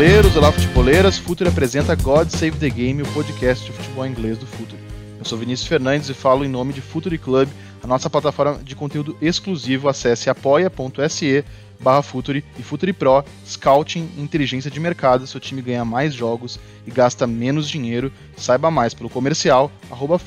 futeboleiros, 0.00 0.34
olá 0.34 0.50
futeboleiras, 0.50 1.18
Futuri 1.18 1.50
apresenta 1.50 1.94
God 1.94 2.30
Save 2.30 2.52
the 2.52 2.70
Game, 2.70 3.02
o 3.02 3.12
podcast 3.12 3.66
de 3.66 3.70
futebol 3.70 4.06
inglês 4.06 4.38
do 4.38 4.46
Futuri. 4.46 4.80
Eu 5.18 5.26
sou 5.26 5.36
Vinícius 5.36 5.68
Fernandes 5.68 6.08
e 6.08 6.14
falo 6.14 6.42
em 6.42 6.48
nome 6.48 6.72
de 6.72 6.80
Futuri 6.80 7.18
Club, 7.18 7.50
a 7.82 7.86
nossa 7.86 8.08
plataforma 8.08 8.62
de 8.64 8.74
conteúdo 8.74 9.14
exclusivo. 9.20 9.90
Acesse 9.90 10.30
apoia.se 10.30 11.44
barra 11.78 12.00
Futuri 12.00 12.42
e 12.58 12.62
Futuri 12.62 12.94
Pro, 12.94 13.22
Scouting 13.46 14.08
Inteligência 14.16 14.70
de 14.70 14.80
Mercado, 14.80 15.26
seu 15.26 15.38
time 15.38 15.60
ganha 15.60 15.84
mais 15.84 16.14
jogos 16.14 16.58
e 16.86 16.90
gasta 16.90 17.26
menos 17.26 17.68
dinheiro. 17.68 18.10
Saiba 18.38 18.70
mais 18.70 18.94
pelo 18.94 19.10
comercial, 19.10 19.70
arroba. 19.90 20.18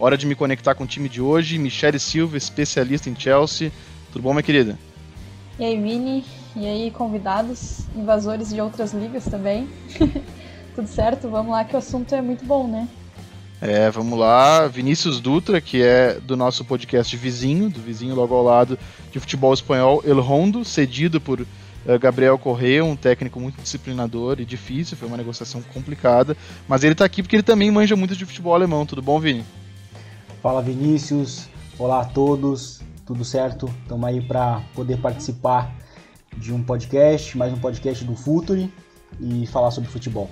Hora 0.00 0.18
de 0.18 0.26
me 0.26 0.34
conectar 0.34 0.74
com 0.74 0.82
o 0.82 0.88
time 0.88 1.08
de 1.08 1.20
hoje, 1.20 1.56
Michele 1.56 2.00
Silva, 2.00 2.36
especialista 2.36 3.08
em 3.08 3.14
Chelsea. 3.14 3.70
Tudo 4.12 4.22
bom, 4.22 4.32
minha 4.32 4.42
querida? 4.42 4.76
E 5.56 5.64
aí, 5.64 5.80
Vini? 5.80 6.24
E 6.56 6.66
aí, 6.66 6.90
convidados, 6.90 7.80
invasores 7.94 8.48
de 8.48 8.60
outras 8.60 8.92
ligas 8.92 9.24
também. 9.24 9.68
Tudo 10.74 10.88
certo? 10.88 11.28
Vamos 11.28 11.52
lá 11.52 11.64
que 11.64 11.74
o 11.74 11.78
assunto 11.78 12.14
é 12.14 12.22
muito 12.22 12.44
bom, 12.44 12.66
né? 12.66 12.88
É, 13.60 13.90
vamos 13.90 14.18
lá. 14.18 14.66
Vinícius 14.66 15.20
Dutra, 15.20 15.60
que 15.60 15.82
é 15.82 16.18
do 16.20 16.36
nosso 16.36 16.64
podcast 16.64 17.16
vizinho, 17.16 17.68
do 17.68 17.80
vizinho 17.80 18.14
logo 18.14 18.34
ao 18.34 18.42
lado 18.42 18.78
de 19.10 19.18
futebol 19.18 19.52
espanhol, 19.52 20.02
El 20.04 20.20
Rondo, 20.20 20.64
cedido 20.64 21.20
por 21.20 21.40
uh, 21.40 21.46
Gabriel 22.00 22.38
Correa, 22.38 22.84
um 22.84 22.96
técnico 22.96 23.40
muito 23.40 23.60
disciplinador 23.60 24.40
e 24.40 24.44
difícil, 24.44 24.96
foi 24.96 25.08
uma 25.08 25.16
negociação 25.16 25.60
complicada. 25.74 26.36
Mas 26.68 26.84
ele 26.84 26.92
está 26.92 27.04
aqui 27.04 27.22
porque 27.22 27.36
ele 27.36 27.42
também 27.42 27.70
manja 27.70 27.96
muito 27.96 28.14
de 28.14 28.24
futebol 28.24 28.54
alemão. 28.54 28.86
Tudo 28.86 29.02
bom, 29.02 29.18
Vini? 29.18 29.44
Fala, 30.42 30.62
Vinícius. 30.62 31.48
Olá 31.78 32.00
a 32.00 32.04
todos 32.04 32.80
tudo 33.08 33.24
certo? 33.24 33.70
Estamos 33.82 34.06
aí 34.06 34.20
para 34.20 34.60
poder 34.74 34.98
participar 34.98 35.74
de 36.38 36.52
um 36.52 36.62
podcast, 36.62 37.36
mais 37.36 37.52
um 37.52 37.58
podcast 37.58 38.04
do 38.04 38.14
Futuri 38.14 38.72
e 39.20 39.46
falar 39.46 39.70
sobre 39.70 39.90
futebol. 39.90 40.30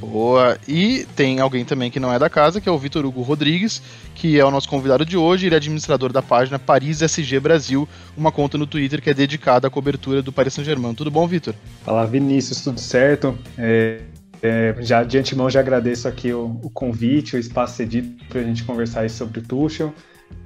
Boa. 0.00 0.58
E 0.66 1.06
tem 1.14 1.38
alguém 1.38 1.64
também 1.64 1.90
que 1.90 2.00
não 2.00 2.12
é 2.12 2.18
da 2.18 2.28
casa, 2.28 2.60
que 2.60 2.68
é 2.68 2.72
o 2.72 2.78
Vitor 2.78 3.04
Hugo 3.04 3.22
Rodrigues, 3.22 3.80
que 4.14 4.38
é 4.38 4.44
o 4.44 4.50
nosso 4.50 4.68
convidado 4.68 5.04
de 5.04 5.16
hoje. 5.16 5.46
Ele 5.46 5.54
é 5.54 5.58
administrador 5.58 6.12
da 6.12 6.20
página 6.20 6.58
Paris 6.58 7.02
SG 7.02 7.38
Brasil, 7.38 7.88
uma 8.16 8.32
conta 8.32 8.58
no 8.58 8.66
Twitter 8.66 9.00
que 9.00 9.10
é 9.10 9.14
dedicada 9.14 9.68
à 9.68 9.70
cobertura 9.70 10.22
do 10.22 10.32
Paris 10.32 10.54
Saint-Germain. 10.54 10.94
Tudo 10.94 11.10
bom, 11.10 11.26
Vitor? 11.26 11.54
Fala, 11.84 12.04
Vinícius, 12.06 12.62
tudo 12.62 12.80
certo? 12.80 13.38
É, 13.56 14.00
é, 14.42 14.74
já 14.80 15.04
de 15.04 15.18
antemão 15.18 15.48
já 15.48 15.60
agradeço 15.60 16.08
aqui 16.08 16.32
o, 16.32 16.58
o 16.62 16.70
convite, 16.70 17.36
o 17.36 17.38
espaço 17.38 17.76
cedido 17.76 18.12
para 18.28 18.40
a 18.40 18.44
gente 18.44 18.64
conversar 18.64 19.08
sobre 19.08 19.38
o 19.38 19.42
Tuchel 19.42 19.94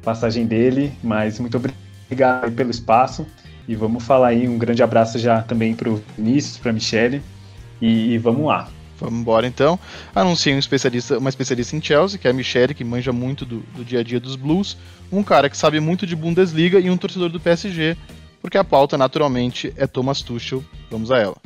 passagem 0.03 0.47
dele, 0.47 0.93
mas 1.03 1.39
muito 1.39 1.57
obrigado 1.57 2.53
pelo 2.53 2.71
espaço 2.71 3.27
e 3.71 3.77
vamos 3.77 4.03
falar 4.03 4.29
aí 4.29 4.49
um 4.49 4.59
grande 4.59 4.83
abraço 4.83 5.17
já 5.17 5.43
também 5.43 5.77
para 5.77 5.89
o 5.89 6.03
Vinícius, 6.19 6.59
para 6.59 6.71
a 6.71 6.75
Michele 6.75 7.23
e, 7.81 8.15
e, 8.15 8.19
vamos 8.19 8.45
lá. 8.45 8.69
Vamos 8.99 9.21
embora 9.21 9.47
então. 9.47 9.79
Anunciei 10.13 10.57
um 10.57 10.59
especialista, 10.59 11.19
uma 11.19 11.29
especialista 11.29 11.77
em 11.77 11.81
Chelsea, 11.81 12.19
que 12.19 12.27
é 12.27 12.33
a 12.33 12.35
Michele, 12.35 12.75
que 12.75 12.83
manja 12.83 13.13
muito 13.13 13.47
do, 13.47 13.61
do 13.77 13.85
dia 13.85 14.01
a 14.01 14.03
dia 14.03 14.19
dos 14.19 14.35
Blues, 14.35 14.77
um 15.13 15.23
cara 15.23 15.49
que 15.49 15.57
sabe 15.57 15.79
muito 15.79 16.05
de 16.05 16.17
Bundesliga 16.17 16.81
e 16.81 16.91
um 16.91 16.97
torcedor 16.97 17.31
do 17.31 17.39
PSG, 17.39 17.97
porque 18.43 18.59
a 18.59 18.65
pauta 18.65 18.99
naturalmente 18.99 19.73
é 19.77 19.87
Thomas 19.87 20.21
Tuchel. 20.21 20.65
Vamos 20.91 21.13
a 21.13 21.19
ela. 21.19 21.37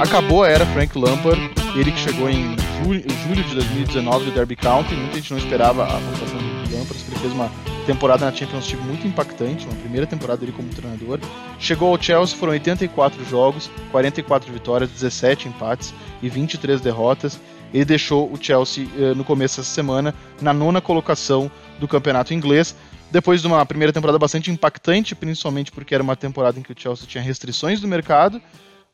Acabou 0.00 0.44
a 0.44 0.48
era 0.48 0.64
Frank 0.64 0.98
Lampard, 0.98 1.38
ele 1.76 1.92
que 1.92 1.98
chegou 1.98 2.30
em 2.30 2.56
julho, 2.82 3.04
julho 3.22 3.44
de 3.44 3.54
2019 3.54 4.24
do 4.24 4.30
Derby 4.30 4.56
County, 4.56 4.94
muita 4.94 5.16
gente 5.16 5.30
não 5.30 5.38
esperava 5.38 5.84
a 5.84 5.98
voltação 5.98 6.38
do 6.38 6.74
Lampard, 6.74 7.04
ele 7.06 7.18
fez 7.20 7.32
uma 7.34 7.52
temporada 7.84 8.24
na 8.24 8.32
Championship 8.32 8.82
muito 8.82 9.06
impactante, 9.06 9.66
uma 9.66 9.74
primeira 9.74 10.06
temporada 10.06 10.40
dele 10.40 10.52
como 10.52 10.70
treinador. 10.70 11.20
Chegou 11.58 11.90
ao 11.90 12.02
Chelsea, 12.02 12.34
foram 12.34 12.52
84 12.54 13.22
jogos, 13.26 13.70
44 13.92 14.50
vitórias, 14.50 14.88
17 14.90 15.48
empates 15.48 15.92
e 16.22 16.30
23 16.30 16.80
derrotas. 16.80 17.38
Ele 17.72 17.84
deixou 17.84 18.32
o 18.32 18.42
Chelsea 18.42 18.88
eh, 18.98 19.14
no 19.14 19.22
começo 19.22 19.58
dessa 19.58 19.70
semana 19.70 20.14
na 20.40 20.54
nona 20.54 20.80
colocação 20.80 21.50
do 21.78 21.86
campeonato 21.86 22.32
inglês, 22.32 22.74
depois 23.10 23.42
de 23.42 23.46
uma 23.46 23.66
primeira 23.66 23.92
temporada 23.92 24.18
bastante 24.18 24.50
impactante, 24.50 25.14
principalmente 25.14 25.70
porque 25.70 25.94
era 25.94 26.02
uma 26.02 26.16
temporada 26.16 26.58
em 26.58 26.62
que 26.62 26.72
o 26.72 26.76
Chelsea 26.76 27.06
tinha 27.06 27.22
restrições 27.22 27.82
do 27.82 27.86
mercado, 27.86 28.40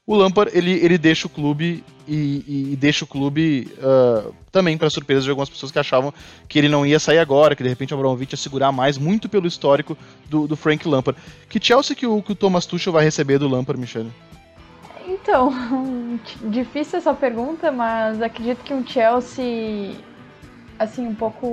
o 0.07 0.15
Lampard 0.15 0.57
ele, 0.57 0.73
ele 0.73 0.97
deixa 0.97 1.27
o 1.27 1.31
clube 1.31 1.83
e, 2.07 2.71
e 2.73 2.77
deixa 2.77 3.05
o 3.05 3.09
clube 3.09 3.69
uh, 3.79 4.33
também 4.53 4.79
para 4.79 4.89
surpresa 4.89 5.23
de 5.23 5.31
algumas 5.31 5.51
pessoas 5.51 5.73
que 5.73 5.79
achavam 5.79 6.15
que 6.49 6.59
ele 6.59 6.69
não 6.69 6.87
ia 6.87 7.01
sair 7.01 7.19
agora, 7.19 7.57
que 7.57 7.63
de 7.63 7.69
repente 7.69 7.93
o 7.93 7.97
Abramovich 7.97 8.33
ia 8.33 8.37
segurar 8.37 8.71
mais, 8.71 8.97
muito 8.97 9.29
pelo 9.29 9.49
histórico 9.49 9.99
do, 10.31 10.47
do 10.47 10.57
Frank 10.57 10.87
Lampard. 10.87 11.21
Que 11.49 11.59
Chelsea 11.61 11.97
que 11.97 12.07
o, 12.07 12.23
que 12.23 12.33
o 12.33 12.35
Thomas 12.37 12.67
Tuchel 12.67 12.93
vai 12.93 13.03
receber 13.03 13.39
do 13.39 13.49
Lampard, 13.49 13.81
Michele? 13.81 14.13
Então, 15.09 15.53
difícil 16.51 16.99
essa 16.99 17.13
pergunta, 17.13 17.73
mas 17.73 18.23
acredito 18.23 18.63
que 18.63 18.73
um 18.73 18.87
Chelsea 18.87 19.97
assim 20.79 21.07
um 21.07 21.15
pouco 21.15 21.47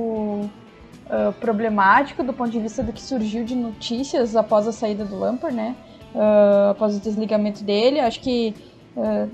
uh, 1.08 1.34
problemático 1.40 2.24
do 2.24 2.34
ponto 2.34 2.52
de 2.52 2.60
vista 2.60 2.84
do 2.84 2.94
que 2.94 3.02
surgiu 3.02 3.44
de 3.44 3.56
notícias 3.56 4.36
após 4.36 4.68
a 4.68 4.72
saída 4.72 5.04
do 5.06 5.18
Lampard, 5.18 5.56
né? 5.56 5.76
Uh, 6.14 6.72
após 6.72 6.96
o 6.96 7.00
desligamento 7.00 7.64
dele. 7.64 8.00
Acho 8.00 8.20
que 8.20 8.56
uh, 8.96 9.30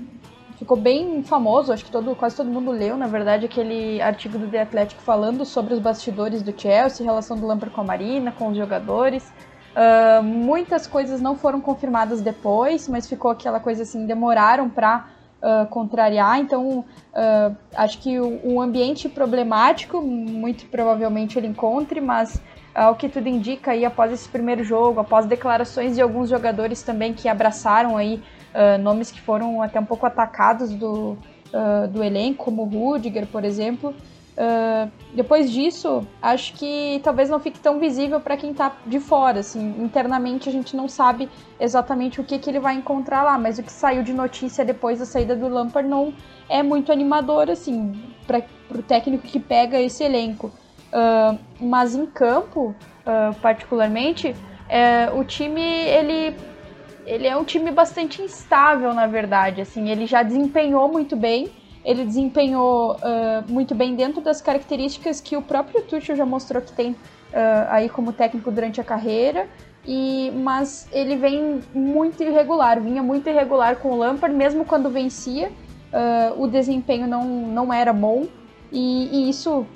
ficou 0.58 0.76
bem 0.76 1.22
famoso, 1.22 1.72
acho 1.72 1.84
que 1.84 1.90
todo, 1.90 2.14
quase 2.14 2.36
todo 2.36 2.50
mundo 2.50 2.70
leu, 2.70 2.96
na 2.96 3.06
verdade, 3.06 3.46
aquele 3.46 4.00
artigo 4.02 4.38
do 4.38 4.46
The 4.46 4.62
Athletic 4.62 5.00
falando 5.00 5.44
sobre 5.44 5.72
os 5.72 5.80
bastidores 5.80 6.42
do 6.42 6.58
Chelsea, 6.58 7.04
relação 7.04 7.38
do 7.38 7.46
Lampard 7.46 7.74
com 7.74 7.80
a 7.80 7.84
Marina, 7.84 8.30
com 8.30 8.48
os 8.48 8.56
jogadores. 8.56 9.32
Uh, 9.70 10.22
muitas 10.22 10.86
coisas 10.86 11.20
não 11.20 11.36
foram 11.36 11.60
confirmadas 11.60 12.20
depois, 12.20 12.88
mas 12.88 13.08
ficou 13.08 13.30
aquela 13.30 13.60
coisa 13.60 13.84
assim, 13.84 14.04
demoraram 14.04 14.68
para 14.68 15.06
uh, 15.40 15.66
contrariar. 15.68 16.40
Então, 16.40 16.80
uh, 16.80 17.56
acho 17.74 17.98
que 17.98 18.18
o, 18.18 18.40
o, 18.44 18.60
ambiente 18.60 19.08
problemático, 19.08 20.02
muito 20.02 20.66
provavelmente 20.66 21.38
ele 21.38 21.46
encontre, 21.46 22.00
mas 22.00 22.40
ao 22.74 22.94
que 22.94 23.08
tudo 23.08 23.28
indica 23.28 23.72
aí 23.72 23.84
após 23.84 24.12
esse 24.12 24.28
primeiro 24.28 24.62
jogo, 24.62 25.00
após 25.00 25.26
declarações 25.26 25.96
de 25.96 26.02
alguns 26.02 26.28
jogadores 26.28 26.82
também 26.82 27.12
que 27.12 27.28
abraçaram 27.28 27.96
aí 27.96 28.22
uh, 28.54 28.80
nomes 28.80 29.10
que 29.10 29.20
foram 29.20 29.62
até 29.62 29.80
um 29.80 29.84
pouco 29.84 30.06
atacados 30.06 30.70
do, 30.70 31.16
uh, 31.52 31.88
do 31.88 32.02
elenco, 32.02 32.44
como 32.44 32.62
o 32.62 32.64
Rudiger, 32.64 33.26
por 33.26 33.44
exemplo. 33.44 33.94
Uh, 34.40 34.90
depois 35.12 35.50
disso, 35.50 36.06
acho 36.22 36.54
que 36.54 37.00
talvez 37.02 37.28
não 37.28 37.40
fique 37.40 37.58
tão 37.58 37.78
visível 37.78 38.20
para 38.20 38.36
quem 38.36 38.52
está 38.52 38.72
de 38.86 38.98
fora. 38.98 39.40
Assim, 39.40 39.82
internamente 39.82 40.48
a 40.48 40.52
gente 40.52 40.74
não 40.76 40.88
sabe 40.88 41.28
exatamente 41.58 42.20
o 42.20 42.24
que, 42.24 42.38
que 42.38 42.48
ele 42.48 42.60
vai 42.60 42.74
encontrar 42.74 43.22
lá, 43.22 43.36
mas 43.36 43.58
o 43.58 43.62
que 43.62 43.72
saiu 43.72 44.02
de 44.02 44.14
notícia 44.14 44.64
depois 44.64 44.98
da 44.98 45.04
saída 45.04 45.36
do 45.36 45.48
Lampard 45.48 45.88
não 45.88 46.14
é 46.48 46.62
muito 46.62 46.90
animador 46.90 47.50
assim 47.50 47.92
para 48.26 48.42
o 48.70 48.82
técnico 48.82 49.26
que 49.26 49.38
pega 49.38 49.78
esse 49.78 50.04
elenco. 50.04 50.50
Uh, 50.92 51.38
mas 51.60 51.94
em 51.94 52.04
campo, 52.04 52.74
uh, 53.06 53.34
particularmente, 53.40 54.30
uh, 54.30 55.18
o 55.18 55.24
time 55.24 55.62
ele, 55.62 56.36
ele 57.06 57.26
é 57.28 57.36
um 57.36 57.44
time 57.44 57.70
bastante 57.70 58.20
instável, 58.20 58.92
na 58.92 59.06
verdade. 59.06 59.60
Assim, 59.60 59.88
ele 59.88 60.06
já 60.06 60.22
desempenhou 60.22 60.90
muito 60.90 61.16
bem. 61.16 61.48
Ele 61.82 62.04
desempenhou 62.04 62.98
ah, 63.02 63.42
muito 63.48 63.74
bem 63.74 63.94
dentro 63.94 64.20
das 64.20 64.42
características 64.42 65.18
que 65.18 65.34
o 65.34 65.40
próprio 65.40 65.80
Tuchel 65.80 66.14
já 66.14 66.26
mostrou 66.26 66.60
que 66.60 66.70
tem 66.72 66.94
aí 67.70 67.88
como 67.88 68.12
técnico 68.12 68.50
durante 68.50 68.82
a 68.82 68.84
carreira. 68.84 69.48
E, 69.86 70.30
mas 70.44 70.86
ele 70.92 71.16
vem 71.16 71.62
muito 71.72 72.22
irregular, 72.22 72.78
vinha 72.78 73.02
muito 73.02 73.30
irregular 73.30 73.76
com 73.76 73.92
o 73.92 73.96
Lampard, 73.96 74.36
mesmo 74.36 74.66
quando 74.66 74.90
vencia, 74.90 75.50
o 76.36 76.46
desempenho 76.46 77.08
não, 77.08 77.24
não 77.24 77.72
era 77.72 77.94
bom. 77.94 78.26
E, 78.70 79.08
e, 79.10 79.30
isso 79.30 79.66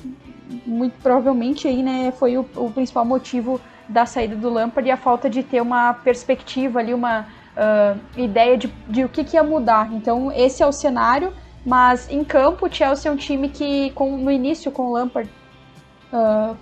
muito 0.66 0.94
provavelmente 1.02 1.66
aí, 1.66 1.82
né, 1.82 2.12
foi 2.12 2.36
o, 2.36 2.46
o, 2.56 2.70
principal 2.70 3.04
motivo 3.04 3.60
da 3.88 4.06
saída 4.06 4.36
do 4.36 4.50
Lampard 4.50 4.88
e 4.88 4.92
a 4.92 4.96
falta 4.96 5.28
de 5.28 5.42
ter 5.42 5.60
uma 5.60 5.94
perspectiva 5.94 6.80
ali, 6.80 6.92
uma 6.92 7.26
uh, 7.56 8.00
ideia 8.18 8.56
de, 8.56 8.68
de 8.88 9.04
o 9.04 9.08
que, 9.08 9.24
que, 9.24 9.36
ia 9.36 9.42
mudar. 9.42 9.92
Então, 9.92 10.30
esse 10.32 10.62
é 10.62 10.66
o 10.66 10.72
cenário, 10.72 11.32
mas 11.64 12.10
em 12.10 12.24
campo, 12.24 12.66
o 12.66 12.72
Chelsea 12.72 13.10
é 13.10 13.14
um 13.14 13.16
time 13.16 13.48
que, 13.48 13.90
com, 13.90 14.16
no 14.16 14.30
início, 14.30 14.70
com 14.70 14.86
o 14.86 14.92
Lampard, 14.92 15.30
uh, 16.12 16.56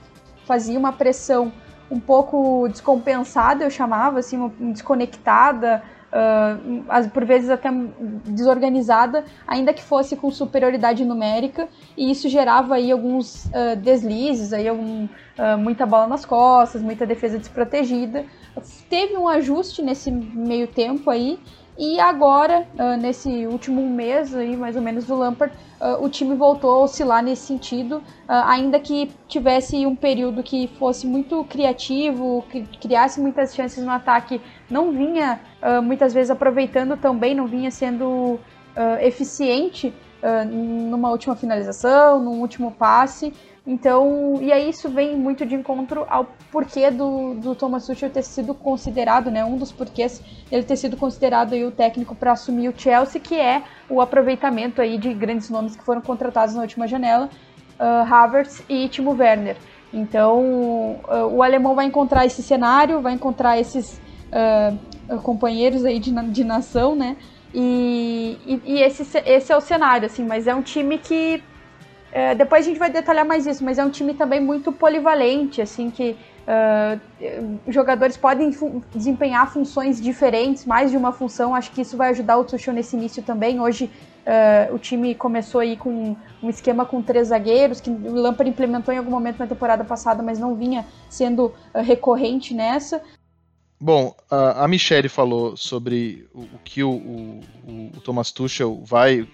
fazia 0.44 0.78
uma 0.78 0.92
pressão 0.92 1.52
um 1.90 2.00
pouco 2.00 2.68
descompensada, 2.68 3.64
eu 3.64 3.70
chamava, 3.70 4.18
assim, 4.18 4.48
desconectada, 4.72 5.82
uh, 6.12 7.10
por 7.10 7.24
vezes 7.24 7.50
até 7.50 7.70
desorganizada, 8.24 9.24
ainda 9.46 9.72
que 9.72 9.82
fosse 9.82 10.14
com 10.16 10.30
superioridade 10.30 11.04
numérica, 11.04 11.68
e 11.96 12.10
isso 12.10 12.28
gerava 12.28 12.74
aí 12.74 12.92
alguns 12.92 13.46
uh, 13.46 13.76
deslizes, 13.76 14.52
aí 14.52 14.68
algum, 14.68 15.04
uh, 15.04 15.58
muita 15.58 15.86
bola 15.86 16.06
nas 16.06 16.24
costas, 16.24 16.82
muita 16.82 17.06
defesa 17.06 17.38
desprotegida. 17.38 18.24
Teve 18.88 19.16
um 19.16 19.26
ajuste 19.26 19.80
nesse 19.82 20.10
meio 20.10 20.68
tempo 20.68 21.08
aí, 21.10 21.38
E 21.78 21.98
agora, 21.98 22.66
nesse 23.00 23.46
último 23.46 23.88
mês 23.88 24.34
aí, 24.34 24.56
mais 24.56 24.76
ou 24.76 24.82
menos, 24.82 25.06
do 25.06 25.16
Lampard, 25.16 25.54
o 26.00 26.08
time 26.08 26.36
voltou 26.36 26.70
a 26.70 26.78
oscilar 26.80 27.22
nesse 27.24 27.46
sentido, 27.46 28.02
ainda 28.28 28.78
que 28.78 29.10
tivesse 29.26 29.86
um 29.86 29.96
período 29.96 30.42
que 30.42 30.68
fosse 30.78 31.06
muito 31.06 31.42
criativo, 31.44 32.44
que 32.50 32.62
criasse 32.78 33.18
muitas 33.20 33.54
chances 33.54 33.82
no 33.82 33.90
ataque, 33.90 34.38
não 34.72 34.90
vinha 34.90 35.40
muitas 35.82 36.12
vezes 36.12 36.30
aproveitando 36.30 36.96
também, 36.96 37.34
não 37.34 37.46
vinha 37.46 37.70
sendo 37.70 38.40
eficiente 39.00 39.92
numa 40.50 41.10
última 41.10 41.36
finalização, 41.36 42.20
num 42.20 42.40
último 42.40 42.72
passe. 42.72 43.32
Então, 43.64 44.38
e 44.40 44.52
aí 44.52 44.68
isso 44.68 44.88
vem 44.88 45.16
muito 45.16 45.46
de 45.46 45.54
encontro 45.54 46.04
ao 46.08 46.26
porquê 46.50 46.90
do, 46.90 47.34
do 47.34 47.54
Thomas 47.54 47.86
Tuchel 47.86 48.10
ter 48.10 48.24
sido 48.24 48.54
considerado, 48.54 49.30
né, 49.30 49.44
um 49.44 49.56
dos 49.56 49.70
porquês 49.70 50.20
ele 50.50 50.64
ter 50.64 50.76
sido 50.76 50.96
considerado 50.96 51.52
aí 51.52 51.64
o 51.64 51.70
técnico 51.70 52.12
para 52.12 52.32
assumir 52.32 52.68
o 52.68 52.74
Chelsea, 52.76 53.20
que 53.20 53.36
é 53.36 53.62
o 53.88 54.00
aproveitamento 54.00 54.82
aí 54.82 54.98
de 54.98 55.14
grandes 55.14 55.48
nomes 55.48 55.76
que 55.76 55.84
foram 55.84 56.00
contratados 56.00 56.56
na 56.56 56.62
última 56.62 56.88
janela, 56.88 57.30
uh, 57.78 58.12
Havertz 58.12 58.64
e 58.68 58.88
Timo 58.88 59.12
Werner. 59.12 59.56
Então, 59.94 60.40
uh, 61.08 61.28
o 61.30 61.40
alemão 61.40 61.76
vai 61.76 61.86
encontrar 61.86 62.26
esse 62.26 62.42
cenário, 62.42 63.00
vai 63.00 63.12
encontrar 63.12 63.60
esses 63.60 64.00
uh, 64.32 65.18
companheiros 65.20 65.84
aí 65.84 65.98
de, 65.98 66.10
de 66.30 66.44
nação, 66.44 66.94
né, 66.94 67.16
e, 67.54 68.38
e, 68.46 68.62
e 68.64 68.82
esse, 68.82 69.18
esse 69.26 69.52
é 69.52 69.56
o 69.56 69.60
cenário, 69.60 70.06
assim, 70.06 70.24
mas 70.24 70.46
é 70.46 70.54
um 70.54 70.62
time 70.62 70.98
que 70.98 71.42
é, 72.12 72.34
depois 72.34 72.66
a 72.66 72.68
gente 72.68 72.78
vai 72.78 72.90
detalhar 72.90 73.24
mais 73.24 73.46
isso, 73.46 73.64
mas 73.64 73.78
é 73.78 73.84
um 73.84 73.88
time 73.88 74.12
também 74.12 74.38
muito 74.38 74.70
polivalente, 74.70 75.62
assim, 75.62 75.90
que 75.90 76.14
uh, 76.42 77.58
jogadores 77.68 78.18
podem 78.18 78.52
fu 78.52 78.82
desempenhar 78.94 79.50
funções 79.50 79.98
diferentes, 79.98 80.66
mais 80.66 80.90
de 80.90 80.96
uma 80.98 81.10
função. 81.12 81.54
Acho 81.54 81.72
que 81.72 81.80
isso 81.80 81.96
vai 81.96 82.10
ajudar 82.10 82.36
o 82.36 82.44
Tuchel 82.44 82.74
nesse 82.74 82.94
início 82.96 83.22
também. 83.22 83.60
Hoje 83.60 83.90
uh, 84.26 84.74
o 84.74 84.78
time 84.78 85.14
começou 85.14 85.62
aí 85.62 85.74
com 85.74 86.14
um 86.42 86.50
esquema 86.50 86.84
com 86.84 87.00
três 87.00 87.28
zagueiros, 87.28 87.80
que 87.80 87.88
o 87.88 88.12
Lampard 88.12 88.50
implementou 88.50 88.92
em 88.92 88.98
algum 88.98 89.10
momento 89.10 89.38
na 89.38 89.46
temporada 89.46 89.82
passada, 89.82 90.22
mas 90.22 90.38
não 90.38 90.54
vinha 90.54 90.84
sendo 91.08 91.46
uh, 91.46 91.80
recorrente 91.82 92.52
nessa. 92.52 93.00
Bom, 93.84 94.14
a, 94.30 94.62
a 94.62 94.68
Michelle 94.68 95.08
falou 95.08 95.56
sobre 95.56 96.28
o, 96.32 96.42
o 96.42 96.58
que 96.64 96.84
o, 96.84 96.92
o, 96.92 97.40
o, 97.66 98.00
Thomas 98.00 98.30
Tuchel 98.30 98.80
vai 98.84 99.22
uh, 99.22 99.28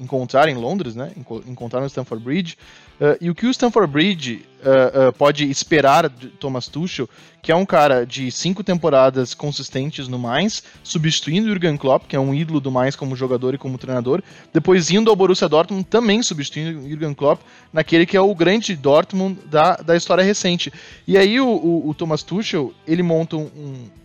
encontrar 0.00 0.48
em 0.48 0.54
Londres, 0.54 0.96
né? 0.96 1.12
Encontrar 1.46 1.82
no 1.82 1.86
Stamford 1.86 2.24
Bridge. 2.24 2.56
Uh, 3.02 3.18
e 3.20 3.28
o 3.28 3.34
que 3.34 3.46
o 3.46 3.50
Stamford 3.50 3.92
Bridge 3.92 4.44
uh, 4.60 5.08
uh, 5.08 5.12
pode 5.14 5.50
esperar 5.50 6.08
de 6.08 6.28
Thomas 6.28 6.68
Tuchel, 6.68 7.08
que 7.42 7.50
é 7.50 7.56
um 7.56 7.66
cara 7.66 8.06
de 8.06 8.30
cinco 8.30 8.62
temporadas 8.62 9.34
consistentes 9.34 10.06
no 10.06 10.20
Mainz, 10.20 10.62
substituindo 10.84 11.48
o 11.48 11.50
Jurgen 11.50 11.76
Klopp, 11.76 12.06
que 12.06 12.14
é 12.14 12.20
um 12.20 12.32
ídolo 12.32 12.60
do 12.60 12.70
Mainz 12.70 12.94
como 12.94 13.16
jogador 13.16 13.54
e 13.54 13.58
como 13.58 13.76
treinador, 13.76 14.22
depois 14.52 14.88
indo 14.88 15.10
ao 15.10 15.16
Borussia 15.16 15.48
Dortmund, 15.48 15.82
também 15.82 16.22
substituindo 16.22 16.78
o 16.78 16.88
Jurgen 16.88 17.12
Klopp, 17.12 17.40
naquele 17.72 18.06
que 18.06 18.16
é 18.16 18.20
o 18.20 18.32
grande 18.36 18.76
Dortmund 18.76 19.36
da, 19.46 19.74
da 19.78 19.96
história 19.96 20.22
recente. 20.22 20.72
E 21.04 21.18
aí 21.18 21.40
o, 21.40 21.48
o, 21.48 21.88
o 21.88 21.94
Thomas 21.94 22.22
Tuchel, 22.22 22.72
ele 22.86 23.02
monta 23.02 23.36
um, 23.36 23.50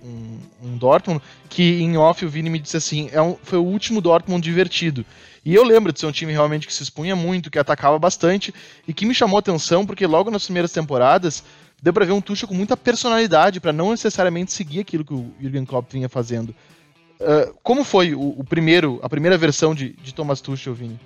um, 0.03 0.39
um, 0.63 0.75
Dortmund 0.75 1.21
que 1.47 1.83
em 1.83 1.97
off 1.97 2.25
o 2.25 2.29
Vini 2.29 2.49
me 2.49 2.57
disse 2.57 2.77
assim, 2.77 3.09
é 3.11 3.21
um, 3.21 3.38
foi 3.44 3.59
o 3.59 3.63
último 3.63 4.01
Dortmund 4.01 4.41
divertido. 4.41 5.05
E 5.47 5.55
eu 5.55 5.63
lembro 5.63 5.94
de 5.94 5.99
ser 6.01 6.05
um 6.05 6.11
time 6.11 6.33
realmente 6.33 6.67
que 6.67 6.73
se 6.73 6.83
expunha 6.83 7.15
muito, 7.15 7.49
que 7.49 7.57
atacava 7.57 7.97
bastante 7.97 8.53
e 8.85 8.94
que 8.94 9.05
me 9.05 9.13
chamou 9.13 9.39
atenção 9.39 9.85
porque 9.85 10.05
logo 10.05 10.29
nas 10.29 10.44
primeiras 10.44 10.73
temporadas 10.73 11.41
deu 11.81 11.94
para 11.94 12.03
ver 12.03 12.11
um 12.11 12.19
Tuchel 12.19 12.49
com 12.49 12.53
muita 12.53 12.75
personalidade 12.75 13.61
para 13.61 13.71
não 13.71 13.91
necessariamente 13.91 14.51
seguir 14.51 14.81
aquilo 14.81 15.05
que 15.05 15.13
o 15.13 15.31
Jürgen 15.39 15.63
Klopp 15.63 15.89
vinha 15.89 16.09
fazendo. 16.09 16.49
Uh, 16.49 17.55
como 17.63 17.85
foi 17.85 18.13
o, 18.13 18.35
o, 18.38 18.44
primeiro, 18.44 18.99
a 19.01 19.07
primeira 19.07 19.38
versão 19.38 19.73
de, 19.73 19.94
de 20.03 20.13
Thomas 20.13 20.41
Tuchel, 20.41 20.73
Vini? 20.73 20.99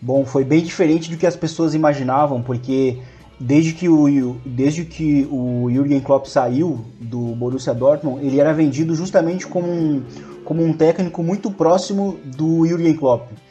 Bom, 0.00 0.24
foi 0.24 0.46
bem 0.46 0.62
diferente 0.62 1.10
do 1.10 1.18
que 1.18 1.26
as 1.26 1.36
pessoas 1.36 1.74
imaginavam, 1.74 2.40
porque 2.40 3.02
desde 3.38 3.74
que 3.74 3.86
o, 3.86 4.40
desde 4.46 4.86
que 4.86 5.28
o 5.30 5.68
Jürgen 5.70 6.00
Klopp 6.00 6.24
saiu 6.24 6.86
do 6.98 7.18
Borussia 7.34 7.74
Dortmund, 7.74 8.24
ele 8.24 8.40
era 8.40 8.54
vendido 8.54 8.94
justamente 8.94 9.46
como 9.46 9.70
um, 9.70 10.02
como 10.42 10.64
um 10.64 10.72
técnico 10.72 11.22
muito 11.22 11.50
próximo 11.50 12.18
do 12.24 12.66
Jürgen 12.66 12.96
Klopp. 12.96 13.43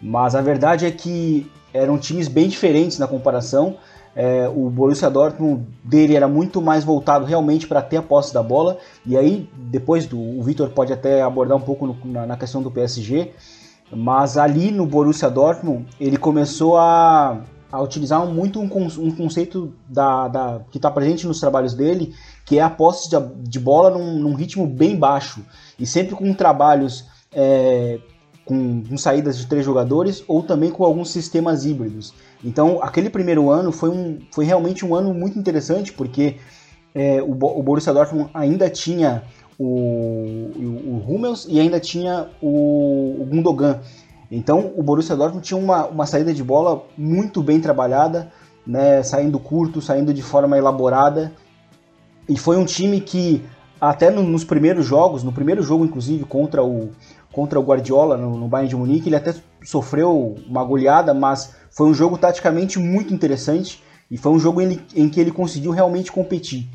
Mas 0.00 0.34
a 0.34 0.40
verdade 0.40 0.86
é 0.86 0.90
que 0.90 1.50
eram 1.72 1.98
times 1.98 2.28
bem 2.28 2.48
diferentes 2.48 2.98
na 2.98 3.06
comparação. 3.06 3.76
É, 4.14 4.48
o 4.48 4.70
Borussia 4.70 5.10
Dortmund 5.10 5.66
dele 5.84 6.16
era 6.16 6.26
muito 6.26 6.62
mais 6.62 6.82
voltado 6.82 7.26
realmente 7.26 7.66
para 7.66 7.82
ter 7.82 7.98
a 7.98 8.02
posse 8.02 8.32
da 8.32 8.42
bola. 8.42 8.78
E 9.04 9.16
aí, 9.16 9.48
depois 9.54 10.06
do, 10.06 10.18
o 10.18 10.42
Vitor 10.42 10.70
pode 10.70 10.92
até 10.92 11.22
abordar 11.22 11.56
um 11.56 11.60
pouco 11.60 11.86
no, 11.86 11.96
na, 12.04 12.26
na, 12.26 12.36
questão 12.36 12.62
do 12.62 12.70
PSG. 12.70 13.32
Mas 13.92 14.36
ali 14.38 14.70
no 14.70 14.86
Borussia 14.86 15.30
Dortmund 15.30 15.86
ele 16.00 16.16
começou 16.16 16.76
a, 16.76 17.40
a 17.70 17.80
utilizar 17.82 18.24
muito 18.26 18.58
um, 18.58 18.64
um 18.64 19.10
conceito 19.10 19.72
da, 19.88 20.28
da 20.28 20.60
que 20.70 20.78
está 20.78 20.90
presente 20.90 21.26
nos 21.26 21.38
trabalhos 21.38 21.74
dele, 21.74 22.14
que 22.44 22.58
é 22.58 22.62
a 22.62 22.70
posse 22.70 23.08
de, 23.08 23.16
de 23.42 23.60
bola 23.60 23.90
num, 23.90 24.18
num, 24.18 24.34
ritmo 24.34 24.66
bem 24.66 24.96
baixo 24.96 25.44
e 25.78 25.86
sempre 25.86 26.16
com 26.16 26.32
trabalhos 26.34 27.04
é, 27.32 28.00
com, 28.46 28.82
com, 28.82 28.96
saídas 28.96 29.36
de 29.36 29.46
três 29.46 29.64
jogadores 29.64 30.24
ou 30.26 30.42
também 30.42 30.70
com 30.70 30.84
alguns 30.84 31.10
sistemas 31.10 31.66
híbridos. 31.66 32.14
Então, 32.42 32.78
aquele 32.80 33.10
primeiro 33.10 33.50
ano 33.50 33.72
foi, 33.72 33.90
um, 33.90 34.20
foi 34.30 34.44
realmente 34.44 34.86
um 34.86 34.94
ano 34.94 35.12
muito 35.12 35.38
interessante, 35.38 35.92
porque 35.92 36.36
é, 36.94 37.20
o, 37.20 37.32
o 37.32 37.62
Borussia 37.62 37.92
Dortmund 37.92 38.30
ainda 38.32 38.70
tinha 38.70 39.24
o, 39.58 39.64
o, 39.64 41.02
o 41.04 41.04
Hummels 41.06 41.46
e 41.50 41.58
ainda 41.58 41.80
tinha 41.80 42.28
o, 42.40 43.16
o 43.20 43.26
Gundogan. 43.28 43.80
Então, 44.30 44.72
o 44.76 44.82
Borussia 44.82 45.16
Dortmund 45.16 45.44
tinha 45.44 45.58
uma, 45.58 45.86
uma 45.86 46.06
saída 46.06 46.32
de 46.32 46.42
bola 46.42 46.84
muito 46.96 47.42
bem 47.42 47.60
trabalhada, 47.60 48.30
né, 48.66 49.02
saindo 49.02 49.38
curto, 49.38 49.82
saindo 49.82 50.14
de 50.14 50.22
forma 50.22 50.56
elaborada. 50.56 51.32
E 52.28 52.36
foi 52.36 52.56
um 52.56 52.64
time 52.64 53.00
que, 53.00 53.44
até 53.80 54.10
no, 54.10 54.22
nos 54.22 54.44
primeiros 54.44 54.86
jogos, 54.86 55.22
no 55.22 55.32
primeiro 55.32 55.62
jogo, 55.62 55.84
inclusive, 55.84 56.24
contra 56.24 56.62
o, 56.64 56.90
contra 57.36 57.60
o 57.60 57.62
Guardiola 57.62 58.16
no, 58.16 58.34
no 58.34 58.48
Bayern 58.48 58.70
de 58.70 58.76
Munique. 58.76 59.10
Ele 59.10 59.16
até 59.16 59.34
sofreu 59.62 60.36
uma 60.48 60.64
goleada, 60.64 61.12
mas 61.12 61.54
foi 61.70 61.86
um 61.86 61.92
jogo 61.92 62.16
taticamente 62.16 62.78
muito 62.78 63.12
interessante 63.12 63.82
e 64.10 64.16
foi 64.16 64.32
um 64.32 64.38
jogo 64.38 64.62
em, 64.62 64.80
em 64.94 65.06
que 65.10 65.20
ele 65.20 65.30
conseguiu 65.30 65.70
realmente 65.70 66.10
competir. 66.10 66.66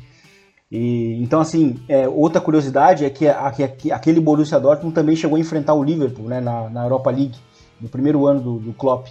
E, 0.70 1.20
então, 1.20 1.40
assim, 1.40 1.80
é, 1.88 2.08
outra 2.08 2.40
curiosidade 2.40 3.04
é 3.04 3.10
que, 3.10 3.26
a, 3.26 3.50
que, 3.50 3.90
aquele 3.90 4.20
Borussia 4.20 4.60
Dortmund 4.60 4.94
também 4.94 5.16
chegou 5.16 5.36
a 5.36 5.40
enfrentar 5.40 5.74
o 5.74 5.82
Liverpool 5.82 6.28
né, 6.28 6.40
na, 6.40 6.70
na 6.70 6.84
Europa 6.84 7.10
League, 7.10 7.36
no 7.80 7.88
primeiro 7.88 8.24
ano 8.28 8.40
do, 8.40 8.58
do 8.60 8.72
Klopp. 8.72 9.08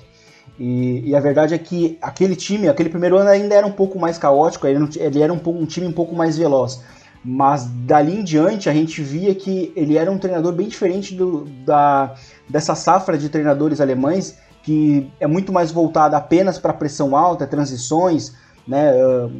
E, 0.58 1.10
e, 1.10 1.16
a 1.16 1.20
verdade 1.20 1.54
é 1.54 1.58
que 1.58 1.98
aquele 2.02 2.36
time, 2.36 2.70
aquele 2.70 2.90
primeiro 2.90 3.18
ano 3.18 3.30
ainda 3.30 3.54
era 3.54 3.68
um 3.68 3.72
pouco 3.74 4.00
mais 4.00 4.18
caótico, 4.18 4.66
ele, 4.68 4.88
ele 4.96 5.22
era 5.22 5.34
um, 5.34 5.40
um 5.46 5.66
time 5.66 5.86
um 5.86 5.92
pouco 5.92 6.16
mais 6.16 6.38
veloz 6.38 6.82
mas 7.24 7.66
dali 7.66 8.20
em 8.20 8.24
diante 8.24 8.70
a 8.70 8.74
gente 8.74 9.02
via 9.02 9.34
que 9.36 9.72
ele 9.76 9.98
era 9.98 10.12
um 10.12 10.18
treinador 10.18 10.54
bem 10.54 10.68
diferente 10.68 11.14
do, 11.14 11.46
da, 11.66 12.16
dessa 12.50 12.74
safra 12.76 13.18
de 13.18 13.30
treinadores 13.30 13.80
alemães, 13.80 14.38
que 14.64 15.10
é 15.20 15.28
muito 15.28 15.52
mais 15.52 15.72
voltada 15.72 16.18
apenas 16.18 16.58
para 16.58 16.74
pressão 16.74 17.16
alta, 17.16 17.48
transições, 17.48 18.34
né, 18.68 18.92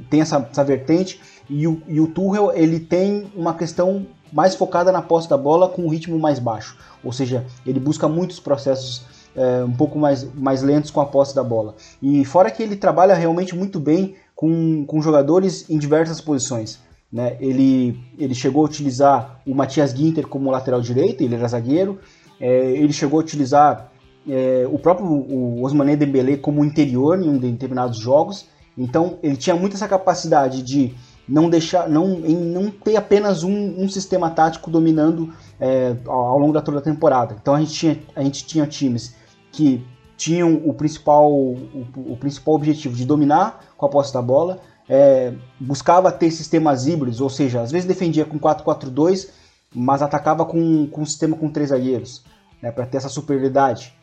tem 0.10 0.22
essa, 0.22 0.48
essa 0.52 0.64
vertente, 0.64 1.20
e 1.50 1.68
o, 1.68 1.82
e 1.88 2.00
o 2.00 2.08
Tuchel 2.08 2.52
ele 2.54 2.80
tem 2.80 3.32
uma 3.36 3.54
questão 3.54 4.06
mais 4.32 4.56
focada 4.56 4.92
na 4.92 5.02
posse 5.02 5.30
da 5.30 5.38
bola 5.38 5.68
com 5.68 5.84
um 5.84 5.90
ritmo 5.90 6.18
mais 6.18 6.40
baixo, 6.40 6.78
ou 7.04 7.12
seja, 7.12 7.46
ele 7.66 7.80
busca 7.80 8.08
muitos 8.08 8.40
processos 8.40 9.06
é, 9.36 9.64
um 9.64 9.72
pouco 9.72 9.98
mais, 9.98 10.24
mais 10.34 10.62
lentos 10.62 10.92
com 10.92 11.02
a 11.02 11.06
posse 11.06 11.36
da 11.36 11.44
bola. 11.44 11.76
E 12.02 12.24
fora 12.26 12.52
que 12.52 12.62
ele 12.62 12.76
trabalha 12.76 13.14
realmente 13.14 13.56
muito 13.56 13.80
bem 13.80 14.16
com, 14.36 14.86
com 14.86 15.02
jogadores 15.02 15.70
em 15.70 15.78
diversas 15.78 16.20
posições. 16.20 16.80
Né? 17.12 17.36
Ele, 17.40 18.00
ele 18.18 18.34
chegou 18.34 18.64
a 18.64 18.66
utilizar 18.66 19.42
o 19.46 19.54
Matias 19.54 19.92
Ginter 19.92 20.28
como 20.28 20.50
lateral 20.50 20.82
direito, 20.82 21.22
ele 21.22 21.36
era 21.36 21.48
zagueiro. 21.48 22.00
É, 22.40 22.72
ele 22.72 22.94
chegou 22.94 23.20
a 23.20 23.24
utilizar 23.24 23.92
é, 24.28 24.68
o 24.72 24.80
próprio 24.80 25.08
o 25.08 25.64
Osmané 25.64 25.96
Dembélé 25.96 26.38
como 26.38 26.64
interior 26.64 27.22
em 27.22 27.38
determinados 27.38 27.98
jogos. 27.98 28.48
Então 28.78 29.20
ele 29.22 29.36
tinha 29.36 29.56
muito 29.56 29.76
essa 29.76 29.88
capacidade 29.88 30.64
de 30.64 30.96
não 31.28 31.50
deixar, 31.50 31.88
não, 31.88 32.26
em 32.26 32.36
não 32.36 32.70
ter 32.70 32.96
apenas 32.96 33.44
um, 33.44 33.82
um 33.82 33.88
sistema 33.88 34.30
tático 34.30 34.72
dominando 34.72 35.34
é, 35.60 35.96
ao 36.08 36.38
longo 36.40 36.54
da 36.54 36.62
toda 36.62 36.80
a 36.80 36.82
temporada. 36.82 37.36
Então 37.40 37.56
a 37.56 37.60
gente 37.60 37.74
tinha, 37.74 38.00
a 38.16 38.24
gente 38.24 38.46
tinha 38.46 38.66
times 38.66 39.16
que 39.52 39.86
tinham 40.18 40.62
o 40.66 40.74
principal, 40.74 41.32
o, 41.32 41.88
o 41.96 42.18
principal 42.18 42.56
objetivo 42.56 42.96
de 42.96 43.06
dominar 43.06 43.66
com 43.76 43.86
a 43.86 43.90
posse 43.90 44.14
da 44.14 44.22
bola, 44.22 44.60
é, 44.94 45.32
buscava 45.58 46.12
ter 46.12 46.30
sistemas 46.32 46.86
híbridos, 46.86 47.22
ou 47.22 47.30
seja, 47.30 47.62
às 47.62 47.72
vezes 47.72 47.88
defendia 47.88 48.26
com 48.26 48.38
4-4-2, 48.38 49.30
mas 49.74 50.02
atacava 50.02 50.44
com, 50.44 50.86
com 50.88 51.02
um 51.02 51.06
sistema 51.06 51.38
com 51.38 51.50
três 51.50 51.70
zagueiros, 51.70 52.26
né, 52.62 52.74
para 52.74 52.86
ter 52.86 52.98
essa 52.98 53.08
superioridade. 53.08 53.94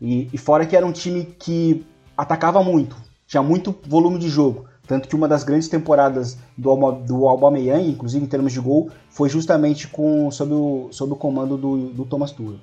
E, 0.00 0.28
e, 0.32 0.38
fora 0.38 0.64
que 0.64 0.76
era 0.76 0.86
um 0.86 0.92
time 0.92 1.24
que 1.24 1.84
atacava 2.16 2.62
muito, 2.62 2.96
tinha 3.26 3.42
muito 3.42 3.76
volume 3.84 4.16
de 4.20 4.28
jogo, 4.28 4.68
Tanto 4.86 5.06
que 5.06 5.14
uma 5.14 5.28
das 5.28 5.44
grandes 5.44 5.68
temporadas 5.68 6.38
do, 6.56 6.74
do 6.92 7.28
Aubameyang, 7.28 7.90
inclusive 7.90 8.24
em 8.24 8.28
termos 8.28 8.54
de 8.54 8.58
gol, 8.58 8.90
foi 9.10 9.28
justamente 9.28 9.86
com, 9.86 10.30
sob, 10.30 10.54
o, 10.54 10.88
sob 10.90 11.12
o 11.12 11.16
comando 11.16 11.58
do, 11.58 11.90
do 11.90 12.06
Thomas 12.06 12.32
Tuchel. 12.32 12.58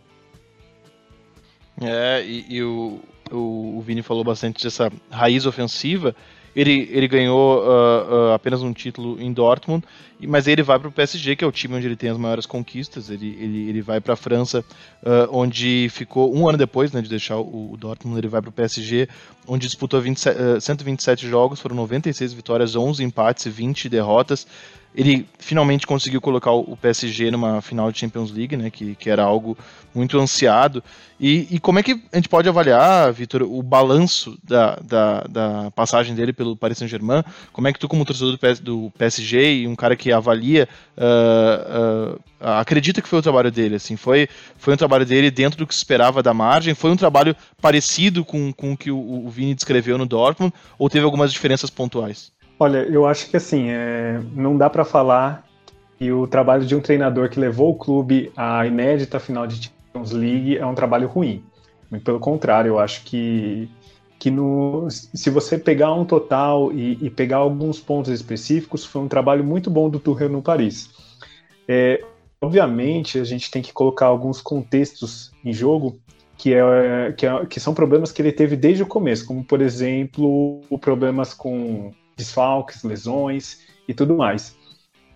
É, 1.80 2.26
e, 2.26 2.46
e 2.50 2.64
o, 2.64 3.00
o, 3.32 3.78
o 3.78 3.82
Vini 3.82 4.02
falou 4.02 4.24
bastante 4.24 4.64
dessa 4.64 4.92
raiz 5.12 5.46
ofensiva. 5.46 6.16
Ele, 6.56 6.88
ele 6.92 7.08
ganhou 7.08 7.60
uh, 7.60 8.30
uh, 8.30 8.34
apenas 8.34 8.62
um 8.62 8.72
título 8.72 9.22
em 9.22 9.34
Dortmund, 9.34 9.84
mas 10.26 10.48
ele 10.48 10.64
vai 10.64 10.80
para 10.80 10.88
o 10.88 10.92
PSG, 10.92 11.36
que 11.36 11.44
é 11.44 11.48
o 11.48 11.52
time 11.52 11.76
onde 11.76 11.86
ele 11.86 11.98
tem 11.98 12.10
as 12.10 12.18
maiores 12.18 12.46
conquistas. 12.46 13.10
Ele, 13.10 13.38
ele, 13.40 13.70
ele 13.70 13.82
vai 13.82 14.00
para 14.00 14.14
a 14.14 14.16
França, 14.16 14.64
uh, 15.04 15.28
onde 15.32 15.90
ficou 15.92 16.34
um 16.34 16.48
ano 16.48 16.58
depois 16.58 16.94
né, 16.94 17.02
de 17.02 17.10
deixar 17.10 17.38
o, 17.38 17.74
o 17.74 17.78
Dortmund. 17.78 18.18
Ele 18.18 18.30
vai 18.30 18.42
para 18.42 18.50
o 18.50 18.54
PSG, 18.54 19.10
onde 19.46 19.68
disputou 19.68 20.00
27, 20.00 20.62
127 20.62 21.28
jogos, 21.28 21.60
foram 21.60 21.76
96 21.76 22.32
vitórias, 22.32 22.76
11 22.76 23.04
empates 23.04 23.46
e 23.46 23.50
20 23.50 23.90
derrotas 23.90 24.48
ele 24.96 25.28
finalmente 25.38 25.86
conseguiu 25.86 26.22
colocar 26.22 26.52
o 26.52 26.78
PSG 26.78 27.30
numa 27.30 27.62
final 27.62 27.92
de 27.92 28.00
Champions 28.00 28.32
League, 28.32 28.56
né, 28.56 28.70
que, 28.70 28.96
que 28.96 29.10
era 29.10 29.24
algo 29.24 29.58
muito 29.94 30.18
ansiado. 30.18 30.82
E, 31.20 31.48
e 31.52 31.60
como 31.60 31.80
é 31.80 31.84
que 31.84 32.02
a 32.12 32.16
gente 32.16 32.30
pode 32.30 32.48
avaliar, 32.48 33.12
Vitor, 33.12 33.44
o 33.44 33.62
balanço 33.62 34.38
da, 34.44 34.76
da, 34.78 35.22
da, 35.22 35.72
passagem 35.72 36.16
dele 36.16 36.34
pelo 36.34 36.56
Paris 36.56 36.78
Saint-Germain? 36.78 37.24
Como 37.52 37.68
é 37.68 37.74
que 37.74 37.80
tu, 37.80 37.88
como 37.88 38.06
torcedor 38.06 38.38
do 38.62 38.92
PSG 38.98 39.62
e 39.62 39.68
um 39.68 39.76
cara 39.76 39.96
que 39.96 40.12
avalia, 40.12 40.68
uh, 40.98 42.16
uh, 42.16 42.22
acredita 42.40 43.02
que 43.02 43.08
foi 43.08 43.20
o 43.20 43.24
trabalho 43.24 43.52
dele? 43.52 43.76
Assim, 43.76 43.96
foi, 43.96 44.28
foi 44.58 44.74
um 44.74 44.78
trabalho 44.78 45.06
dele 45.06 45.30
dentro 45.32 45.60
do 45.60 45.68
que 45.68 45.74
se 45.74 45.80
esperava 45.80 46.24
da 46.24 46.34
margem? 46.34 46.74
Foi 46.74 46.92
um 46.92 46.98
trabalho 46.98 47.36
parecido 47.62 48.26
com, 48.26 48.52
com 48.52 48.74
o 48.74 48.78
que 48.78 48.92
o, 48.92 49.26
o 49.26 49.30
Vini 49.30 49.56
descreveu 49.56 49.98
no 49.98 50.06
Dortmund? 50.06 50.54
Ou 50.78 50.90
teve 50.90 51.06
algumas 51.06 51.32
diferenças 51.32 51.70
pontuais? 51.70 52.35
Olha, 52.58 52.80
eu 52.80 53.06
acho 53.06 53.30
que 53.30 53.38
assim, 53.38 53.70
é, 53.70 54.22
não 54.34 54.58
dá 54.58 54.70
para 54.70 54.86
falar 54.86 55.46
que 55.98 56.12
o 56.12 56.26
trabalho 56.28 56.66
de 56.66 56.76
um 56.76 56.80
treinador 56.80 57.30
que 57.30 57.40
levou 57.40 57.72
o 57.72 57.76
clube 57.76 58.32
à 58.36 58.66
inédita 58.66 59.20
final 59.20 59.46
de 59.46 59.72
Champions 59.94 60.12
League 60.12 60.58
é 60.58 60.66
um 60.66 60.76
trabalho 60.76 61.08
ruim. 61.08 61.44
Pelo 62.04 62.20
contrário, 62.20 62.70
eu 62.70 62.80
acho 62.80 63.04
que, 63.04 63.70
que 64.20 64.32
no, 64.32 64.88
se 64.90 65.30
você 65.30 65.58
pegar 65.58 65.94
um 65.94 66.04
total 66.04 66.72
e, 66.72 66.98
e 67.02 67.10
pegar 67.10 67.38
alguns 67.38 67.80
pontos 67.80 68.12
específicos, 68.12 68.86
foi 68.86 69.02
um 69.02 69.08
trabalho 69.08 69.44
muito 69.44 69.70
bom 69.70 69.90
do 69.90 70.00
Tuchel 70.00 70.30
no 70.30 70.42
Paris. 70.42 70.90
É, 71.68 72.04
obviamente, 72.42 73.20
a 73.20 73.24
gente 73.24 73.52
tem 73.52 73.62
que 73.62 73.72
colocar 73.74 74.08
alguns 74.08 74.42
contextos 74.42 75.32
em 75.44 75.54
jogo 75.54 76.00
que, 76.38 76.54
é, 76.54 77.14
que, 77.16 77.26
é, 77.26 77.46
que 77.46 77.60
são 77.60 77.74
problemas 77.74 78.12
que 78.12 78.22
ele 78.22 78.32
teve 78.32 78.56
desde 78.56 78.84
o 78.84 78.88
começo, 78.88 79.26
como, 79.26 79.44
por 79.44 79.62
exemplo, 79.62 80.62
problemas 80.82 81.34
com 81.34 81.94
desfalques, 82.16 82.84
lesões 82.84 83.62
e 83.88 83.94
tudo 83.94 84.16
mais. 84.16 84.56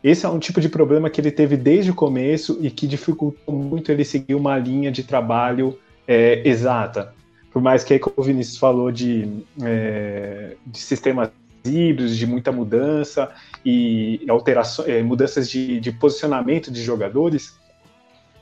Esse 0.03 0.25
é 0.25 0.29
um 0.29 0.39
tipo 0.39 0.61
de 0.61 0.69
problema 0.69 1.09
que 1.09 1.19
ele 1.19 1.31
teve 1.31 1.57
desde 1.57 1.91
o 1.91 1.95
começo 1.95 2.57
e 2.61 2.71
que 2.71 2.87
dificultou 2.87 3.53
muito 3.53 3.91
ele 3.91 4.05
seguir 4.05 4.35
uma 4.35 4.57
linha 4.57 4.91
de 4.91 5.03
trabalho 5.03 5.77
é, 6.07 6.41
exata. 6.47 7.13
Por 7.51 7.61
mais 7.61 7.83
que 7.83 7.99
como 7.99 8.15
o 8.17 8.23
Vinícius 8.23 8.57
falou 8.57 8.91
de, 8.91 9.43
é, 9.61 10.55
de 10.65 10.79
sistemas 10.79 11.29
híbridos, 11.65 12.15
de 12.15 12.25
muita 12.25 12.51
mudança 12.51 13.29
e 13.65 14.23
alterações, 14.29 14.87
é, 14.87 15.03
mudanças 15.03 15.49
de, 15.49 15.79
de, 15.79 15.91
posicionamento 15.91 16.71
de 16.71 16.81
jogadores, 16.81 17.57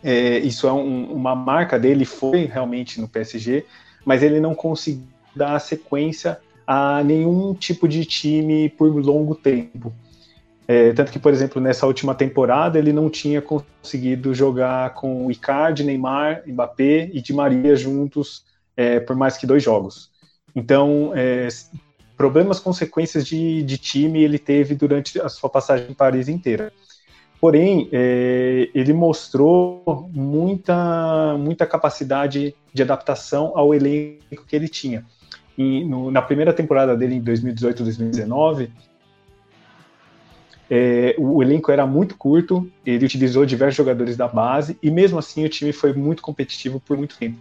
é, 0.04 0.38
isso 0.40 0.68
é 0.68 0.74
um, 0.74 1.12
uma 1.12 1.36
marca 1.36 1.80
dele, 1.80 2.06
foi 2.06 2.46
realmente 2.46 3.02
no 3.02 3.08
PSG, 3.08 3.66
mas 4.06 4.22
ele 4.22 4.40
não 4.40 4.54
conseguiu 4.54 5.08
dar 5.36 5.60
sequência 5.60 6.40
a 6.68 7.02
nenhum 7.02 7.54
tipo 7.54 7.88
de 7.88 8.04
time 8.04 8.68
por 8.68 8.94
longo 8.94 9.34
tempo. 9.34 9.94
É, 10.68 10.92
tanto 10.92 11.14
que, 11.14 11.18
por 11.18 11.32
exemplo, 11.32 11.62
nessa 11.62 11.88
última 11.88 12.14
temporada 12.14 12.78
ele 12.78 12.92
não 12.92 13.10
tinha 13.10 13.42
conseguido 13.42 14.34
jogar 14.34 14.94
com 14.94 15.32
Icardi, 15.32 15.86
Neymar, 15.86 16.44
Mbappé 16.46 17.10
e 17.14 17.22
Di 17.22 17.32
Maria 17.32 17.74
juntos 17.78 18.44
é, 18.76 19.00
por 19.00 19.16
mais 19.16 19.38
que 19.38 19.48
dois 19.48 19.64
jogos. 19.64 20.12
Então, 20.54 21.14
é, 21.16 21.48
problemas, 22.18 22.60
consequências 22.60 23.26
de, 23.26 23.64
de, 23.64 23.78
time 23.78 24.22
ele 24.22 24.38
teve 24.38 24.76
durante 24.76 25.22
a 25.22 25.30
sua 25.30 25.50
passagem 25.50 25.92
em 25.92 25.94
Paris 25.94 26.28
inteira. 26.28 26.74
Porém, 27.40 27.88
é, 27.94 28.70
ele 28.74 28.92
mostrou 28.92 30.10
muita, 30.12 31.38
muita 31.38 31.66
capacidade 31.66 32.54
de 32.74 32.82
adaptação 32.82 33.54
ao 33.56 33.74
elenco 33.74 34.46
que 34.46 34.56
ele 34.56 34.68
tinha 34.68 35.06
no, 35.58 36.12
na 36.12 36.22
primeira 36.22 36.54
temporada 36.54 36.96
dele, 36.96 37.16
em 37.16 37.22
2018 37.22 37.84
2019, 37.84 38.70
é, 40.70 41.16
o 41.18 41.42
elenco 41.42 41.72
era 41.72 41.88
muito 41.88 42.16
curto, 42.18 42.70
ele 42.86 43.06
utilizou 43.06 43.46
diversos 43.46 43.78
jogadores 43.78 44.18
da 44.18 44.28
base, 44.28 44.78
e 44.84 44.92
mesmo 44.92 45.18
assim 45.18 45.46
o 45.46 45.50
time 45.50 45.72
foi 45.72 45.94
muito 45.94 46.22
competitivo 46.22 46.80
por 46.80 46.98
muito 46.98 47.18
tempo. 47.18 47.38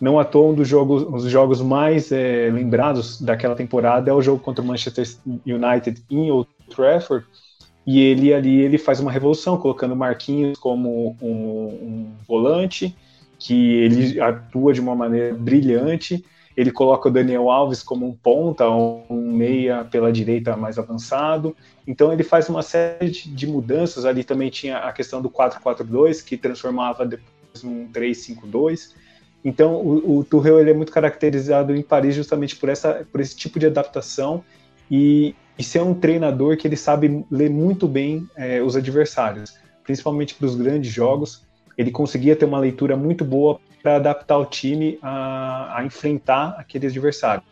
Não 0.00 0.18
à 0.18 0.24
toa, 0.24 0.50
um 0.50 0.54
dos 0.54 0.66
jogos, 0.66 1.02
um 1.02 1.12
dos 1.12 1.30
jogos 1.30 1.60
mais 1.60 2.10
é, 2.10 2.50
lembrados 2.50 3.20
daquela 3.20 3.54
temporada 3.54 4.10
é 4.10 4.14
o 4.14 4.22
jogo 4.22 4.42
contra 4.42 4.64
o 4.64 4.66
Manchester 4.66 5.06
United 5.46 6.02
em 6.10 6.30
Old 6.30 6.48
Trafford, 6.74 7.24
e 7.86 8.00
ele 8.00 8.32
ali 8.32 8.60
ele 8.60 8.78
faz 8.78 9.00
uma 9.00 9.12
revolução, 9.12 9.56
colocando 9.56 9.94
Marquinhos 9.94 10.58
como 10.58 11.16
um, 11.20 11.28
um 11.28 12.12
volante, 12.26 12.96
que 13.38 13.54
ele 13.54 14.20
atua 14.20 14.72
de 14.72 14.80
uma 14.80 14.94
maneira 14.94 15.34
brilhante, 15.34 16.24
ele 16.56 16.70
coloca 16.70 17.08
o 17.08 17.12
Daniel 17.12 17.50
Alves 17.50 17.82
como 17.82 18.06
um 18.06 18.12
ponta, 18.12 18.68
um 18.68 19.32
meia 19.32 19.84
pela 19.84 20.12
direita 20.12 20.56
mais 20.56 20.78
avançado. 20.78 21.56
Então 21.86 22.12
ele 22.12 22.22
faz 22.22 22.48
uma 22.48 22.62
série 22.62 23.10
de 23.10 23.46
mudanças. 23.46 24.04
Ali 24.04 24.22
também 24.22 24.50
tinha 24.50 24.78
a 24.78 24.92
questão 24.92 25.22
do 25.22 25.30
4-4-2, 25.30 26.22
que 26.22 26.36
transformava 26.36 27.06
depois 27.06 27.62
num 27.62 27.88
3-5-2. 27.90 28.90
Então 29.44 29.74
o, 29.76 30.18
o 30.18 30.24
Tuchel 30.24 30.60
ele 30.60 30.70
é 30.70 30.74
muito 30.74 30.92
caracterizado 30.92 31.74
em 31.74 31.82
Paris 31.82 32.14
justamente 32.14 32.54
por, 32.56 32.68
essa, 32.68 33.06
por 33.10 33.20
esse 33.20 33.34
tipo 33.34 33.58
de 33.58 33.66
adaptação 33.66 34.44
e, 34.90 35.34
e 35.58 35.64
ser 35.64 35.80
um 35.80 35.94
treinador 35.94 36.56
que 36.56 36.68
ele 36.68 36.76
sabe 36.76 37.24
ler 37.30 37.50
muito 37.50 37.88
bem 37.88 38.28
é, 38.36 38.62
os 38.62 38.76
adversários, 38.76 39.54
principalmente 39.82 40.34
para 40.34 40.46
os 40.46 40.54
grandes 40.54 40.92
jogos. 40.92 41.42
Ele 41.76 41.90
conseguia 41.90 42.36
ter 42.36 42.44
uma 42.44 42.58
leitura 42.58 42.96
muito 42.96 43.24
boa 43.24 43.60
para 43.82 43.96
adaptar 43.96 44.38
o 44.38 44.44
time 44.44 44.98
a, 45.02 45.78
a, 45.78 45.84
enfrentar 45.84 46.54
aquele 46.58 46.86
adversário. 46.86 47.42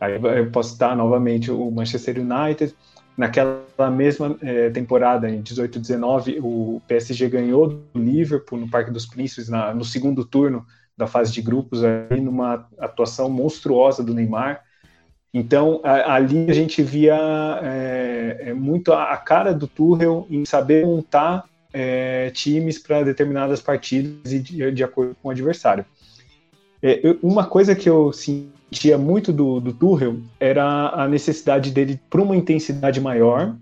Aí 0.00 0.14
eu 0.14 0.50
posso 0.50 0.72
citar 0.72 0.96
novamente 0.96 1.50
o 1.50 1.70
Manchester 1.70 2.18
United. 2.20 2.74
Naquela 3.16 3.90
mesma 3.90 4.36
é, 4.42 4.68
temporada, 4.68 5.28
em 5.28 5.42
18-19, 5.42 6.38
o 6.42 6.82
PSG 6.86 7.28
ganhou 7.28 7.68
do 7.68 7.82
Liverpool 7.94 8.58
no 8.58 8.68
Parque 8.68 8.90
dos 8.90 9.06
Príncipes 9.06 9.48
na, 9.48 9.74
no 9.74 9.84
segundo 9.84 10.24
turno 10.24 10.66
da 10.96 11.06
fase 11.06 11.32
de 11.32 11.42
grupos, 11.42 11.82
aí, 11.82 12.20
numa 12.20 12.66
atuação 12.78 13.28
monstruosa 13.28 14.02
do 14.02 14.14
Neymar. 14.14 14.62
Então, 15.32 15.80
a, 15.84 16.14
ali 16.14 16.50
a 16.50 16.54
gente 16.54 16.82
via 16.82 17.18
é, 17.62 18.36
é 18.48 18.54
muito 18.54 18.92
a, 18.92 19.12
a, 19.12 19.16
cara 19.16 19.52
do 19.52 19.66
Tuchel 19.66 20.26
em 20.30 20.44
saber 20.44 20.86
montar 20.86 21.44
é, 21.78 22.30
times 22.30 22.78
para 22.78 23.02
determinadas 23.02 23.60
partidas 23.60 24.32
e 24.32 24.38
de, 24.38 24.72
de, 24.72 24.82
acordo 24.82 25.14
com 25.22 25.28
o 25.28 25.30
adversário. 25.30 25.84
É, 26.82 27.06
eu, 27.06 27.18
uma 27.22 27.44
coisa 27.44 27.76
que 27.76 27.86
eu 27.86 28.14
sentia 28.14 28.96
muito 28.96 29.30
do, 29.30 29.60
do 29.60 29.74
Tuchel 29.74 30.16
era 30.40 30.88
a 30.88 31.06
necessidade 31.06 31.70
dele 31.70 32.00
para 32.08 32.22
uma 32.22 32.34
intensidade 32.34 32.98
maior 32.98 33.54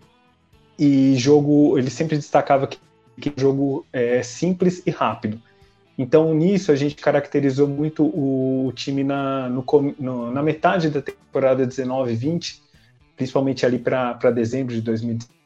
e 0.78 1.16
jogo. 1.16 1.76
Ele 1.76 1.90
sempre 1.90 2.16
destacava 2.16 2.68
que, 2.68 2.78
que 3.20 3.30
o 3.30 3.40
jogo 3.40 3.84
é 3.92 4.22
simples 4.22 4.80
e 4.86 4.92
rápido. 4.92 5.42
Então, 5.98 6.32
nisso, 6.34 6.70
a 6.70 6.76
gente 6.76 6.94
caracterizou 6.94 7.66
muito 7.66 8.04
o, 8.04 8.72
time 8.76 9.02
na, 9.02 9.48
no, 9.48 9.64
no, 9.98 10.30
na 10.30 10.42
metade 10.42 10.88
da 10.88 11.02
temporada 11.02 11.66
19-20, 11.66 12.60
principalmente 13.16 13.66
ali 13.66 13.78
para 13.78 14.30
dezembro 14.30 14.72
de 14.72 14.80
2019 14.82 15.43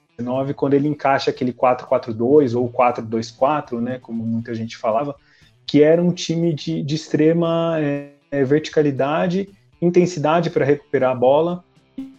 quando 0.54 0.74
ele 0.74 0.88
encaixa 0.88 1.30
aquele 1.30 1.52
4-4-2 1.52 2.58
ou 2.58 2.70
4-2-4, 2.70 3.80
né, 3.80 3.98
como 4.00 4.24
muita 4.24 4.54
gente 4.54 4.76
falava, 4.76 5.14
que 5.66 5.82
era 5.82 6.02
um 6.02 6.12
time 6.12 6.52
de, 6.52 6.82
de 6.82 6.94
extrema 6.94 7.76
é 8.30 8.44
verticalidade, 8.44 9.48
intensidade 9.80 10.50
para 10.50 10.64
recuperar 10.64 11.12
a 11.12 11.14
bola 11.14 11.64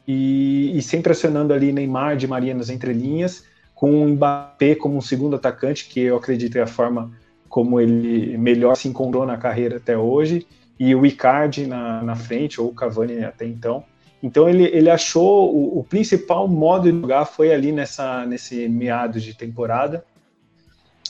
e, 0.07 0.71
e 0.75 0.81
sempre 0.81 1.11
acionando 1.11 1.53
ali 1.53 1.71
Neymar 1.71 2.17
de 2.17 2.27
Maria 2.27 2.53
nas 2.53 2.69
entrelinhas, 2.69 3.43
com 3.75 4.01
o 4.01 4.07
Mbappé 4.09 4.75
como 4.75 4.97
um 4.97 5.01
segundo 5.01 5.35
atacante, 5.35 5.87
que 5.87 5.99
eu 5.99 6.17
acredito 6.17 6.57
é 6.57 6.61
a 6.61 6.67
forma 6.67 7.11
como 7.47 7.79
ele 7.79 8.37
melhor 8.37 8.75
se 8.75 8.87
encontrou 8.87 9.25
na 9.25 9.37
carreira 9.37 9.77
até 9.77 9.97
hoje, 9.97 10.45
e 10.79 10.95
o 10.95 11.05
Icardi 11.05 11.67
na, 11.67 12.01
na 12.01 12.15
frente, 12.15 12.61
ou 12.61 12.69
o 12.69 12.73
Cavani 12.73 13.23
até 13.23 13.45
então. 13.45 13.83
Então 14.21 14.49
ele, 14.49 14.63
ele 14.65 14.89
achou 14.89 15.53
o, 15.55 15.79
o, 15.79 15.83
principal 15.83 16.47
modo 16.47 16.91
de 16.91 16.99
jogar 16.99 17.25
foi 17.25 17.53
ali 17.53 17.71
nessa 17.71 18.25
nesse 18.25 18.67
meado 18.67 19.19
de 19.19 19.33
temporada. 19.33 20.03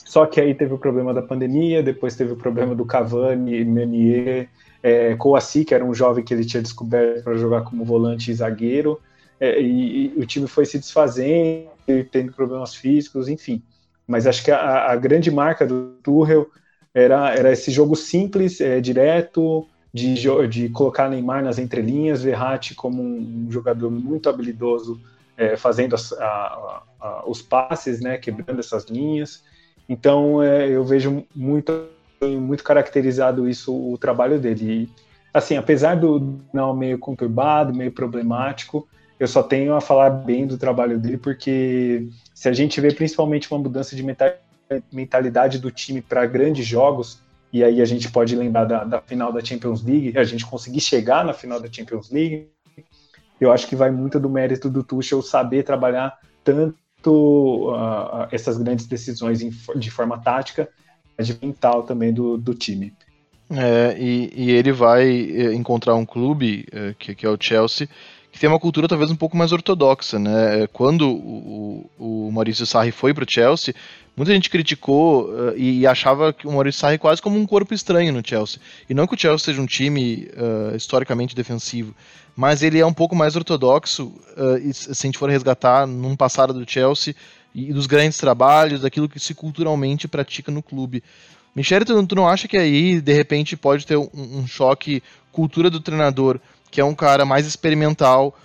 Só 0.04 0.26
que 0.26 0.40
aí 0.40 0.54
teve 0.54 0.74
o 0.74 0.78
problema 0.78 1.14
da 1.14 1.22
pandemia, 1.22 1.82
depois 1.82 2.16
teve 2.16 2.32
o 2.32 2.36
problema 2.36 2.74
do 2.74 2.84
Cavani, 2.84 3.64
Meunier, 3.64 4.48
é, 4.82 5.14
Kouassi, 5.14 5.64
que 5.64 5.74
era 5.74 5.84
um 5.84 5.94
jovem 5.94 6.24
que 6.24 6.34
ele 6.34 6.44
tinha 6.44 6.62
descoberto 6.62 7.22
para 7.22 7.36
jogar 7.36 7.62
como 7.62 7.84
volante 7.84 8.30
e 8.30 8.34
zagueiro. 8.34 9.00
é, 9.38 9.60
e, 9.60 10.12
e, 10.16 10.20
o 10.20 10.26
time 10.26 10.46
foi 10.46 10.66
se 10.66 10.78
desfazendo, 10.78 11.68
tendo 12.10 12.32
problemas 12.32 12.74
físicos, 12.74 13.28
enfim. 13.28 13.62
Mas 14.06 14.26
acho 14.26 14.44
que 14.44 14.50
a, 14.50 14.90
a 14.90 14.96
grande 14.96 15.30
marca 15.30 15.66
do 15.66 15.94
Tuchel 16.02 16.48
era, 16.92 17.32
era 17.32 17.52
esse 17.52 17.70
jogo 17.70 17.94
simples, 17.94 18.60
é, 18.60 18.80
direto, 18.80 19.66
de, 19.92 20.14
de 20.48 20.68
colocar 20.68 21.08
Neymar 21.08 21.42
nas 21.42 21.58
entrelinhas, 21.58 22.22
Verratti 22.22 22.74
como 22.74 23.02
um, 23.02 23.46
um 23.46 23.50
jogador 23.50 23.90
muito 23.90 24.28
habilidoso, 24.28 25.00
é, 25.36 25.56
fazendo 25.56 25.94
as, 25.94 26.12
a, 26.12 26.82
a, 27.00 27.22
os 27.26 27.42
passes, 27.42 28.00
né, 28.00 28.18
quebrando 28.18 28.60
essas 28.60 28.84
linhas. 28.84 29.42
Então 29.88 30.42
é, 30.42 30.68
eu 30.68 30.84
vejo 30.84 31.24
muito, 31.34 31.72
muito 32.22 32.62
caracterizado 32.62 33.48
isso 33.48 33.74
o 33.74 33.98
trabalho 33.98 34.38
dele. 34.38 34.84
E, 34.84 34.88
assim, 35.34 35.56
apesar 35.56 35.96
do 35.96 36.38
não 36.52 36.74
meio 36.74 36.98
conturbado, 36.98 37.74
meio 37.74 37.90
problemático, 37.90 38.86
eu 39.18 39.26
só 39.26 39.42
tenho 39.42 39.74
a 39.74 39.80
falar 39.80 40.10
bem 40.10 40.46
do 40.46 40.56
trabalho 40.56 40.98
dele, 40.98 41.18
porque 41.18 42.08
se 42.34 42.48
a 42.48 42.52
gente 42.52 42.80
vê 42.80 42.92
principalmente 42.92 43.50
uma 43.52 43.60
mudança 43.60 43.94
de 43.94 44.02
mentalidade 44.90 45.58
do 45.58 45.70
time 45.70 46.00
para 46.00 46.24
grandes 46.24 46.64
jogos, 46.64 47.20
e 47.52 47.64
aí 47.64 47.80
a 47.80 47.84
gente 47.84 48.10
pode 48.10 48.36
lembrar 48.36 48.64
da, 48.64 48.84
da, 48.84 49.00
final 49.00 49.32
da 49.32 49.44
Champions 49.44 49.82
League, 49.82 50.16
a 50.16 50.24
gente 50.24 50.46
conseguir 50.46 50.80
chegar 50.80 51.24
na 51.24 51.32
final 51.32 51.60
da 51.60 51.70
Champions 51.70 52.10
League, 52.10 52.48
eu 53.40 53.50
acho 53.50 53.66
que 53.66 53.74
vai 53.74 53.90
muito 53.90 54.20
do 54.20 54.28
mérito 54.28 54.68
do 54.68 54.84
Tuchel 54.84 55.22
saber 55.22 55.62
trabalhar 55.62 56.18
tanto 56.44 56.74
uh, 57.70 58.28
essas 58.30 58.58
grandes 58.58 58.86
decisões 58.86 59.40
em, 59.40 59.50
de 59.76 59.90
forma 59.90 60.18
tática, 60.18 60.68
mas 61.16 61.26
de 61.26 61.38
mental 61.40 61.82
também 61.82 62.12
do, 62.12 62.36
do 62.36 62.54
time. 62.54 62.92
É, 63.50 63.96
e, 63.98 64.32
e, 64.32 64.50
ele 64.52 64.70
vai 64.70 65.08
eh, 65.08 65.54
encontrar 65.54 65.96
um 65.96 66.06
clube, 66.06 66.66
eh, 66.70 66.94
que, 66.96 67.16
que 67.16 67.26
é 67.26 67.28
o 67.28 67.36
Chelsea, 67.40 67.88
que 68.30 68.38
tem 68.38 68.48
uma 68.48 68.60
cultura 68.60 68.86
talvez 68.86 69.10
um 69.10 69.16
pouco 69.16 69.36
mais 69.36 69.50
ortodoxa, 69.50 70.20
né? 70.20 70.68
Quando 70.72 71.10
o, 71.10 71.90
o 71.98 72.30
Maurício 72.30 72.64
Sarri 72.64 72.92
foi 72.92 73.12
para 73.12 73.24
o 73.24 73.28
Chelsea, 73.28 73.74
muita 74.20 74.34
gente 74.34 74.50
criticou 74.50 75.30
uh, 75.30 75.56
e, 75.56 75.86
achava 75.86 76.30
que 76.30 76.46
o 76.46 76.52
Maurício 76.52 76.78
Sarri 76.78 76.98
quase 76.98 77.22
como 77.22 77.38
um 77.38 77.46
corpo 77.46 77.72
estranho 77.72 78.12
no 78.12 78.20
Chelsea. 78.22 78.60
E 78.86 78.92
não 78.92 79.06
que 79.06 79.14
o 79.14 79.18
Chelsea 79.18 79.46
seja 79.46 79.62
um 79.62 79.66
time 79.66 80.28
uh, 80.36 80.76
historicamente 80.76 81.34
defensivo, 81.34 81.94
mas 82.36 82.62
ele 82.62 82.78
é 82.78 82.84
um 82.84 82.92
pouco 82.92 83.16
mais 83.16 83.34
ortodoxo, 83.34 84.12
uh, 84.36 84.58
e, 84.62 84.74
se 84.74 84.90
a 84.90 85.06
gente 85.06 85.16
for 85.16 85.30
resgatar 85.30 85.86
num 85.86 86.14
passado 86.14 86.52
do 86.52 86.70
Chelsea 86.70 87.14
e 87.54 87.72
dos 87.72 87.86
grandes 87.86 88.18
trabalhos, 88.18 88.82
daquilo 88.82 89.08
que 89.08 89.18
se 89.18 89.34
culturalmente 89.34 90.06
pratica 90.06 90.52
no 90.52 90.62
clube. 90.62 91.02
Michele, 91.56 91.86
tu, 91.86 92.06
tu 92.06 92.14
não 92.14 92.28
acha 92.28 92.46
que 92.46 92.58
aí, 92.58 93.00
de 93.00 93.14
repente, 93.14 93.56
pode 93.56 93.86
ter 93.86 93.96
um, 93.96 94.10
um 94.12 94.46
choque 94.46 95.02
cultura 95.32 95.70
do 95.70 95.80
treinador 95.80 96.38
que 96.70 96.78
é 96.78 96.84
um 96.84 96.94
cara 96.94 97.24
mais 97.24 97.46
experimental, 97.46 98.38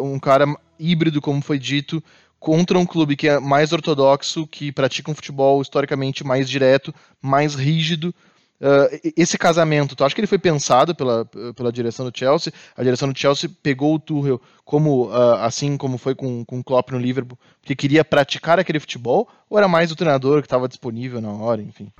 um 0.00 0.18
cara 0.18 0.46
híbrido, 0.78 1.20
como 1.20 1.42
foi 1.42 1.58
dito, 1.58 2.02
contra 2.42 2.76
um 2.76 2.84
clube 2.84 3.14
que 3.14 3.28
é 3.28 3.38
mais 3.38 3.72
ortodoxo, 3.72 4.48
que 4.48 4.72
pratica 4.72 5.08
um 5.08 5.14
futebol 5.14 5.62
historicamente 5.62 6.26
mais 6.26 6.50
direto, 6.50 6.92
mais 7.22 7.54
rígido. 7.54 8.12
Uh, 8.60 9.12
esse 9.16 9.38
casamento, 9.38 9.94
tu 9.94 10.04
acha 10.04 10.12
que 10.12 10.20
ele 10.20 10.26
foi 10.26 10.40
pensado 10.40 10.92
pela, 10.92 11.24
pela 11.54 11.72
direção 11.72 12.04
do 12.04 12.16
Chelsea? 12.16 12.52
A 12.76 12.82
direção 12.82 13.08
do 13.08 13.16
Chelsea 13.16 13.48
pegou 13.62 13.94
o 13.94 13.98
Tuchel 13.98 14.40
como, 14.64 15.06
uh, 15.06 15.34
assim 15.40 15.76
como 15.76 15.96
foi 15.96 16.16
com, 16.16 16.44
com 16.44 16.58
o 16.58 16.64
Klopp 16.64 16.90
no 16.90 16.98
Liverpool, 16.98 17.38
porque 17.60 17.76
queria 17.76 18.04
praticar 18.04 18.58
aquele 18.58 18.80
futebol? 18.80 19.28
Ou 19.48 19.56
era 19.56 19.68
mais 19.68 19.92
o 19.92 19.96
treinador 19.96 20.40
que 20.40 20.46
estava 20.46 20.66
disponível 20.66 21.20
na 21.20 21.32
hora, 21.32 21.62
enfim? 21.62 21.92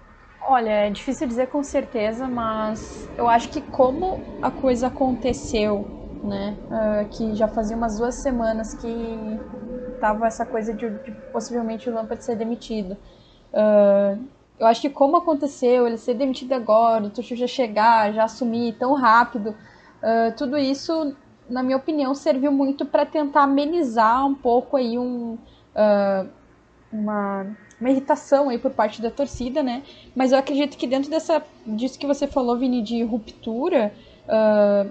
Olha, 0.45 0.71
é 0.71 0.91
difícil 0.91 1.29
dizer 1.29 1.47
com 1.47 1.63
certeza, 1.63 2.27
mas 2.27 3.09
eu 3.17 3.29
acho 3.29 3.49
que 3.49 3.61
como 3.61 4.21
a 4.43 4.51
coisa 4.51 4.89
aconteceu, 4.89 6.02
né, 6.23 6.57
uh, 6.67 7.09
que 7.09 7.35
já 7.35 7.49
fazia 7.49 7.77
umas 7.77 7.99
duas 7.99 8.15
semanas 8.17 8.75
que 8.75 9.41
tava 10.01 10.27
essa 10.27 10.47
coisa 10.47 10.73
de, 10.73 10.89
de 10.89 11.11
possivelmente 11.33 11.89
o 11.89 11.95
Lampard 11.95 12.23
ser 12.23 12.37
demitido. 12.37 12.97
Uh, 13.53 14.23
eu 14.59 14.67
acho 14.67 14.81
que 14.81 14.91
como 14.91 15.17
aconteceu, 15.17 15.87
ele 15.87 15.99
ser 15.99 16.15
demitido 16.15 16.53
agora, 16.53 17.05
o 17.05 17.11
Tuchel 17.11 17.37
já 17.37 17.47
chegar, 17.47 18.13
já 18.13 18.25
assumir 18.25 18.75
tão 18.75 18.95
rápido, 18.95 19.51
uh, 19.51 20.37
tudo 20.37 20.57
isso, 20.57 21.15
na 21.49 21.63
minha 21.63 21.77
opinião, 21.77 22.15
serviu 22.15 22.53
muito 22.53 22.87
para 22.87 23.05
tentar 23.05 23.43
amenizar 23.43 24.25
um 24.27 24.35
pouco 24.35 24.77
aí 24.77 24.99
um, 24.99 25.37
uma 26.93 27.47
uma 27.83 27.91
irritação 27.91 28.49
aí 28.49 28.59
por 28.59 28.71
parte 28.71 29.03
da 29.03 29.11
torcida, 29.11 29.61
né? 29.61 29.83
Mas 30.15 30.31
eu 30.31 30.39
acredito 30.39 30.77
que 30.77 30.87
dentro 30.87 31.11
dessa 31.11 31.43
disso 31.67 31.99
que 31.99 32.07
você 32.07 32.29
falou, 32.29 32.57
Vini, 32.57 32.81
de 32.81 33.03
ruptura, 33.03 33.93
uh, 34.29 34.89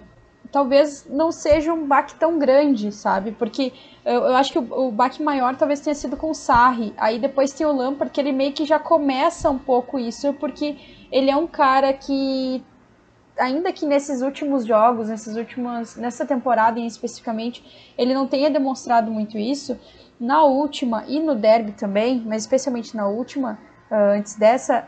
talvez 0.52 1.08
não 1.10 1.32
seja 1.32 1.74
um 1.74 1.88
baque 1.88 2.16
tão 2.16 2.38
grande, 2.38 2.92
sabe? 2.92 3.32
Porque 3.32 3.72
eu, 4.04 4.14
eu 4.14 4.36
acho 4.36 4.52
que 4.52 4.60
o, 4.60 4.88
o 4.88 4.92
baque 4.92 5.24
maior 5.24 5.56
talvez 5.56 5.80
tenha 5.80 5.96
sido 5.96 6.18
com 6.18 6.32
o 6.32 6.36
Sarri. 6.36 6.94
Aí 6.98 7.18
depois 7.20 7.54
tem 7.54 7.66
o 7.66 7.72
Lampard, 7.72 8.12
que 8.12 8.20
ele 8.20 8.32
meio 8.32 8.52
que 8.52 8.66
já 8.66 8.78
começa 8.78 9.50
um 9.50 9.58
pouco 9.58 9.98
isso, 9.98 10.34
porque 10.34 10.78
ele 11.12 11.30
é 11.30 11.36
um 11.36 11.48
cara 11.48 11.94
que 11.94 12.64
ainda 13.38 13.72
que 13.72 13.86
nesses 13.86 14.22
últimos 14.22 14.66
jogos, 14.66 15.10
nesses 15.10 15.36
últimos, 15.36 15.96
nessa 15.96 16.26
temporada 16.26 16.80
em 16.80 16.86
especificamente, 16.86 17.94
ele 17.98 18.14
não 18.14 18.28
tenha 18.28 18.50
demonstrado 18.50 19.10
muito 19.10 19.38
isso, 19.38 19.80
na 20.20 20.44
última 20.44 21.04
e 21.08 21.20
no 21.20 21.34
derby 21.34 21.72
também, 21.72 22.22
mas 22.24 22.44
especialmente 22.44 22.96
na 22.96 23.08
última, 23.08 23.58
uh, 23.90 24.18
antes 24.18 24.36
dessa, 24.36 24.86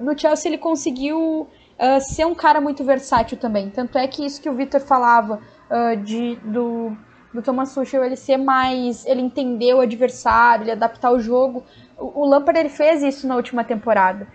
no 0.00 0.18
Chelsea 0.18 0.50
ele 0.50 0.58
conseguiu 0.58 1.48
uh, 1.78 2.00
ser 2.00 2.26
um 2.26 2.34
cara 2.34 2.60
muito 2.60 2.84
versátil 2.84 3.38
também. 3.38 3.70
Tanto 3.70 3.98
é 3.98 4.06
que 4.06 4.24
isso 4.24 4.40
que 4.40 4.48
o 4.48 4.54
Victor 4.54 4.80
falava 4.80 5.40
uh, 5.70 5.96
de, 5.96 6.36
do, 6.36 6.96
do 7.32 7.42
Thomas 7.42 7.74
Tuchel, 7.74 8.04
ele 8.04 8.16
ser 8.16 8.36
mais. 8.36 9.04
ele 9.06 9.20
entender 9.20 9.74
o 9.74 9.80
adversário, 9.80 10.64
ele 10.64 10.72
adaptar 10.72 11.12
o 11.12 11.18
jogo. 11.18 11.64
O, 11.98 12.22
o 12.22 12.26
Lampard 12.26 12.58
ele 12.58 12.68
fez 12.68 13.02
isso 13.02 13.26
na 13.26 13.36
última 13.36 13.64
temporada. 13.64 14.26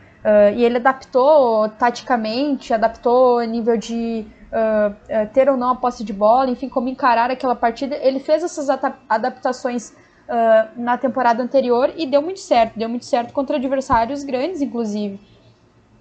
e 0.56 0.64
ele 0.64 0.78
adaptou 0.78 1.70
taticamente, 1.70 2.74
adaptou 2.74 3.42
nível 3.42 3.78
de. 3.78 4.26
Uh, 4.50 5.28
ter 5.32 5.48
ou 5.48 5.56
não 5.56 5.70
a 5.70 5.76
posse 5.76 6.04
de 6.04 6.12
bola, 6.12 6.50
enfim, 6.50 6.68
como 6.68 6.90
encarar 6.90 7.30
aquela 7.30 7.56
partida. 7.56 7.96
Ele 7.96 8.20
fez 8.20 8.44
essas 8.44 8.68
adaptações 9.08 9.94
uh, 10.30 10.70
na 10.76 10.98
temporada 10.98 11.42
anterior 11.42 11.92
e 11.98 12.06
deu 12.06 12.22
muito 12.22 12.40
certo. 12.40 12.78
Deu 12.78 12.88
muito 12.88 13.06
certo 13.06 13.34
contra 13.34 13.58
adversários 13.58 14.24
grandes, 14.24 14.62
inclusive. 14.62 15.20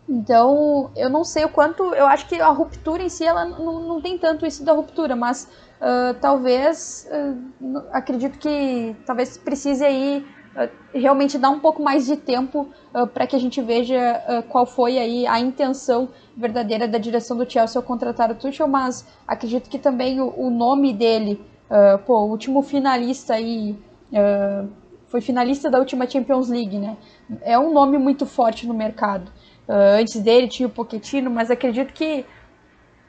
Então, 0.09 0.91
eu 0.97 1.11
não 1.11 1.23
sei 1.23 1.45
o 1.45 1.51
quanto. 1.51 1.83
Eu 1.95 2.07
acho 2.07 2.27
que 2.27 2.41
a 2.41 2.49
ruptura 2.49 3.03
em 3.03 3.11
si, 3.11 3.25
ela 3.25 3.45
não, 3.45 3.87
não 3.87 4.01
tem 4.01 4.17
tanto 4.17 4.47
isso 4.47 4.65
da 4.65 4.73
ruptura, 4.73 5.15
mas 5.15 5.47
uh, 5.81 6.15
talvez. 6.19 7.07
Uh, 7.13 7.83
acredito 7.93 8.39
que 8.39 8.97
talvez 9.05 9.37
precise 9.37 9.85
aí 9.85 10.25
uh, 10.57 10.71
realmente 10.95 11.37
dar 11.37 11.51
um 11.51 11.61
pouco 11.61 11.83
mais 11.83 12.07
de 12.07 12.17
tempo 12.17 12.69
para 13.13 13.27
que 13.27 13.37
a 13.37 13.39
gente 13.39 13.61
veja 13.61 14.45
qual 14.49 14.65
foi 14.65 14.99
aí 14.99 15.27
a 15.27 15.39
intenção 15.39 16.09
verdadeira 16.37 16.89
da 16.89 16.99
direção 16.99 17.37
do 17.37 17.49
Chelsea 17.49 17.79
ao 17.79 17.87
contratar 17.87 18.31
o 18.31 18.35
Tuchel, 18.35 18.67
mas 18.67 19.07
acredito 19.27 19.69
que 19.69 19.79
também 19.79 20.21
o, 20.21 20.33
o 20.37 20.51
nome 20.51 20.93
dele, 20.93 21.41
pô, 22.07 22.23
o 22.23 22.31
último 22.31 22.63
finalista 22.63 23.35
aí 23.35 23.79
foi 25.09 25.21
finalista 25.21 25.71
da 25.71 25.79
última 25.79 26.09
Champions 26.09 26.49
League, 26.49 26.79
né? 26.79 26.97
É 27.43 27.59
um 27.59 27.73
nome 27.73 27.99
muito 27.99 28.27
forte 28.27 28.67
no 28.67 28.75
mercado. 28.75 29.31
Uh, 29.69 30.01
antes 30.01 30.21
dele 30.21 30.49
tinha 30.49 30.67
o 30.67 30.71
Pochettino, 30.71 31.31
mas 31.31 31.51
acredito 31.51 31.93
que, 31.93 32.25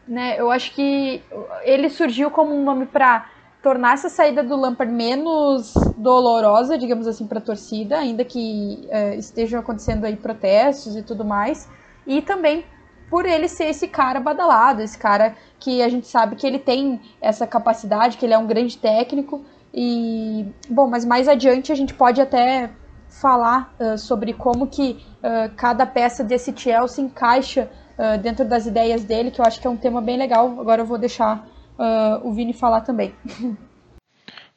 né? 0.08 0.36
Eu 0.38 0.52
acho 0.52 0.74
que 0.74 1.24
ele 1.64 1.90
surgiu 1.90 2.30
como 2.30 2.54
um 2.54 2.64
nome 2.64 2.86
para 2.86 3.30
tornar 3.62 3.94
essa 3.94 4.10
saída 4.10 4.44
do 4.44 4.56
Lampard 4.56 4.92
menos 4.92 5.74
dolorosa, 5.98 6.78
digamos 6.78 7.08
assim, 7.08 7.28
para 7.28 7.40
a 7.40 7.42
torcida, 7.42 7.98
ainda 7.98 8.24
que 8.24 8.88
uh, 8.88 9.18
estejam 9.18 9.60
acontecendo 9.60 10.06
aí 10.06 10.16
protestos 10.16 10.96
e 10.96 11.04
tudo 11.04 11.26
mais, 11.26 11.68
e 12.06 12.22
também 12.22 12.66
por 13.10 13.26
ele 13.26 13.48
ser 13.48 13.66
esse 13.66 13.88
cara 13.88 14.20
badalado, 14.20 14.82
esse 14.82 14.98
cara 14.98 15.36
que 15.60 15.82
a 15.82 15.90
gente 15.90 16.08
sabe 16.08 16.36
que 16.36 16.46
ele 16.46 16.60
tem 16.60 17.02
essa 17.20 17.48
capacidade, 17.48 18.18
que 18.18 18.26
ele 18.26 18.34
é 18.34 18.38
um 18.38 18.46
grande 18.46 18.78
técnico, 18.78 19.44
e, 19.74 20.46
bom, 20.70 20.88
mas 20.88 21.06
mais 21.06 21.28
adiante 21.28 21.72
a 21.72 21.76
gente 21.76 21.94
pode 21.94 22.22
até 22.22 22.70
falar 23.10 23.74
uh, 23.80 23.98
sobre 23.98 24.34
como 24.34 24.68
que 24.68 25.04
uh, 25.18 25.54
cada 25.56 25.86
peça 25.86 26.24
desse 26.24 26.54
Chelsea 26.56 27.04
encaixa 27.04 27.70
uh, 27.98 28.18
dentro 28.22 28.48
das 28.48 28.66
ideias 28.66 29.04
dele, 29.04 29.32
que 29.32 29.42
eu 29.42 29.46
acho 29.46 29.60
que 29.60 29.68
é 29.68 29.70
um 29.70 29.78
tema 29.78 30.02
bem 30.02 30.18
legal. 30.18 30.60
Agora 30.60 30.82
eu 30.82 30.86
vou 30.86 30.98
deixar 30.98 31.48
o 32.24 32.34
Vini 32.34 32.52
falar 32.52 32.82
também. 32.82 33.16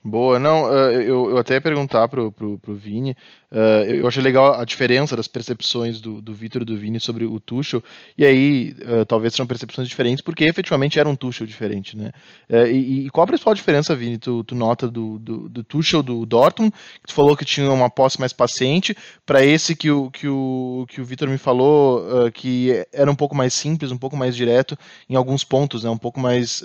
Boa, 0.04 0.36
não, 0.36 0.66
eu, 0.72 1.30
eu 1.30 1.38
até 1.38 1.54
ia 1.54 1.60
perguntar 1.60 2.08
pro, 2.08 2.32
pro, 2.32 2.58
pro 2.58 2.74
Vini, 2.74 3.16
uh, 3.52 3.84
eu 3.88 4.06
achei 4.08 4.22
legal 4.22 4.58
a 4.60 4.64
diferença 4.64 5.16
das 5.16 5.28
percepções 5.28 6.00
do, 6.00 6.20
do 6.20 6.34
Vitor 6.34 6.62
e 6.62 6.64
do 6.64 6.76
Vini 6.76 6.98
sobre 6.98 7.24
o 7.24 7.38
Tuchel, 7.38 7.82
e 8.16 8.24
aí 8.24 8.74
uh, 8.80 9.04
talvez 9.04 9.34
sejam 9.34 9.46
percepções 9.46 9.88
diferentes, 9.88 10.22
porque 10.22 10.44
efetivamente 10.44 10.98
era 10.98 11.08
um 11.08 11.14
Tuchel 11.14 11.46
diferente, 11.46 11.96
né? 11.96 12.10
Uh, 12.48 12.66
e, 12.66 13.06
e, 13.06 13.10
qual 13.10 13.24
a 13.24 13.26
principal 13.26 13.54
diferença, 13.54 13.94
Vini, 13.94 14.18
tu, 14.18 14.42
tu 14.42 14.54
nota 14.54 14.88
do, 14.88 15.18
do, 15.18 15.48
do, 15.48 15.62
Tuchel 15.62 16.02
do 16.02 16.26
Dortmund, 16.26 16.72
que 16.72 17.08
tu 17.08 17.14
falou 17.14 17.36
que 17.36 17.44
tinha 17.44 17.70
uma 17.70 17.90
posse 17.90 18.18
mais 18.18 18.32
paciente, 18.32 18.96
para 19.24 19.44
esse 19.44 19.76
que 19.76 19.90
o, 19.90 20.10
que 20.10 20.26
o, 20.26 20.86
que 20.88 21.00
o 21.00 21.04
Vitor 21.04 21.28
me 21.28 21.38
falou, 21.38 22.30
que 22.32 22.84
era 22.92 23.10
um 23.10 23.14
pouco 23.14 23.34
mais 23.34 23.54
simples, 23.54 23.90
um 23.90 23.98
pouco 23.98 24.16
mais 24.16 24.34
direto 24.34 24.76
em 25.08 25.14
alguns 25.14 25.44
pontos, 25.44 25.84
né? 25.84 25.90
Um 25.90 25.98
pouco 25.98 26.18
mais, 26.18 26.62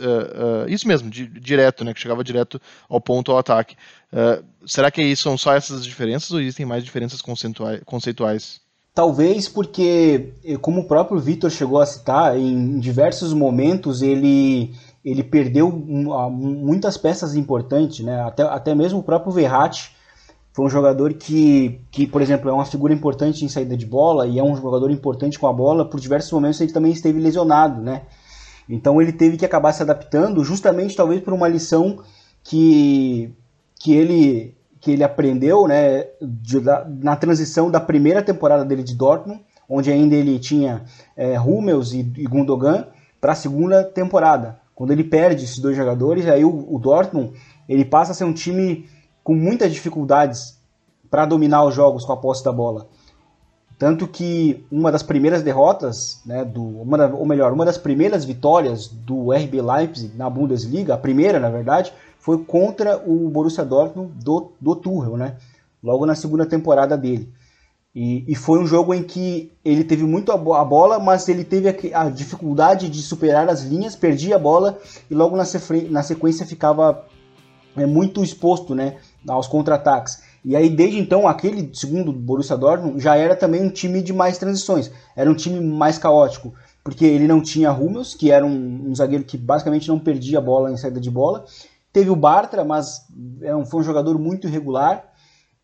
isso 0.67 0.88
mesmo, 0.88 1.10
di, 1.10 1.28
direto, 1.28 1.84
né? 1.84 1.93
Que 1.93 2.00
chegava 2.00 2.23
direto 2.23 2.62
ao 2.89 3.00
ponto 3.00 3.32
ao 3.32 3.38
ataque. 3.38 3.76
Uh, 4.12 4.43
será 4.65 4.89
que 4.89 5.15
são 5.15 5.38
só 5.38 5.54
essas 5.54 5.84
diferenças 5.84 6.32
ou 6.32 6.39
existem 6.39 6.65
mais 6.65 6.84
diferenças 6.84 7.22
conceituais? 7.22 8.62
Talvez 8.93 9.48
porque, 9.48 10.34
eh, 10.43 10.58
como 10.58 10.82
o 10.82 10.88
próprio 10.88 11.20
Vitor 11.20 11.52
chegou 11.52 11.80
a 11.80 11.86
citar, 11.86 12.36
em 12.36 12.80
diversos 12.80 13.32
momentos 13.32 14.02
ele, 14.02 14.74
ele 15.06 15.24
perdeu 15.24 15.72
muitas 15.72 16.98
peças 16.98 17.36
importantes, 17.36 18.04
né? 18.04 18.22
até, 18.22 18.41
até 18.41 18.74
mesmo 18.74 19.00
o 19.00 19.04
próprio 19.04 19.32
Verratti 19.32 19.96
foi 20.52 20.65
um 20.65 20.70
jogador 20.70 21.13
que, 21.13 21.80
que, 21.91 22.08
por 22.08 22.24
exemplo, 22.24 22.50
é 22.50 22.54
uma 22.54 22.65
figura 22.65 22.91
importante 22.91 23.46
em 23.46 23.48
saída 23.48 23.78
de 23.78 23.86
bola 23.86 24.26
e 24.26 24.39
é 24.39 24.43
um 24.43 24.56
jogador 24.56 24.89
importante 24.89 25.38
com 25.38 25.46
a 25.46 25.54
bola, 25.54 25.88
por 25.88 26.00
diversos 26.00 26.32
momentos 26.32 26.60
ele 26.60 26.74
também 26.74 26.91
esteve 26.91 27.20
lesionado, 27.20 27.80
né? 27.80 28.02
Então 28.67 29.00
ele 29.00 29.13
teve 29.13 29.38
que 29.38 29.46
acabar 29.46 29.72
se 29.74 29.84
adaptando 29.84 30.43
justamente 30.43 30.96
talvez 30.96 31.22
por 31.22 31.34
uma 31.34 31.48
lição 31.48 32.00
que, 32.43 33.32
que, 33.79 33.93
ele, 33.93 34.55
que 34.79 34.91
ele 34.91 35.03
aprendeu 35.03 35.67
né, 35.67 36.05
de, 36.21 36.59
na 37.01 37.15
transição 37.15 37.69
da 37.69 37.79
primeira 37.79 38.21
temporada 38.21 38.65
dele 38.65 38.83
de 38.83 38.95
Dortmund, 38.95 39.41
onde 39.69 39.91
ainda 39.91 40.15
ele 40.15 40.39
tinha 40.39 40.83
é, 41.15 41.39
Hummels 41.39 41.93
e, 41.93 41.99
e 41.99 42.25
Gundogan, 42.25 42.87
para 43.19 43.33
a 43.33 43.35
segunda 43.35 43.83
temporada. 43.83 44.59
Quando 44.73 44.91
ele 44.91 45.03
perde 45.03 45.43
esses 45.43 45.59
dois 45.59 45.75
jogadores, 45.75 46.27
aí 46.27 46.45
o, 46.45 46.73
o 46.73 46.79
Dortmund 46.79 47.33
ele 47.67 47.83
passa 47.83 48.11
a 48.11 48.15
ser 48.15 48.23
um 48.23 48.33
time 48.33 48.87
com 49.23 49.33
muitas 49.33 49.73
dificuldades 49.73 50.57
para 51.09 51.25
dominar 51.25 51.63
os 51.65 51.73
jogos 51.73 52.05
com 52.05 52.13
a 52.13 52.17
posse 52.17 52.43
da 52.43 52.51
bola. 52.51 52.87
Tanto 53.77 54.07
que 54.07 54.65
uma 54.71 54.91
das 54.91 55.03
primeiras 55.03 55.43
derrotas, 55.43 56.21
né, 56.25 56.43
do, 56.43 56.63
uma 56.63 56.97
da, 56.97 57.07
ou 57.07 57.25
melhor, 57.25 57.53
uma 57.53 57.65
das 57.65 57.77
primeiras 57.77 58.25
vitórias 58.25 58.87
do 58.87 59.31
RB 59.31 59.61
Leipzig 59.61 60.15
na 60.17 60.29
Bundesliga, 60.29 60.95
a 60.95 60.97
primeira 60.97 61.39
na 61.39 61.49
verdade, 61.49 61.93
foi 62.27 62.39
contra 62.39 63.01
o 63.09 63.29
Borussia 63.29 63.63
Dortmund 63.63 64.11
do, 64.21 64.51
do 64.59 64.75
Tuchel, 64.75 65.15
né? 65.15 65.37
Logo 65.81 66.05
na 66.05 66.13
segunda 66.13 66.45
temporada 66.45 66.97
dele. 66.97 67.31
E, 67.95 68.25
e 68.27 68.35
foi 68.35 68.59
um 68.59 68.67
jogo 68.67 68.93
em 68.93 69.01
que 69.01 69.53
ele 69.63 69.81
teve 69.81 70.03
muito 70.03 70.33
a, 70.33 70.37
bola, 70.37 70.99
mas 70.99 71.29
ele 71.29 71.45
teve 71.45 71.69
a, 71.69 72.01
a, 72.01 72.09
dificuldade 72.09 72.89
de 72.89 73.01
superar 73.01 73.47
as 73.47 73.63
linhas, 73.63 73.95
perdia 73.95 74.35
a 74.35 74.39
bola 74.39 74.77
e 75.09 75.15
logo 75.15 75.37
na, 75.37 75.45
na 75.89 76.03
sequência 76.03 76.45
ficava 76.45 77.05
é, 77.77 77.85
muito 77.85 78.21
exposto 78.21 78.75
né, 78.75 78.97
aos 79.25 79.47
contra-ataques. 79.47 80.21
E 80.43 80.53
aí, 80.53 80.69
desde 80.69 80.99
então, 80.99 81.29
aquele 81.29 81.69
segundo 81.73 82.11
Borussia 82.11 82.57
Dortmund 82.57 82.99
já 82.99 83.15
era 83.15 83.37
também 83.37 83.63
um 83.63 83.69
time 83.69 84.01
de 84.01 84.11
mais 84.11 84.37
transições. 84.37 84.91
Era 85.15 85.31
um 85.31 85.35
time 85.35 85.61
mais 85.61 85.97
caótico, 85.97 86.53
porque 86.83 87.05
ele 87.05 87.25
não 87.25 87.39
tinha 87.39 87.71
Hummels, 87.71 88.13
que 88.13 88.31
era 88.31 88.45
um, 88.45 88.89
um 88.89 88.93
zagueiro 88.93 89.23
que 89.23 89.37
basicamente 89.37 89.87
não 89.87 89.97
perdia 89.97 90.39
a 90.39 90.41
bola 90.41 90.73
em 90.73 90.75
saída 90.77 90.99
de 90.99 91.09
bola, 91.09 91.45
Teve 91.97 92.12
o 92.12 92.15
Bartra, 92.15 92.63
mas 92.63 93.07
é 93.41 93.65
foi 93.65 93.79
um 93.79 93.83
jogador 93.83 94.19
muito 94.19 94.45
irregular. 94.45 95.03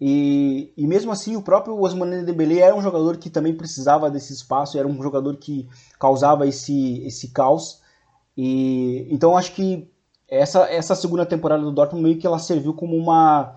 E, 0.02 0.74
e 0.76 0.88
mesmo 0.88 1.12
assim, 1.12 1.36
o 1.36 1.44
próprio 1.44 1.80
Osmane 1.80 2.26
Dembélé 2.26 2.58
era 2.58 2.76
um 2.76 2.82
jogador 2.82 3.18
que 3.18 3.30
também 3.30 3.54
precisava 3.54 4.10
desse 4.10 4.34
espaço, 4.34 4.80
era 4.80 4.88
um 4.88 5.00
jogador 5.00 5.38
que 5.38 5.70
causava 6.00 6.48
esse, 6.48 7.06
esse 7.06 7.28
caos. 7.28 7.84
E 8.36 9.08
então 9.12 9.38
acho 9.38 9.54
que 9.54 9.88
essa, 10.28 10.62
essa 10.72 10.96
segunda 10.96 11.24
temporada 11.24 11.62
do 11.62 11.72
Dortmund 11.72 12.04
meio 12.04 12.18
que 12.18 12.26
ela 12.26 12.40
serviu 12.40 12.74
como 12.74 12.98
uma, 12.98 13.56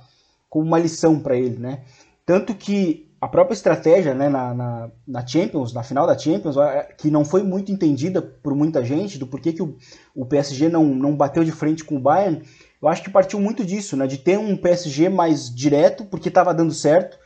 como 0.51 0.67
uma 0.67 0.79
lição 0.79 1.19
para 1.19 1.35
ele, 1.35 1.57
né? 1.57 1.83
Tanto 2.27 2.55
que 2.55 3.07
a 3.21 3.27
própria 3.27 3.55
estratégia 3.55 4.15
né, 4.15 4.29
na, 4.29 4.53
na, 4.53 4.91
na, 5.07 5.27
Champions, 5.27 5.73
na 5.73 5.83
final 5.83 6.07
da 6.07 6.17
Champions, 6.17 6.57
que 6.99 7.11
não 7.11 7.25
foi 7.25 7.43
muito 7.43 7.73
entendida 7.73 8.21
por 8.21 8.55
muita 8.55 8.85
gente, 8.85 9.19
do 9.19 9.27
porquê 9.27 9.53
que 9.53 9.63
o, 9.63 9.77
o 10.15 10.27
PSG 10.27 10.69
não, 10.69 10.85
não 10.85 11.17
bateu 11.17 11.43
de 11.43 11.51
frente 11.51 11.83
com 11.83 11.97
o 11.97 12.01
Bayern, 12.01 12.43
eu 12.81 12.89
acho 12.89 13.03
que 13.03 13.11
partiu 13.11 13.41
muito 13.41 13.65
disso, 13.65 13.97
né, 13.97 14.07
de 14.07 14.19
ter 14.19 14.39
um 14.39 14.57
PSG 14.57 15.09
mais 15.09 15.55
direto, 15.55 16.05
porque 16.05 16.29
estava 16.29 16.53
dando 16.53 16.73
certo, 16.73 17.19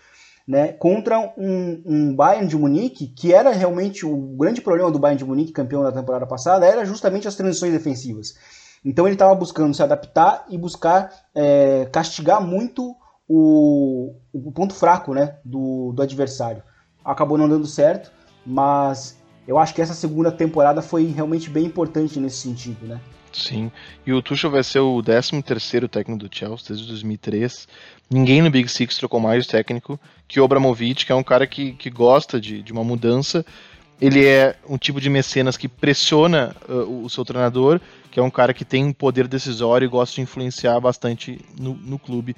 né, 0.46 0.72
contra 0.72 1.18
um, 1.36 1.82
um, 1.84 2.14
Bayern 2.14 2.48
de 2.48 2.56
Munique, 2.56 3.06
que 3.08 3.32
era 3.32 3.50
realmente 3.50 4.04
o 4.04 4.16
grande 4.36 4.60
problema 4.60 4.90
do 4.90 4.98
Bayern 4.98 5.18
de 5.18 5.24
Munique, 5.24 5.52
campeão 5.52 5.82
da 5.82 5.92
temporada 5.92 6.26
passada, 6.26 6.66
era 6.66 6.84
justamente 6.84 7.28
as 7.28 7.36
transições 7.36 7.72
defensivas. 7.72 8.34
Então 8.84 9.06
ele 9.06 9.14
estava 9.14 9.34
buscando 9.34 9.74
se 9.74 9.82
adaptar 9.82 10.46
e 10.48 10.56
buscar 10.56 11.12
é, 11.34 11.86
castigar 11.92 12.40
muito 12.40 12.96
o, 13.28 14.14
o 14.32 14.50
ponto 14.50 14.74
fraco 14.74 15.14
né, 15.14 15.36
do, 15.44 15.92
do 15.92 16.02
adversário. 16.02 16.62
Acabou 17.04 17.38
não 17.38 17.48
dando 17.48 17.66
certo, 17.66 18.10
mas 18.44 19.16
eu 19.46 19.58
acho 19.58 19.74
que 19.74 19.82
essa 19.82 19.94
segunda 19.94 20.32
temporada 20.32 20.82
foi 20.82 21.06
realmente 21.06 21.48
bem 21.48 21.66
importante 21.66 22.18
nesse 22.18 22.38
sentido, 22.38 22.86
né? 22.86 23.00
Sim, 23.32 23.70
e 24.04 24.12
o 24.12 24.20
Tuchel 24.20 24.50
vai 24.50 24.62
ser 24.64 24.80
o 24.80 25.00
13 25.02 25.40
terceiro 25.42 25.88
técnico 25.88 26.26
do 26.26 26.34
Chelsea 26.34 26.68
desde 26.68 26.86
2003. 26.88 27.68
Ninguém 28.10 28.42
no 28.42 28.50
Big 28.50 28.68
Six 28.68 28.96
trocou 28.96 29.20
mais 29.20 29.46
técnico 29.46 29.98
que 30.26 30.40
o 30.40 30.44
Abramovich, 30.44 31.06
que 31.06 31.12
é 31.12 31.14
um 31.14 31.22
cara 31.22 31.46
que, 31.46 31.72
que 31.72 31.88
gosta 31.90 32.40
de, 32.40 32.60
de 32.60 32.72
uma 32.72 32.82
mudança. 32.82 33.44
Ele 34.00 34.26
é 34.26 34.56
um 34.68 34.78
tipo 34.78 35.00
de 35.00 35.10
mecenas 35.10 35.56
que 35.56 35.68
pressiona 35.68 36.56
uh, 36.68 37.04
o 37.04 37.10
seu 37.10 37.24
treinador, 37.24 37.80
que 38.10 38.18
é 38.18 38.22
um 38.22 38.30
cara 38.30 38.52
que 38.52 38.64
tem 38.64 38.84
um 38.84 38.92
poder 38.92 39.28
decisório 39.28 39.84
e 39.84 39.88
gosta 39.88 40.16
de 40.16 40.22
influenciar 40.22 40.80
bastante 40.80 41.38
no, 41.58 41.74
no 41.74 41.98
clube 41.98 42.34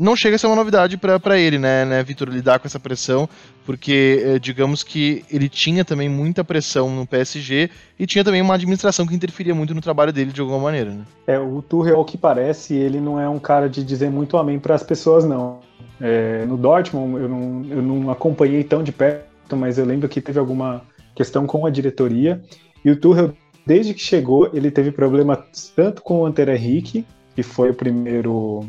não 0.00 0.16
chega 0.16 0.36
a 0.36 0.38
ser 0.38 0.46
uma 0.46 0.56
novidade 0.56 0.96
para 0.96 1.38
ele, 1.38 1.58
né, 1.58 1.84
né, 1.84 2.02
Vitor, 2.02 2.30
lidar 2.30 2.58
com 2.58 2.66
essa 2.66 2.80
pressão, 2.80 3.28
porque 3.66 4.22
eh, 4.24 4.38
digamos 4.38 4.82
que 4.82 5.22
ele 5.30 5.46
tinha 5.46 5.84
também 5.84 6.08
muita 6.08 6.42
pressão 6.42 6.88
no 6.88 7.06
PSG 7.06 7.68
e 7.98 8.06
tinha 8.06 8.24
também 8.24 8.40
uma 8.40 8.54
administração 8.54 9.06
que 9.06 9.14
interferia 9.14 9.54
muito 9.54 9.74
no 9.74 9.80
trabalho 9.82 10.10
dele 10.10 10.32
de 10.32 10.40
alguma 10.40 10.58
maneira, 10.58 10.90
né? 10.90 11.02
É, 11.26 11.38
o 11.38 11.60
Tuchel, 11.60 11.96
ao 11.96 12.04
que 12.06 12.16
parece, 12.16 12.74
ele 12.74 12.98
não 12.98 13.20
é 13.20 13.28
um 13.28 13.38
cara 13.38 13.68
de 13.68 13.84
dizer 13.84 14.10
muito 14.10 14.38
amém 14.38 14.58
para 14.58 14.74
as 14.74 14.82
pessoas, 14.82 15.22
não. 15.26 15.60
É, 16.00 16.46
no 16.46 16.56
Dortmund, 16.56 17.22
eu 17.22 17.28
não, 17.28 17.66
eu 17.68 17.82
não 17.82 18.10
acompanhei 18.10 18.64
tão 18.64 18.82
de 18.82 18.92
perto, 18.92 19.54
mas 19.54 19.76
eu 19.76 19.84
lembro 19.84 20.08
que 20.08 20.22
teve 20.22 20.38
alguma 20.38 20.82
questão 21.14 21.46
com 21.46 21.66
a 21.66 21.70
diretoria, 21.70 22.42
e 22.82 22.90
o 22.90 22.96
Tuchel, 22.96 23.34
desde 23.66 23.92
que 23.92 24.00
chegou, 24.00 24.48
ele 24.54 24.70
teve 24.70 24.90
problema 24.90 25.44
tanto 25.76 26.00
com 26.00 26.20
o 26.20 26.24
Anter 26.24 26.48
Henrique, 26.48 27.04
que 27.34 27.42
foi 27.42 27.68
o 27.68 27.74
primeiro 27.74 28.66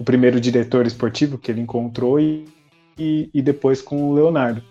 o 0.00 0.04
primeiro 0.04 0.40
diretor 0.40 0.86
esportivo 0.86 1.36
que 1.36 1.50
ele 1.50 1.60
encontrou 1.60 2.18
e, 2.18 2.46
e, 2.98 3.28
e 3.34 3.42
depois 3.42 3.82
com 3.82 4.10
o 4.10 4.14
Leonardo. 4.14 4.62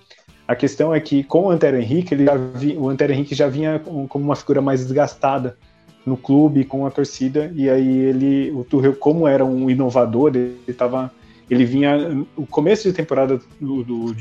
A 0.48 0.56
questão 0.56 0.94
é 0.94 1.00
que 1.00 1.24
com 1.24 1.44
o 1.44 1.52
Antero 1.52 1.78
Henrique, 1.78 2.16
ele 2.16 2.26
vi, 2.56 2.76
o 2.76 2.90
Antero 2.90 3.14
Henrique 3.14 3.36
já 3.36 3.48
vinha 3.48 3.80
como 4.10 4.26
uma 4.26 4.36
figura 4.36 4.60
mais 4.60 4.82
desgastada 4.82 5.56
no 6.04 6.18
clube 6.18 6.64
com 6.64 6.84
a 6.88 6.90
torcida 6.90 7.52
e 7.56 7.70
aí 7.70 8.00
ele, 8.00 8.52
o 8.52 8.64
Tuchel, 8.64 8.96
como 8.96 9.28
era 9.28 9.46
um 9.46 9.70
inovador, 9.70 10.32
ele 10.34 10.60
estava, 10.68 11.12
ele 11.48 11.64
vinha 11.64 12.26
o 12.36 12.48
começo 12.48 12.88
de 12.88 12.94
temporada 12.96 13.40
do, 13.62 13.84
do 13.84 14.16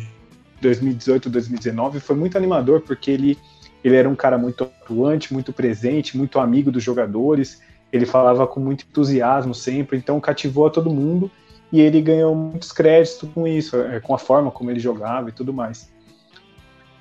2018, 0.60 1.30
2019 1.30 2.00
foi 2.00 2.16
muito 2.16 2.36
animador 2.36 2.82
porque 2.82 3.10
ele 3.10 3.38
ele 3.82 3.94
era 3.94 4.08
um 4.08 4.16
cara 4.16 4.36
muito 4.36 4.64
atuante, 4.64 5.32
muito 5.32 5.52
presente, 5.52 6.18
muito 6.18 6.40
amigo 6.40 6.70
dos 6.70 6.82
jogadores 6.82 7.62
ele 7.92 8.06
falava 8.06 8.46
com 8.46 8.60
muito 8.60 8.84
entusiasmo 8.88 9.54
sempre, 9.54 9.96
então 9.96 10.20
cativou 10.20 10.66
a 10.66 10.70
todo 10.70 10.90
mundo 10.90 11.30
e 11.72 11.80
ele 11.80 12.00
ganhou 12.00 12.34
muitos 12.34 12.72
créditos 12.72 13.28
com 13.34 13.46
isso, 13.46 13.76
é, 13.76 14.00
com 14.00 14.14
a 14.14 14.18
forma 14.18 14.50
como 14.50 14.70
ele 14.70 14.80
jogava 14.80 15.28
e 15.28 15.32
tudo 15.32 15.52
mais. 15.52 15.90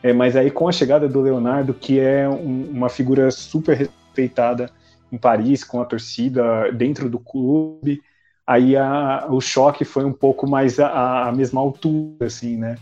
É, 0.04 0.14
mas 0.14 0.36
aí 0.36 0.52
com 0.52 0.68
a 0.68 0.72
chegada 0.72 1.08
do 1.08 1.22
Leonardo, 1.22 1.74
que 1.74 2.00
é 2.00 2.28
um, 2.30 2.70
uma 2.70 2.90
figura 2.90 3.32
super 3.32 3.76
respeitada 3.76 4.70
em 5.12 5.18
Paris, 5.18 5.64
com 5.64 5.82
a 5.82 5.86
torcida 5.86 6.72
dentro 6.72 7.10
do 7.10 7.20
clube, 7.20 8.02
aí 8.46 8.76
a, 8.76 9.26
o 9.30 9.42
choque 9.42 9.84
foi 9.84 10.06
um 10.06 10.14
pouco 10.14 10.48
mais 10.48 10.80
a, 10.80 11.28
a 11.28 11.32
mesma 11.32 11.62
altura, 11.62 12.28
assim, 12.28 12.58
né? 12.58 12.76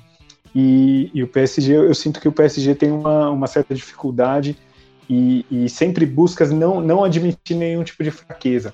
E, 0.53 1.11
e, 1.13 1.21
o 1.21 1.27
PSG, 1.27 1.73
eu 1.73 1.93
sinto 1.93 2.19
que 2.21 2.29
o 2.29 2.31
PSG 2.31 2.75
tem 2.75 2.89
uma, 2.89 3.29
uma 3.29 3.45
certa 3.45 3.75
dificuldade 3.75 4.57
e, 5.09 5.45
e, 5.51 5.69
sempre 5.69 6.05
busca 6.05 6.45
não, 6.47 6.81
não 6.81 7.03
admitir 7.03 7.55
nenhum 7.55 7.83
tipo 7.83 8.03
de 8.03 8.11
fraqueza. 8.11 8.73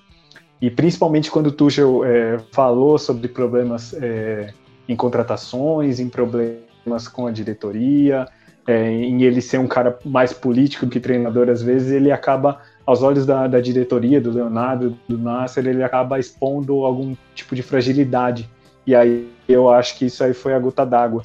E 0.62 0.70
principalmente 0.70 1.32
quando 1.32 1.48
o 1.48 1.52
Tuchel 1.52 2.06
é, 2.06 2.38
falou 2.52 2.98
sobre 2.98 3.28
problemas 3.28 3.94
é, 3.94 4.54
em 4.88 4.96
contratações, 4.96 6.00
em 6.00 6.08
problemas 6.08 7.08
com 7.12 7.28
a 7.28 7.32
diretoria, 7.32 8.28
é, 8.68 8.92
em 8.92 9.24
ele 9.24 9.42
ser 9.42 9.58
um 9.60 9.68
cara 9.68 9.98
mais 10.06 10.34
político 10.34 10.88
que 10.88 11.00
treinador 11.00 11.50
às 11.50 11.62
vezes, 11.62 11.92
ele 11.92 12.12
acaba 12.12 12.62
aos 12.86 13.02
olhos 13.02 13.26
da, 13.26 13.48
da 13.48 13.60
diretoria, 13.60 14.22
do 14.22 14.32
Leonardo, 14.32 14.98
do 15.08 15.18
Nasser, 15.18 15.66
ele 15.66 15.84
acaba 15.84 16.20
expondo 16.20 16.86
algum 16.86 17.16
tipo 17.34 17.56
de 17.56 17.64
fragilidade. 17.64 18.50
E 18.86 18.96
aí 18.96 19.30
eu 19.48 19.70
acho 19.70 19.98
que 19.98 20.06
isso 20.06 20.24
aí 20.24 20.34
foi 20.34 20.54
a 20.54 20.60
gota 20.60 20.86
d'água. 20.86 21.24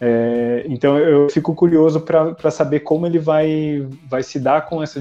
É, 0.00 0.64
então 0.68 0.98
eu 0.98 1.28
fico 1.30 1.54
curioso 1.54 2.00
para 2.00 2.50
saber 2.50 2.80
como 2.80 3.06
ele 3.06 3.18
vai, 3.18 3.86
vai 4.08 4.22
se 4.22 4.38
dar 4.38 4.66
com 4.66 4.82
essa 4.82 5.00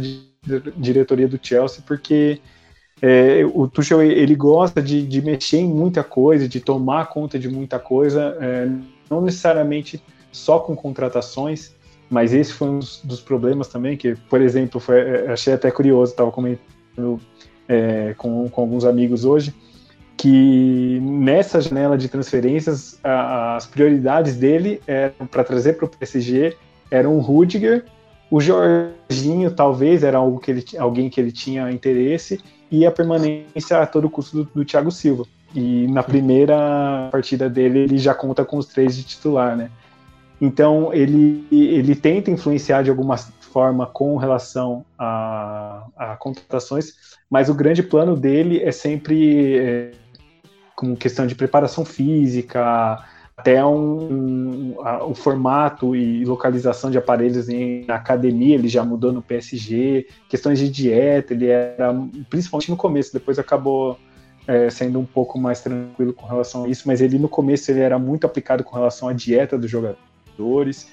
diretoria 0.78 1.28
do 1.28 1.40
Chelsea, 1.42 1.84
porque 1.86 2.40
é, 3.02 3.46
o 3.54 3.68
Tuchel 3.68 4.02
ele 4.02 4.36
gosta 4.36 4.82
de, 4.82 5.06
de, 5.06 5.22
mexer 5.22 5.58
em 5.58 5.68
muita 5.68 6.04
coisa, 6.04 6.48
de 6.48 6.60
tomar 6.60 7.08
conta 7.10 7.38
de 7.38 7.50
muita 7.50 7.80
coisa, 7.80 8.38
é, 8.40 8.70
não 9.10 9.22
necessariamente 9.22 10.02
só 10.32 10.60
com 10.60 10.76
contratações, 10.76 11.76
mas 12.10 12.34
esse 12.34 12.54
foi 12.54 12.70
um 12.70 12.80
dos, 12.80 13.22
problemas 13.22 13.68
também, 13.68 13.98
que, 13.98 14.16
por 14.30 14.42
exemplo, 14.42 14.80
foi, 14.80 15.00
é, 15.00 15.32
achei 15.32 15.54
até 15.54 15.72
curioso, 15.72 16.12
estava 16.12 16.32
comentando 16.32 17.20
é, 17.68 18.14
com, 18.18 18.48
com 18.50 18.62
alguns 18.62 18.86
amigos 18.86 19.26
hoje, 19.26 19.54
que 20.18 21.00
nessa 21.02 21.60
janela 21.60 21.98
de 21.98 22.08
transferências 22.08 23.00
as 23.04 23.66
prioridades 23.66 24.36
dele 24.36 24.82
para 25.32 25.44
trazer 25.44 25.74
para 25.74 25.86
o 25.86 25.90
PSG 25.90 26.56
eram 26.90 27.18
o 27.18 27.20
Rudiger, 27.20 27.86
o 28.30 28.40
Jorginho 28.40 29.52
talvez 29.52 30.04
era 30.04 30.18
algo 30.18 30.40
que 30.40 30.52
ele, 30.52 30.66
alguém 30.78 31.10
que 31.10 31.20
ele 31.20 31.32
tinha 31.32 31.72
interesse 31.72 32.42
e 32.72 32.86
a 32.86 32.92
permanência 32.92 33.80
a 33.80 33.86
todo 33.86 34.10
custo 34.10 34.44
do, 34.44 34.50
do 34.56 34.66
Thiago 34.66 34.92
Silva. 34.92 35.26
E 35.54 35.88
na 35.88 36.02
primeira 36.02 37.10
partida 37.12 37.48
dele 37.48 37.80
ele 37.80 37.98
já 37.98 38.16
conta 38.16 38.44
com 38.44 38.58
os 38.58 38.66
três 38.66 38.96
de 38.96 39.04
titular, 39.04 39.56
né? 39.56 39.70
Então 40.42 40.92
ele, 40.94 41.46
ele 41.52 41.96
tenta 41.96 42.32
influenciar 42.32 42.82
de 42.82 42.90
alguma 42.90 43.18
forma 43.18 43.86
com 43.86 44.18
relação 44.18 44.84
a, 44.98 45.86
a 45.96 46.16
contratações, 46.16 46.94
mas 47.30 47.50
o 47.50 47.54
grande 47.54 47.84
plano 47.84 48.16
dele 48.16 48.62
é 48.64 48.72
sempre 48.72 49.58
é, 49.58 49.92
com 50.76 50.96
questão 50.96 51.28
de 51.28 51.36
preparação 51.36 51.86
física, 51.86 53.04
até 53.36 53.64
um, 53.66 54.14
um, 54.14 54.76
a, 54.82 55.04
o 55.06 55.16
formato 55.16 55.96
e 55.96 56.24
localização 56.24 56.92
de 56.92 56.98
aparelhos 56.98 57.50
em 57.50 57.86
academia, 57.90 58.56
ele 58.56 58.68
já 58.68 58.84
mudou 58.84 59.12
no 59.12 59.22
PSG, 59.22 60.08
questões 60.30 60.60
de 60.60 60.70
dieta, 60.70 61.34
ele 61.34 61.48
era, 61.48 61.94
principalmente 62.30 62.70
no 62.70 62.78
começo, 62.78 63.12
depois 63.12 63.40
acabou 63.40 63.98
é, 64.48 64.70
sendo 64.70 65.00
um 65.00 65.06
pouco 65.06 65.40
mais 65.40 65.62
tranquilo 65.62 66.14
com 66.14 66.28
relação 66.28 66.66
a 66.66 66.68
isso, 66.68 66.84
mas 66.86 67.02
ele 67.02 67.18
no 67.18 67.28
começo 67.28 67.72
ele 67.72 67.80
era 67.80 67.98
muito 67.98 68.26
aplicado 68.26 68.64
com 68.64 68.76
relação 68.76 69.08
à 69.08 69.14
dieta 69.14 69.58
dos 69.58 69.70
jogadores, 69.70 70.92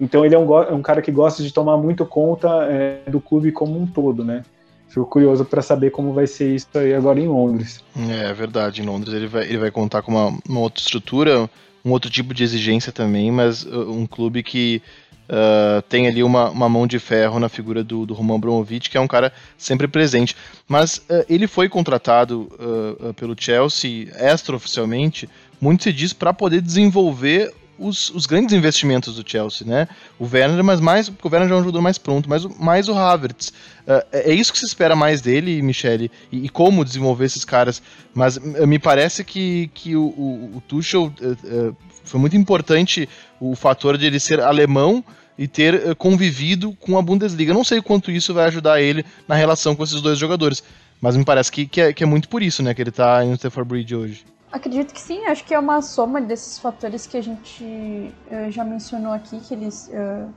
então 0.00 0.24
ele 0.24 0.34
é 0.34 0.38
um, 0.38 0.58
é 0.58 0.72
um 0.72 0.82
cara 0.82 1.02
que 1.02 1.10
gosta 1.10 1.42
de 1.42 1.52
tomar 1.52 1.76
muito 1.76 2.06
conta 2.06 2.48
é, 2.70 3.02
do 3.10 3.20
clube 3.20 3.52
como 3.52 3.78
um 3.78 3.86
todo, 3.86 4.24
né? 4.24 4.42
Fico 4.90 5.06
curioso 5.06 5.44
para 5.44 5.62
saber 5.62 5.90
como 5.90 6.12
vai 6.12 6.26
ser 6.26 6.52
isso 6.52 6.66
aí 6.74 6.92
agora 6.92 7.20
em 7.20 7.28
Londres. 7.28 7.82
É, 7.96 8.30
é 8.30 8.34
verdade, 8.34 8.82
em 8.82 8.84
Londres 8.84 9.14
ele 9.14 9.28
vai, 9.28 9.44
ele 9.44 9.58
vai 9.58 9.70
contar 9.70 10.02
com 10.02 10.10
uma, 10.10 10.36
uma 10.48 10.60
outra 10.60 10.82
estrutura, 10.82 11.48
um 11.84 11.92
outro 11.92 12.10
tipo 12.10 12.34
de 12.34 12.42
exigência 12.42 12.90
também, 12.90 13.30
mas 13.30 13.64
uh, 13.64 13.88
um 13.88 14.04
clube 14.04 14.42
que 14.42 14.82
uh, 15.28 15.80
tem 15.82 16.08
ali 16.08 16.24
uma, 16.24 16.50
uma 16.50 16.68
mão 16.68 16.88
de 16.88 16.98
ferro 16.98 17.38
na 17.38 17.48
figura 17.48 17.84
do, 17.84 18.04
do 18.04 18.14
Roman 18.14 18.40
Bromovich, 18.40 18.90
que 18.90 18.98
é 18.98 19.00
um 19.00 19.06
cara 19.06 19.32
sempre 19.56 19.86
presente. 19.86 20.36
Mas 20.66 20.98
uh, 20.98 21.24
ele 21.28 21.46
foi 21.46 21.68
contratado 21.68 22.48
uh, 22.58 23.14
pelo 23.14 23.36
Chelsea 23.38 24.08
extraoficialmente, 24.18 25.28
muito 25.60 25.84
se 25.84 25.92
diz, 25.92 26.12
para 26.12 26.34
poder 26.34 26.60
desenvolver 26.60 27.54
os, 27.80 28.10
os, 28.10 28.26
grandes 28.26 28.54
investimentos 28.54 29.16
do 29.16 29.28
Chelsea, 29.28 29.66
né? 29.66 29.88
O 30.18 30.28
Werner, 30.30 30.62
mas 30.62 30.80
mais, 30.80 31.08
porque 31.08 31.26
o 31.26 31.30
Werner 31.30 31.48
já 31.48 31.54
é 31.54 31.58
um 31.58 31.62
jogador 31.62 31.80
mais 31.80 31.96
pronto, 31.96 32.28
mas 32.28 32.44
mais 32.44 32.88
o 32.88 32.94
Havertz. 32.94 33.48
Uh, 33.48 34.04
é 34.12 34.34
isso 34.34 34.52
que 34.52 34.58
se 34.58 34.66
espera 34.66 34.94
mais 34.94 35.20
dele, 35.20 35.60
Michele, 35.62 36.10
e, 36.30 36.44
e, 36.44 36.48
como 36.48 36.84
desenvolver 36.84 37.24
esses 37.24 37.44
caras. 37.44 37.82
Mas 38.14 38.36
uh, 38.36 38.66
me 38.66 38.78
parece 38.78 39.24
que, 39.24 39.70
que 39.72 39.96
o, 39.96 40.02
o, 40.02 40.56
o 40.56 40.62
Tuchel 40.68 41.06
uh, 41.06 41.76
foi 42.04 42.20
muito 42.20 42.36
importante 42.36 43.08
o 43.40 43.56
fator 43.56 43.96
de 43.96 44.06
ele 44.06 44.20
ser 44.20 44.40
alemão 44.40 45.02
e 45.38 45.48
ter 45.48 45.96
convivido 45.96 46.72
com 46.72 46.98
a 46.98 47.02
Bundesliga. 47.02 47.54
Não 47.54 47.64
sei 47.64 47.80
quanto 47.80 48.10
isso 48.10 48.34
vai 48.34 48.44
ajudar 48.46 48.82
ele 48.82 49.04
na 49.26 49.34
relação 49.34 49.74
com 49.74 49.82
esses 49.82 50.02
dois 50.02 50.18
jogadores, 50.18 50.62
mas 51.00 51.16
me 51.16 51.24
parece 51.24 51.50
que, 51.50 51.66
que, 51.66 51.80
é, 51.80 51.92
que 51.94 52.04
é 52.04 52.06
muito 52.06 52.28
por 52.28 52.42
isso, 52.42 52.62
né, 52.62 52.74
que 52.74 52.82
ele 52.82 52.90
está 52.90 53.24
em 53.24 53.32
Stafford 53.32 53.66
Bridge 53.66 53.96
hoje. 53.96 54.24
Acredito 54.52 54.92
que 54.92 55.00
sim, 55.00 55.24
acho 55.26 55.44
que 55.44 55.54
é 55.54 55.58
uma 55.58 55.80
soma 55.80 56.20
desses 56.20 56.58
fatores 56.58 57.06
que 57.06 57.16
a 57.16 57.22
gente 57.22 57.62
uh, 57.62 58.50
já 58.50 58.64
mencionou 58.64 59.12
aqui, 59.12 59.38
que 59.38 59.54
eles 59.54 59.88
uh, 59.88 60.28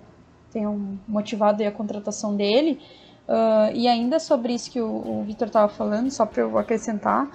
tenham 0.52 0.99
motivado 1.08 1.63
a 1.63 1.71
contratação 1.71 2.36
dele. 2.36 2.80
Uh, 3.28 3.73
e 3.73 3.88
ainda 3.88 4.19
sobre 4.19 4.54
isso 4.54 4.69
que 4.69 4.80
o, 4.80 4.88
o 4.88 5.23
Victor 5.23 5.47
estava 5.47 5.67
falando, 5.67 6.12
só 6.12 6.28
para 6.28 6.43
eu 6.43 6.58
acrescentar, 6.58 7.28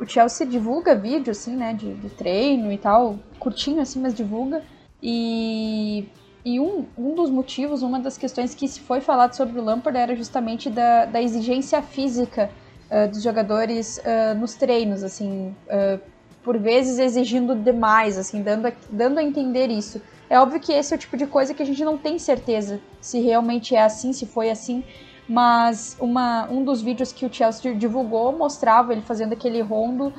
o 0.00 0.06
Chelsea 0.06 0.46
divulga 0.46 0.94
vídeo, 0.94 1.32
assim, 1.32 1.54
né, 1.54 1.74
de, 1.74 1.92
de, 1.92 2.08
treino 2.08 2.72
e 2.72 2.78
tal, 2.78 3.18
curtinho 3.38 3.82
assim, 3.82 4.00
mas 4.00 4.14
divulga. 4.14 4.62
E, 5.02 6.08
e 6.42 6.58
um, 6.58 6.86
um 6.96 7.14
dos 7.14 7.28
motivos, 7.28 7.82
uma 7.82 8.00
das 8.00 8.16
questões 8.16 8.54
que 8.54 8.66
se 8.66 8.80
foi 8.80 9.02
falado 9.02 9.34
sobre 9.34 9.58
o 9.58 9.62
Lampard 9.62 9.98
era 9.98 10.16
justamente 10.16 10.70
da, 10.70 11.04
da 11.04 11.20
exigência 11.20 11.82
física 11.82 12.48
uh, 12.90 13.08
dos 13.08 13.22
jogadores 13.22 13.98
uh, 13.98 14.38
nos 14.38 14.54
treinos, 14.54 15.02
assim, 15.02 15.54
uh, 15.66 16.00
por 16.42 16.58
vezes 16.58 16.98
exigindo 16.98 17.54
demais, 17.54 18.18
assim, 18.18 18.42
dando 18.42 18.66
a, 18.66 18.72
dando 18.90 19.18
a 19.18 19.22
entender 19.22 19.68
isso. 19.68 20.00
É 20.30 20.38
óbvio 20.38 20.60
que 20.60 20.72
esse 20.72 20.92
é 20.92 20.96
o 20.96 20.98
tipo 20.98 21.16
de 21.16 21.26
coisa 21.26 21.54
que 21.54 21.62
a 21.62 21.66
gente 21.66 21.84
não 21.84 21.96
tem 21.96 22.18
certeza 22.18 22.80
se 23.00 23.20
realmente 23.20 23.74
é 23.74 23.82
assim, 23.82 24.12
se 24.12 24.26
foi 24.26 24.50
assim, 24.50 24.84
mas 25.26 25.96
uma, 26.00 26.48
um 26.50 26.64
dos 26.64 26.82
vídeos 26.82 27.12
que 27.12 27.24
o 27.24 27.32
Chelsea 27.32 27.74
divulgou 27.74 28.32
mostrava 28.32 28.92
ele 28.92 29.02
fazendo 29.02 29.32
aquele 29.32 29.60
rondo 29.60 30.12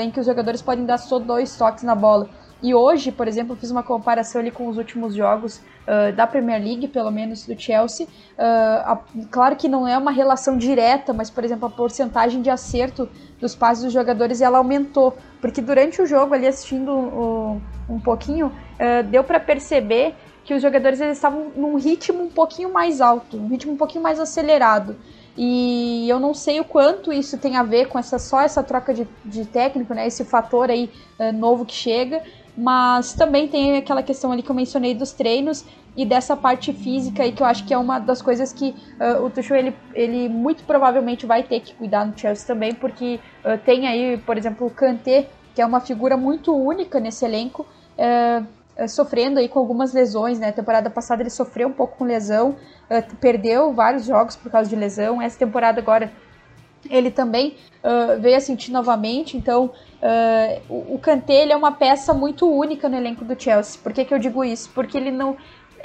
em 0.00 0.10
que 0.10 0.18
os 0.18 0.26
jogadores 0.26 0.60
podem 0.60 0.84
dar 0.84 0.98
só 0.98 1.18
dois 1.18 1.56
toques 1.56 1.84
na 1.84 1.94
bola. 1.94 2.28
E 2.62 2.74
hoje, 2.74 3.12
por 3.12 3.28
exemplo, 3.28 3.54
fiz 3.54 3.70
uma 3.70 3.82
comparação 3.82 4.40
ali 4.40 4.50
com 4.50 4.66
os 4.66 4.78
últimos 4.78 5.14
jogos 5.14 5.58
uh, 5.58 6.14
da 6.16 6.26
Premier 6.26 6.62
League, 6.62 6.88
pelo 6.88 7.10
menos 7.10 7.46
do 7.46 7.58
Chelsea. 7.58 8.06
Uh, 8.06 8.38
a, 8.38 9.00
claro 9.30 9.56
que 9.56 9.68
não 9.68 9.86
é 9.86 9.96
uma 9.96 10.10
relação 10.10 10.56
direta, 10.56 11.12
mas, 11.12 11.28
por 11.28 11.44
exemplo, 11.44 11.66
a 11.66 11.70
porcentagem 11.70 12.40
de 12.40 12.48
acerto 12.48 13.08
dos 13.38 13.54
passes 13.54 13.84
dos 13.84 13.92
jogadores 13.92 14.40
ela 14.40 14.58
aumentou. 14.58 15.16
Porque 15.40 15.60
durante 15.60 16.00
o 16.00 16.06
jogo, 16.06 16.32
ali 16.32 16.46
assistindo 16.46 16.92
uh, 16.92 17.62
um 17.88 18.00
pouquinho, 18.00 18.50
deu 19.10 19.22
para 19.24 19.40
perceber 19.40 20.14
que 20.44 20.54
os 20.54 20.62
jogadores 20.62 21.00
eles 21.00 21.16
estavam 21.18 21.50
num 21.56 21.76
ritmo 21.76 22.22
um 22.22 22.28
pouquinho 22.28 22.72
mais 22.72 23.00
alto, 23.00 23.36
um 23.36 23.48
ritmo 23.48 23.72
um 23.72 23.76
pouquinho 23.76 24.02
mais 24.02 24.20
acelerado. 24.20 24.96
E 25.36 26.08
eu 26.08 26.18
não 26.18 26.32
sei 26.32 26.60
o 26.60 26.64
quanto 26.64 27.12
isso 27.12 27.36
tem 27.36 27.56
a 27.56 27.62
ver 27.62 27.88
com 27.88 27.98
essa 27.98 28.18
só 28.18 28.40
essa 28.40 28.62
troca 28.62 28.94
de, 28.94 29.06
de 29.24 29.44
técnico, 29.44 29.92
né? 29.92 30.06
Esse 30.06 30.24
fator 30.24 30.70
aí 30.70 30.90
uh, 31.18 31.32
novo 31.32 31.64
que 31.64 31.74
chega 31.74 32.22
mas 32.56 33.12
também 33.12 33.46
tem 33.46 33.76
aquela 33.76 34.02
questão 34.02 34.32
ali 34.32 34.42
que 34.42 34.50
eu 34.50 34.54
mencionei 34.54 34.94
dos 34.94 35.12
treinos 35.12 35.64
e 35.94 36.06
dessa 36.06 36.36
parte 36.36 36.72
física 36.72 37.22
aí 37.22 37.32
que 37.32 37.42
eu 37.42 37.46
acho 37.46 37.66
que 37.66 37.74
é 37.74 37.78
uma 37.78 37.98
das 37.98 38.22
coisas 38.22 38.52
que 38.52 38.74
uh, 38.98 39.22
o 39.22 39.30
Tuchel 39.30 39.56
ele, 39.56 39.76
ele 39.94 40.28
muito 40.28 40.64
provavelmente 40.64 41.26
vai 41.26 41.42
ter 41.42 41.60
que 41.60 41.74
cuidar 41.74 42.06
no 42.06 42.16
Chelsea 42.16 42.46
também, 42.46 42.74
porque 42.74 43.20
uh, 43.44 43.58
tem 43.64 43.86
aí, 43.86 44.16
por 44.18 44.38
exemplo, 44.38 44.66
o 44.66 44.70
Kanté, 44.70 45.28
que 45.54 45.60
é 45.60 45.66
uma 45.66 45.80
figura 45.80 46.16
muito 46.16 46.54
única 46.54 46.98
nesse 46.98 47.24
elenco, 47.24 47.66
sofrendo 48.88 49.38
aí 49.38 49.48
com 49.48 49.58
algumas 49.58 49.92
lesões, 49.92 50.38
né? 50.38 50.48
A 50.48 50.52
temporada 50.52 50.90
passada 50.90 51.22
ele 51.22 51.30
sofreu 51.30 51.68
um 51.68 51.72
pouco 51.72 51.96
com 51.96 52.04
lesão, 52.04 52.56
perdeu 53.20 53.72
vários 53.72 54.04
jogos 54.04 54.36
por 54.36 54.50
causa 54.50 54.68
de 54.68 54.76
lesão. 54.76 55.22
Essa 55.22 55.38
temporada 55.38 55.80
agora 55.80 56.12
ele 56.90 57.10
também 57.10 57.56
uh, 57.82 58.20
veio 58.20 58.36
a 58.36 58.40
sentir 58.40 58.70
novamente, 58.70 59.36
então 59.36 59.66
uh, 59.66 60.62
o, 60.68 60.94
o 60.94 60.98
Kanté 60.98 61.48
é 61.48 61.56
uma 61.56 61.72
peça 61.72 62.12
muito 62.12 62.48
única 62.48 62.88
no 62.88 62.96
elenco 62.96 63.24
do 63.24 63.40
Chelsea. 63.40 63.80
Por 63.82 63.92
que, 63.92 64.04
que 64.04 64.14
eu 64.14 64.18
digo 64.18 64.44
isso? 64.44 64.70
Porque 64.74 64.96
ele 64.96 65.10
não. 65.10 65.36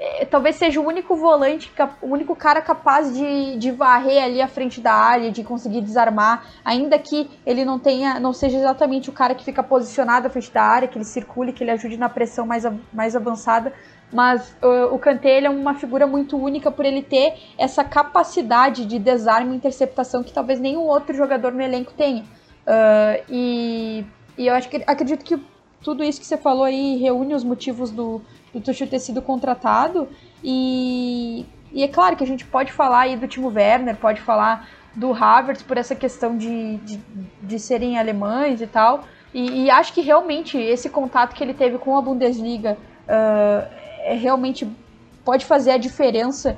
É, 0.03 0.25
talvez 0.25 0.55
seja 0.55 0.81
o 0.81 0.87
único 0.87 1.15
volante, 1.15 1.71
o 2.01 2.07
único 2.07 2.35
cara 2.35 2.59
capaz 2.59 3.15
de, 3.15 3.55
de 3.57 3.69
varrer 3.69 4.23
ali 4.23 4.41
à 4.41 4.47
frente 4.47 4.81
da 4.81 4.91
área, 4.91 5.31
de 5.31 5.43
conseguir 5.43 5.79
desarmar, 5.79 6.43
ainda 6.65 6.97
que 6.97 7.29
ele 7.45 7.63
não 7.63 7.77
tenha, 7.77 8.19
não 8.19 8.33
seja 8.33 8.57
exatamente 8.57 9.11
o 9.11 9.13
cara 9.13 9.35
que 9.35 9.45
fica 9.45 9.61
posicionado 9.61 10.25
à 10.25 10.29
frente 10.31 10.51
da 10.51 10.63
área, 10.63 10.87
que 10.87 10.97
ele 10.97 11.05
circule, 11.05 11.53
que 11.53 11.63
ele 11.63 11.69
ajude 11.69 11.97
na 11.97 12.09
pressão 12.09 12.47
mais, 12.47 12.63
mais 12.91 13.15
avançada, 13.15 13.71
mas 14.11 14.55
uh, 14.63 14.91
o 14.91 14.97
Kanté 14.97 15.39
é 15.39 15.47
uma 15.47 15.75
figura 15.75 16.07
muito 16.07 16.35
única 16.35 16.71
por 16.71 16.83
ele 16.83 17.03
ter 17.03 17.35
essa 17.55 17.83
capacidade 17.83 18.87
de 18.87 18.97
desarme 18.97 19.53
e 19.53 19.55
interceptação 19.55 20.23
que 20.23 20.33
talvez 20.33 20.59
nenhum 20.59 20.81
outro 20.81 21.15
jogador 21.15 21.51
no 21.51 21.61
elenco 21.61 21.93
tenha. 21.93 22.23
Uh, 22.23 23.23
e, 23.29 24.05
e, 24.35 24.47
eu 24.47 24.55
acho 24.55 24.67
que 24.67 24.83
acredito 24.87 25.23
que 25.23 25.39
tudo 25.83 26.03
isso 26.03 26.19
que 26.19 26.25
você 26.25 26.37
falou 26.37 26.63
aí 26.63 26.97
reúne 26.97 27.35
os 27.35 27.43
motivos 27.43 27.91
do, 27.91 28.21
do 28.53 28.61
Tuchel 28.61 28.87
ter 28.87 28.99
sido 28.99 29.21
contratado 29.21 30.07
e, 30.43 31.45
e 31.71 31.83
é 31.83 31.87
claro 31.87 32.15
que 32.15 32.23
a 32.23 32.27
gente 32.27 32.45
pode 32.45 32.71
falar 32.71 33.01
aí 33.01 33.15
do 33.15 33.27
Timo 33.27 33.49
Werner, 33.49 33.95
pode 33.95 34.21
falar 34.21 34.67
do 34.95 35.13
Havertz 35.13 35.63
por 35.63 35.77
essa 35.77 35.95
questão 35.95 36.37
de, 36.37 36.77
de, 36.77 36.99
de 37.41 37.59
serem 37.59 37.97
alemães 37.97 38.61
e 38.61 38.67
tal. 38.67 39.05
E, 39.33 39.63
e, 39.63 39.71
acho 39.71 39.93
que 39.93 40.01
realmente 40.01 40.57
esse 40.57 40.89
contato 40.89 41.33
que 41.33 41.43
ele 41.43 41.53
teve 41.53 41.77
com 41.77 41.97
a 41.97 42.01
Bundesliga 42.01 42.77
uh, 43.07 43.67
é 43.99 44.13
realmente 44.15 44.67
pode 45.23 45.45
fazer 45.45 45.71
a 45.71 45.77
diferença 45.77 46.57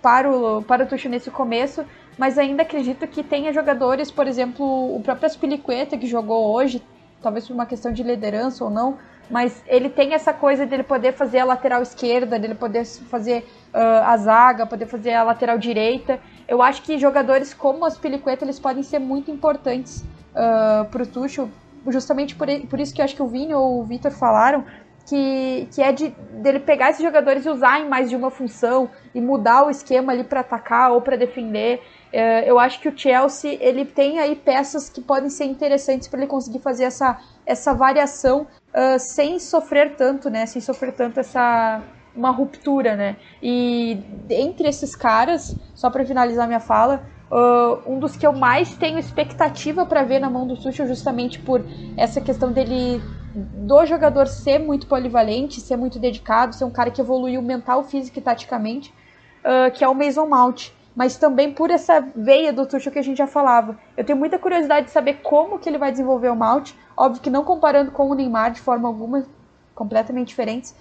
para 0.00 0.30
o, 0.30 0.62
para 0.62 0.84
o 0.84 0.86
Tuchel 0.86 1.10
nesse 1.10 1.30
começo, 1.30 1.84
mas 2.16 2.38
ainda 2.38 2.62
acredito 2.62 3.06
que 3.08 3.24
tenha 3.24 3.52
jogadores, 3.52 4.10
por 4.10 4.28
exemplo, 4.28 4.64
o 4.94 5.00
próprio 5.00 5.26
Aspilicueta 5.26 5.98
que 5.98 6.06
jogou 6.06 6.54
hoje, 6.54 6.80
talvez 7.20 7.46
por 7.46 7.54
uma 7.54 7.66
questão 7.66 7.92
de 7.92 8.04
liderança 8.04 8.62
ou 8.62 8.70
não, 8.70 8.96
mas 9.30 9.62
ele 9.66 9.88
tem 9.88 10.14
essa 10.14 10.32
coisa 10.32 10.66
dele 10.66 10.82
poder 10.82 11.12
fazer 11.12 11.38
a 11.38 11.44
lateral 11.44 11.82
esquerda, 11.82 12.38
dele 12.38 12.54
poder 12.54 12.84
fazer 12.84 13.46
uh, 13.72 14.04
a 14.04 14.16
zaga, 14.16 14.66
poder 14.66 14.86
fazer 14.86 15.14
a 15.14 15.22
lateral 15.22 15.58
direita. 15.58 16.20
Eu 16.46 16.62
acho 16.62 16.82
que 16.82 16.98
jogadores 16.98 17.54
como 17.54 17.84
as 17.84 17.96
Piliqueta, 17.96 18.44
eles 18.44 18.58
podem 18.58 18.82
ser 18.82 18.98
muito 18.98 19.30
importantes 19.30 20.04
uh, 20.32 20.84
para 20.90 21.02
o 21.02 21.06
Tuchel, 21.06 21.48
justamente 21.88 22.34
por, 22.34 22.46
por 22.68 22.80
isso 22.80 22.94
que 22.94 23.00
eu 23.00 23.04
acho 23.04 23.14
que 23.14 23.22
o 23.22 23.28
Vini 23.28 23.54
ou 23.54 23.80
o 23.80 23.84
Vitor 23.84 24.10
falaram, 24.10 24.64
que, 25.06 25.68
que 25.72 25.82
é 25.82 25.92
de 25.92 26.08
dele 26.08 26.60
pegar 26.60 26.90
esses 26.90 27.02
jogadores 27.02 27.44
e 27.44 27.48
usar 27.48 27.80
em 27.80 27.88
mais 27.88 28.08
de 28.08 28.16
uma 28.16 28.30
função 28.30 28.88
e 29.14 29.20
mudar 29.20 29.66
o 29.66 29.70
esquema 29.70 30.12
ali 30.12 30.24
para 30.24 30.40
atacar 30.40 30.92
ou 30.92 31.00
para 31.00 31.16
defender. 31.16 31.82
Uh, 32.14 32.46
eu 32.46 32.60
acho 32.60 32.78
que 32.78 32.88
o 32.88 32.96
Chelsea 32.96 33.58
ele 33.60 33.84
tem 33.84 34.20
aí 34.20 34.36
peças 34.36 34.88
que 34.88 35.00
podem 35.00 35.28
ser 35.28 35.46
interessantes 35.46 36.06
para 36.06 36.20
ele 36.20 36.28
conseguir 36.28 36.60
fazer 36.60 36.84
essa, 36.84 37.18
essa 37.44 37.74
variação 37.74 38.46
uh, 38.72 38.98
sem 39.00 39.40
sofrer 39.40 39.96
tanto, 39.96 40.30
né? 40.30 40.46
Sem 40.46 40.62
sofrer 40.62 40.92
tanto 40.92 41.18
essa 41.18 41.82
uma 42.14 42.30
ruptura, 42.30 42.94
né? 42.94 43.16
E 43.42 43.98
entre 44.30 44.68
esses 44.68 44.94
caras, 44.94 45.56
só 45.74 45.90
para 45.90 46.04
finalizar 46.04 46.46
minha 46.46 46.60
fala, 46.60 47.04
Uh, 47.30 47.80
um 47.90 47.98
dos 47.98 48.16
que 48.16 48.24
eu 48.24 48.32
mais 48.32 48.76
tenho 48.76 48.96
expectativa 48.96 49.84
para 49.84 50.04
ver 50.04 50.20
na 50.20 50.30
mão 50.30 50.46
do 50.46 50.56
Tuchel, 50.56 50.86
justamente 50.86 51.40
por 51.40 51.64
essa 51.96 52.20
questão 52.20 52.52
dele 52.52 53.02
do 53.34 53.84
jogador 53.86 54.28
ser 54.28 54.60
muito 54.60 54.86
polivalente, 54.86 55.60
ser 55.60 55.76
muito 55.76 55.98
dedicado, 55.98 56.54
ser 56.54 56.64
um 56.64 56.70
cara 56.70 56.92
que 56.92 57.00
evoluiu 57.00 57.42
mental, 57.42 57.82
físico 57.82 58.18
e 58.18 58.22
taticamente, 58.22 58.94
uh, 59.40 59.72
que 59.72 59.82
é 59.82 59.88
o 59.88 59.94
Mason 59.94 60.26
Mount. 60.26 60.70
Mas 60.94 61.16
também 61.16 61.52
por 61.52 61.70
essa 61.70 62.00
veia 62.14 62.52
do 62.52 62.66
Tuchel 62.66 62.92
que 62.92 62.98
a 62.98 63.02
gente 63.02 63.18
já 63.18 63.26
falava. 63.26 63.76
Eu 63.96 64.04
tenho 64.04 64.18
muita 64.18 64.38
curiosidade 64.38 64.86
de 64.86 64.92
saber 64.92 65.20
como 65.22 65.58
que 65.58 65.68
ele 65.68 65.78
vai 65.78 65.90
desenvolver 65.90 66.28
o 66.28 66.36
Mount. 66.36 66.72
Óbvio 66.96 67.20
que 67.20 67.30
não 67.30 67.42
comparando 67.44 67.90
com 67.90 68.08
o 68.08 68.14
Neymar 68.14 68.52
de 68.52 68.60
forma 68.60 68.88
alguma, 68.88 69.24
completamente 69.74 70.28
diferentes. 70.28 70.74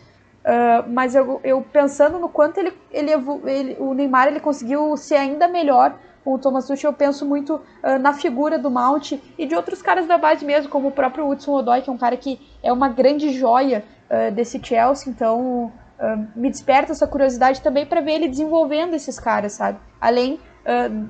Uh, 0.44 0.90
mas 0.90 1.16
eu, 1.16 1.40
eu, 1.44 1.62
pensando 1.62 2.20
no 2.20 2.28
quanto 2.28 2.58
ele, 2.58 2.74
ele, 2.92 3.12
ele, 3.46 3.78
o 3.80 3.94
Neymar 3.94 4.28
ele 4.28 4.42
conseguiu 4.42 4.96
ser 4.98 5.16
ainda 5.16 5.48
melhor 5.48 5.98
com 6.24 6.34
o 6.34 6.40
Thomas 6.40 6.68
Tuchel, 6.68 6.92
eu 6.92 6.96
penso 6.96 7.26
muito 7.26 7.56
uh, 7.56 8.00
na 8.00 8.14
figura 8.14 8.58
do 8.58 8.70
Mount 8.70 9.14
e 9.38 9.46
de 9.46 9.56
outros 9.56 9.82
caras 9.82 10.08
da 10.08 10.18
base 10.18 10.46
mesmo, 10.46 10.70
como 10.70 10.90
o 10.90 10.92
próprio 10.92 11.28
Hudson 11.28 11.54
Odoi, 11.54 11.82
que 11.82 11.90
é 11.90 11.94
um 11.94 11.98
cara 11.98 12.16
que 12.16 12.40
é 12.62 12.72
uma 12.72 12.90
grande 12.90 13.32
joia 13.32 13.84
uh, 14.10 14.32
desse 14.34 14.60
Chelsea, 14.64 15.12
então 15.12 15.72
uh, 16.04 16.28
me 16.36 16.50
desperta 16.50 16.92
essa 16.92 17.08
curiosidade 17.08 17.62
também 17.62 17.86
para 17.86 18.02
ver 18.02 18.14
ele 18.14 18.28
desenvolvendo 18.28 18.94
esses 18.94 19.20
caras, 19.20 19.54
sabe? 19.54 19.80
Além 20.00 20.40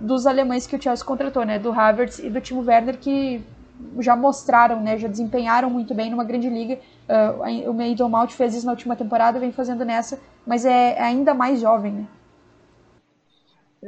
dos 0.01 0.25
alemães 0.25 0.65
que 0.65 0.75
o 0.75 0.82
Chelsea 0.82 1.06
contratou, 1.06 1.45
né? 1.45 1.60
Do 1.60 1.71
Havertz 1.71 2.17
e 2.17 2.27
do 2.27 2.41
Timo 2.41 2.62
Werner, 2.62 2.97
que 2.97 3.39
já 3.99 4.15
mostraram, 4.15 4.82
né? 4.82 4.97
Já 4.97 5.08
desempenharam 5.08 5.69
muito 5.69 5.93
bem 5.93 6.10
numa 6.10 6.23
grande 6.23 6.49
liga. 6.49 6.79
o 7.67 7.71
Maidon 7.71 8.10
Mount 8.10 8.32
fez 8.32 8.56
isso 8.56 8.65
na 8.65 8.71
última 8.71 8.95
temporada, 8.95 9.39
vem 9.39 9.51
fazendo 9.51 9.86
nessa, 9.86 10.19
mas 10.43 10.65
é, 10.65 10.93
é 10.97 11.03
ainda 11.03 11.36
mais 11.36 11.62
jovem, 11.62 11.91
né? 11.91 12.08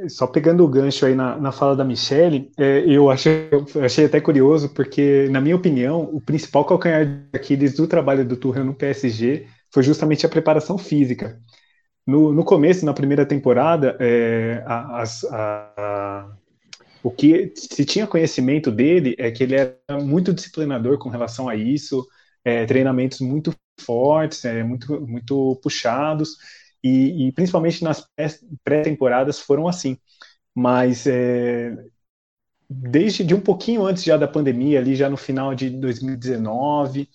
Só 0.08 0.26
pegando 0.26 0.62
o 0.62 0.68
gancho 0.68 1.06
aí 1.06 1.14
na, 1.14 1.36
na 1.36 1.50
fala 1.50 1.74
da 1.74 1.82
Michelle, 1.82 2.50
é, 2.58 2.80
eu, 2.86 3.10
achei, 3.10 3.48
eu 3.50 3.84
achei 3.84 4.04
até 4.04 4.20
curioso, 4.20 4.68
porque, 4.74 5.26
na 5.30 5.40
minha 5.40 5.56
opinião, 5.56 6.02
o 6.12 6.20
principal 6.20 6.66
calcanhar 6.66 7.06
de 7.06 7.22
Aquiles 7.32 7.74
do 7.74 7.86
trabalho 7.86 8.22
do 8.22 8.36
Tuchel 8.36 8.64
no 8.64 8.74
PSG 8.74 9.46
foi 9.72 9.82
justamente 9.82 10.24
a 10.26 10.28
preparação 10.28 10.78
física. 10.78 11.40
No, 12.06 12.32
no 12.32 12.44
começo, 12.44 12.84
na 12.86 12.94
primeira 12.94 13.26
temporada, 13.26 13.96
é, 14.00 14.62
a, 14.66 15.02
a, 15.02 15.04
a, 15.32 16.36
o 17.02 17.10
que 17.10 17.52
se 17.56 17.84
tinha 17.84 18.06
conhecimento 18.06 18.70
dele 18.70 19.14
é 19.18 19.30
que 19.30 19.42
ele 19.42 19.56
era 19.56 19.76
muito 20.02 20.32
disciplinador 20.32 20.98
com 20.98 21.08
relação 21.08 21.48
a 21.48 21.56
isso, 21.56 22.06
é, 22.44 22.64
treinamentos 22.66 23.20
muito 23.20 23.54
fortes, 23.80 24.44
é, 24.44 24.62
muito, 24.62 25.00
muito 25.06 25.56
puxados, 25.62 26.36
e, 26.82 27.28
e 27.28 27.32
principalmente 27.32 27.82
nas 27.82 28.06
pré-temporadas 28.64 29.40
foram 29.40 29.68
assim. 29.68 29.98
Mas 30.54 31.06
é, 31.06 31.76
desde 32.68 33.24
de 33.24 33.34
um 33.34 33.40
pouquinho 33.40 33.84
antes 33.84 34.04
já 34.04 34.16
da 34.16 34.28
pandemia, 34.28 34.78
ali 34.78 34.96
já 34.96 35.08
no 35.08 35.16
final 35.16 35.54
de 35.54 35.70
2019, 35.70 37.08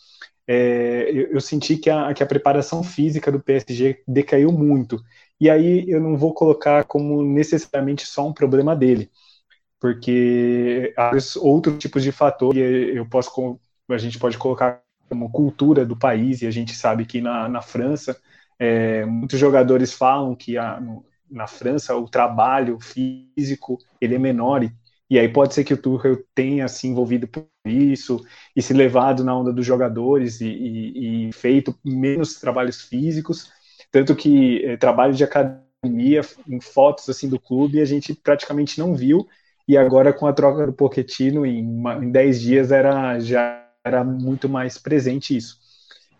é, 0.52 1.10
eu, 1.10 1.28
eu, 1.32 1.42
senti 1.42 1.78
que 1.78 1.90
a, 1.90 2.14
que 2.14 2.22
a 2.22 2.26
preparação 2.26 2.84
física 2.84 3.32
do 3.32 3.40
PSG 3.40 4.04
decaiu 4.06 4.52
muito. 4.52 5.02
E 5.40 5.50
aí 5.50 5.90
eu 5.90 6.02
não 6.02 6.18
vou 6.18 6.34
colocar 6.34 6.84
como 6.84 7.24
necessariamente 7.24 8.06
só 8.06 8.28
um 8.28 8.34
problema 8.34 8.76
dele, 8.76 9.10
porque 9.80 10.94
há 10.98 11.12
outros 11.38 11.78
tipos 11.78 12.04
de 12.04 12.12
fatores 12.12 12.62
eu 12.94 13.08
posso 13.08 13.60
a 13.90 13.98
gente 13.98 14.20
pode 14.20 14.38
colocar 14.38 14.82
como 15.10 15.32
cultura 15.32 15.86
do 15.86 15.98
país 15.98 16.42
e 16.42 16.48
a 16.48 16.52
gente 16.52 16.76
sabe 16.76 17.06
que 17.06 17.22
na, 17.22 17.48
na 17.48 17.62
França 17.62 18.18
é, 18.60 19.06
muitos 19.06 19.40
jogadores 19.40 19.94
falam 19.94 20.36
que 20.36 20.58
a, 20.58 20.82
na 21.30 21.48
França 21.48 21.96
o 21.96 22.10
trabalho 22.10 22.78
físico 22.80 23.78
ele 24.02 24.16
é 24.16 24.20
menor 24.20 24.64
e, 24.64 24.72
e 25.10 25.18
aí 25.18 25.30
pode 25.30 25.54
ser 25.54 25.64
que 25.64 25.74
o 25.74 25.78
Tuchel 25.78 26.24
tenha 26.36 26.68
se 26.68 26.88
envolvido 26.88 27.28
por 27.28 27.51
isso 27.66 28.24
e 28.56 28.62
se 28.62 28.74
levado 28.74 29.24
na 29.24 29.36
onda 29.38 29.54
dos 29.54 29.66
jogadores 29.66 30.42
e, 30.42 30.48
e, 30.48 31.30
e 31.30 31.34
feito 31.34 31.78
menos 31.84 32.40
trabalhos 32.40 32.82
físicos, 32.82 33.52
tanto 33.92 34.16
que 34.16 34.66
é, 34.66 34.78
trabalho 34.78 35.14
de 35.14 35.24
academia 35.24 36.22
em 36.48 36.60
fotos 36.60 37.10
assim 37.10 37.30
do 37.30 37.40
clube 37.40 37.82
a 37.82 37.86
gente 37.86 38.14
praticamente 38.14 38.80
não 38.80 38.96
viu 38.96 39.28
e 39.68 39.78
agora 39.78 40.14
com 40.14 40.28
a 40.28 40.34
troca 40.34 40.66
do 40.66 40.74
Pochettino 40.74 41.46
em, 41.46 41.60
em 42.02 42.12
10 42.12 42.42
dias 42.42 42.72
era 42.72 43.20
já 43.20 43.62
era 43.84 44.04
muito 44.04 44.48
mais 44.48 44.78
presente 44.78 45.36
isso. 45.36 45.60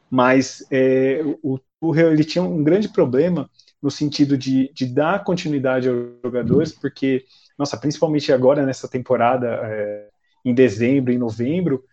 Mas 0.10 0.66
é, 0.72 1.22
o 1.42 1.60
Tuchel 1.80 2.12
ele 2.12 2.24
tinha 2.24 2.44
um 2.44 2.64
grande 2.64 2.90
problema 2.90 3.50
no 3.82 3.90
sentido 3.90 4.38
de, 4.38 4.72
de 4.74 4.86
dar 4.86 5.24
continuidade 5.24 5.90
aos 5.90 6.10
jogadores, 6.24 6.72
porque, 6.72 7.26
nossa, 7.58 7.78
principalmente 7.78 8.32
agora 8.32 8.66
nessa 8.66 8.88
temporada, 8.88 9.48
é, 9.64 10.08
em 10.44 10.54
dezembro, 10.54 11.12
em 11.12 11.18
novembro, 11.18 11.84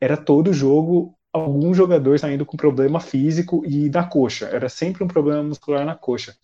era 0.00 0.16
todo 0.16 0.52
jogo 0.52 1.16
algum 1.32 1.72
jogador 1.72 2.18
saindo 2.18 2.44
com 2.44 2.56
problema 2.56 3.00
físico 3.00 3.64
e 3.66 3.88
da 3.88 4.04
coxa. 4.04 4.46
Era 4.46 4.68
sempre 4.68 5.02
um 5.02 5.08
problema 5.08 5.42
muscular 5.42 5.84
na 5.86 5.94
coxa. 5.94 6.36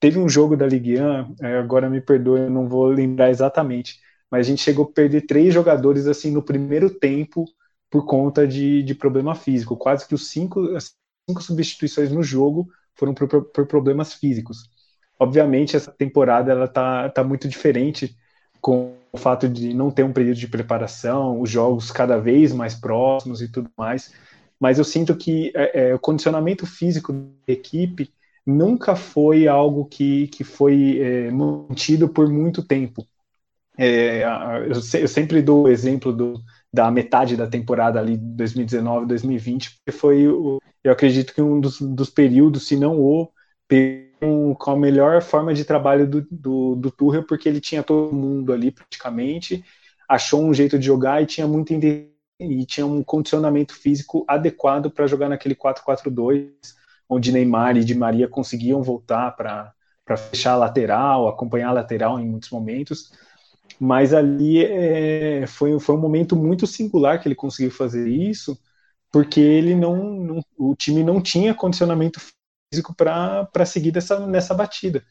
Teve 0.00 0.18
um 0.18 0.28
jogo 0.28 0.56
da 0.56 0.66
Ligue 0.66 1.00
1, 1.00 1.36
é, 1.42 1.58
agora 1.58 1.88
me 1.88 2.00
perdoe, 2.00 2.40
eu 2.40 2.50
não 2.50 2.68
vou 2.68 2.86
lembrar 2.86 3.30
exatamente, 3.30 4.00
mas 4.28 4.46
a 4.46 4.50
gente 4.50 4.62
chegou 4.62 4.84
a 4.86 4.92
perder 4.92 5.26
três 5.26 5.54
jogadores 5.54 6.08
assim 6.08 6.32
no 6.32 6.42
primeiro 6.42 6.90
tempo 6.90 7.44
por 7.88 8.04
conta 8.04 8.46
de, 8.46 8.82
de 8.82 8.94
problema 8.94 9.34
físico. 9.34 9.76
Quase 9.76 10.08
que 10.08 10.14
os 10.14 10.28
cinco, 10.28 10.60
cinco 11.28 11.42
substituições 11.42 12.10
no 12.10 12.22
jogo 12.22 12.68
foram 12.94 13.14
por, 13.14 13.28
por, 13.28 13.66
problemas 13.66 14.14
físicos. 14.14 14.68
Obviamente, 15.18 15.76
essa 15.76 15.92
temporada 15.92 16.50
ela 16.50 16.66
tá, 16.66 17.08
tá 17.10 17.22
muito 17.22 17.46
diferente 17.46 18.16
com 18.60 18.94
o 19.12 19.18
fato 19.18 19.48
de 19.48 19.74
não 19.74 19.90
ter 19.90 20.02
um 20.02 20.12
período 20.12 20.38
de 20.38 20.48
preparação, 20.48 21.40
os 21.40 21.50
jogos 21.50 21.90
cada 21.90 22.18
vez 22.18 22.52
mais 22.52 22.74
próximos 22.74 23.42
e 23.42 23.48
tudo 23.48 23.70
mais. 23.76 24.12
Mas 24.58 24.78
eu 24.78 24.84
sinto 24.84 25.14
que 25.14 25.52
é, 25.54 25.88
é, 25.88 25.94
o 25.94 25.98
condicionamento 25.98 26.66
físico 26.66 27.12
da 27.12 27.52
equipe 27.52 28.12
nunca 28.46 28.96
foi 28.96 29.46
algo 29.46 29.84
que, 29.84 30.28
que 30.28 30.44
foi 30.44 30.98
é, 31.00 31.30
mantido 31.30 32.08
por 32.08 32.28
muito 32.28 32.62
tempo. 32.62 33.06
É, 33.76 34.22
eu, 34.66 35.00
eu, 35.00 35.08
sempre 35.08 35.42
dou 35.42 35.64
o 35.64 35.68
exemplo 35.68 36.12
do, 36.12 36.40
da 36.72 36.90
metade 36.90 37.36
da 37.36 37.46
temporada 37.46 37.98
ali 37.98 38.16
2019, 38.16 39.06
2020, 39.06 39.76
porque 39.76 39.98
foi, 39.98 40.28
o, 40.28 40.60
eu 40.84 40.92
acredito 40.92 41.34
que 41.34 41.42
um 41.42 41.60
dos, 41.60 41.80
dos 41.80 42.10
períodos, 42.10 42.66
se 42.66 42.76
não 42.76 43.00
o, 43.00 43.28
com 44.58 44.70
a 44.70 44.76
melhor 44.76 45.20
forma 45.20 45.52
de 45.52 45.64
trabalho 45.64 46.06
do, 46.06 46.26
do, 46.30 46.76
do 46.76 46.90
Tuchel, 46.90 47.24
porque 47.24 47.48
ele 47.48 47.60
tinha 47.60 47.82
todo 47.82 48.14
mundo 48.14 48.52
ali 48.52 48.70
praticamente, 48.70 49.64
achou 50.08 50.44
um 50.44 50.54
jeito 50.54 50.78
de 50.78 50.86
jogar 50.86 51.22
e 51.22 51.26
tinha 51.26 51.46
muito 51.46 51.72
e 51.72 52.66
tinha 52.66 52.86
um 52.86 53.02
condicionamento 53.02 53.74
físico 53.74 54.24
adequado 54.28 54.90
para 54.90 55.06
jogar 55.06 55.28
naquele 55.28 55.54
4-4-2, 55.54 56.50
onde 57.08 57.32
Neymar 57.32 57.76
e 57.76 57.84
Di 57.84 57.94
Maria 57.94 58.28
conseguiam 58.28 58.82
voltar 58.82 59.32
para 59.32 59.74
fechar 60.16 60.52
a 60.52 60.56
lateral, 60.56 61.28
acompanhar 61.28 61.68
a 61.68 61.72
lateral 61.72 62.18
em 62.20 62.26
muitos 62.26 62.50
momentos. 62.50 63.12
Mas 63.78 64.14
ali 64.14 64.64
é, 64.64 65.46
foi, 65.46 65.78
foi 65.80 65.94
um 65.94 66.00
momento 66.00 66.36
muito 66.36 66.66
singular 66.66 67.20
que 67.20 67.28
ele 67.28 67.34
conseguiu 67.34 67.70
fazer 67.70 68.08
isso, 68.08 68.58
porque 69.10 69.40
ele 69.40 69.74
não, 69.74 69.96
não 70.14 70.40
o 70.56 70.74
time 70.76 71.02
não 71.02 71.20
tinha 71.20 71.54
condicionamento 71.54 72.20
físico 72.20 72.41
para 72.96 73.66
seguir 73.66 73.90
dessa, 73.90 74.26
nessa 74.26 74.54
batida. 74.54 75.02